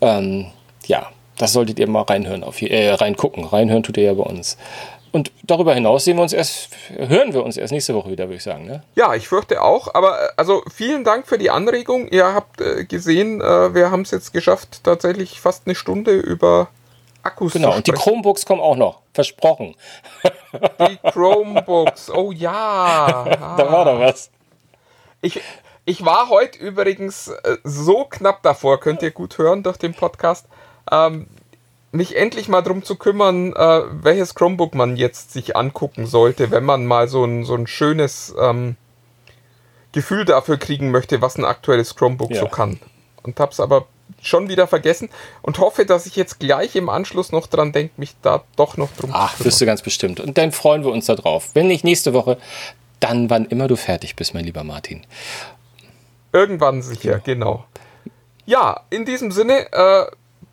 Ähm, 0.02 0.48
ja, 0.88 1.08
das 1.40 1.54
solltet 1.54 1.80
ihr 1.80 1.88
mal 1.88 2.02
reinhören, 2.02 2.44
auf, 2.44 2.62
äh, 2.62 2.92
reingucken. 2.92 3.46
Reinhören 3.46 3.82
tut 3.82 3.98
ihr 3.98 4.04
ja 4.04 4.14
bei 4.14 4.24
uns. 4.24 4.58
Und 5.12 5.32
darüber 5.44 5.74
hinaus 5.74 6.06
sehen 6.06 6.18
wir 6.18 6.22
uns 6.22 6.34
erst, 6.34 6.70
hören 6.90 7.34
wir 7.34 7.44
uns 7.44 7.58
erst 7.58 7.72
nächste 7.72 7.96
Woche 7.96 8.12
wieder, 8.12 8.26
würde 8.26 8.36
ich 8.36 8.44
sagen. 8.44 8.66
Ne? 8.66 8.84
Ja, 8.96 9.16
ich 9.16 9.28
fürchte 9.28 9.62
auch. 9.62 9.94
Aber 9.94 10.20
äh, 10.22 10.28
also 10.38 10.64
vielen 10.74 11.04
Dank 11.04 11.28
für 11.28 11.38
die 11.38 11.50
Anregung. 11.50 12.08
Ihr 12.08 12.34
habt 12.34 12.62
äh, 12.62 12.86
gesehen, 12.86 13.42
äh, 13.42 13.74
wir 13.74 13.92
haben 13.92 14.02
es 14.02 14.12
jetzt 14.12 14.34
geschafft, 14.34 14.84
tatsächlich 14.84 15.42
fast 15.42 15.66
eine 15.66 15.76
Stunde 15.76 16.14
über 16.14 16.70
Akkus 17.24 17.54
genau, 17.54 17.68
zu 17.68 17.70
Genau, 17.70 17.78
und 17.78 17.88
die 17.88 17.92
Chromebooks 17.92 18.46
kommen 18.46 18.62
auch 18.62 18.76
noch. 18.76 19.00
Versprochen. 19.14 19.76
Die 20.54 20.98
Chromebooks, 21.12 22.12
oh 22.12 22.32
ja. 22.32 23.26
da 23.58 23.72
war 23.72 23.86
doch 23.86 24.00
was. 24.00 24.30
Ich, 25.22 25.42
ich 25.86 26.06
war 26.06 26.30
heute 26.30 26.60
übrigens 26.60 27.30
äh, 27.30 27.58
so 27.64 28.06
knapp 28.06 28.44
davor, 28.44 28.80
könnt 28.80 29.02
ihr 29.02 29.12
gut 29.12 29.38
hören 29.38 29.64
durch 29.64 29.78
den 29.78 29.94
Podcast. 29.94 30.46
Ähm, 30.92 31.28
mich 31.92 32.16
endlich 32.16 32.48
mal 32.48 32.62
darum 32.62 32.84
zu 32.84 32.96
kümmern, 32.96 33.54
äh, 33.54 33.82
welches 33.92 34.36
Chromebook 34.36 34.76
man 34.76 34.96
jetzt 34.96 35.34
sich 35.34 35.56
angucken 35.56 36.06
sollte, 36.06 36.52
wenn 36.52 36.64
man 36.64 36.86
mal 36.86 37.08
so 37.08 37.24
ein, 37.24 37.44
so 37.46 37.56
ein 37.56 37.68
schönes 37.68 38.34
ähm, 38.40 38.76
Gefühl 39.92 40.26
dafür 40.26 40.58
kriegen 40.58 40.92
möchte, 40.92 41.22
was 41.22 41.38
ein 41.38 41.46
aktuelles 41.46 41.96
Chromebook 41.96 42.32
ja. 42.32 42.42
so 42.42 42.48
kann. 42.48 42.80
Und 43.24 43.40
hab's 43.40 43.60
aber 43.60 43.88
schon 44.22 44.50
wieder 44.50 44.68
vergessen 44.68 45.10
und 45.42 45.60
hoffe, 45.60 45.86
dass 45.86 46.06
ich 46.06 46.16
jetzt 46.16 46.40
gleich 46.40 46.76
im 46.76 46.90
Anschluss 46.90 47.32
noch 47.32 47.48
dran 47.48 47.72
denke, 47.72 47.94
mich 47.98 48.16
da 48.22 48.44
doch 48.56 48.78
noch 48.78 48.90
drum 48.98 49.12
Ach, 49.14 49.32
zu 49.32 49.38
kümmern. 49.38 49.46
wirst 49.46 49.62
du 49.62 49.66
ganz 49.66 49.82
bestimmt. 49.82 50.20
Und 50.20 50.38
dann 50.38 50.52
freuen 50.52 50.84
wir 50.84 50.92
uns 50.92 51.06
da 51.06 51.16
drauf. 51.16 51.50
Wenn 51.54 51.68
nicht 51.68 51.84
nächste 51.84 52.14
Woche, 52.14 52.38
dann 53.00 53.30
wann 53.30 53.46
immer 53.46 53.68
du 53.68 53.76
fertig 53.76 54.16
bist, 54.16 54.34
mein 54.34 54.46
lieber 54.46 54.64
Martin. 54.64 55.06
Irgendwann 56.34 56.82
sicher, 56.82 57.20
genau. 57.20 57.24
genau. 57.24 57.66
Ja, 58.46 58.82
in 58.90 59.06
diesem 59.06 59.32
Sinne, 59.32 59.72
äh, 59.72 60.06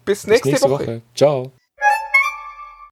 bis 0.06 0.26
nächste, 0.26 0.44
bis 0.44 0.52
nächste 0.52 0.70
Woche. 0.70 0.86
Woche. 0.86 1.02
Ciao. 1.14 1.52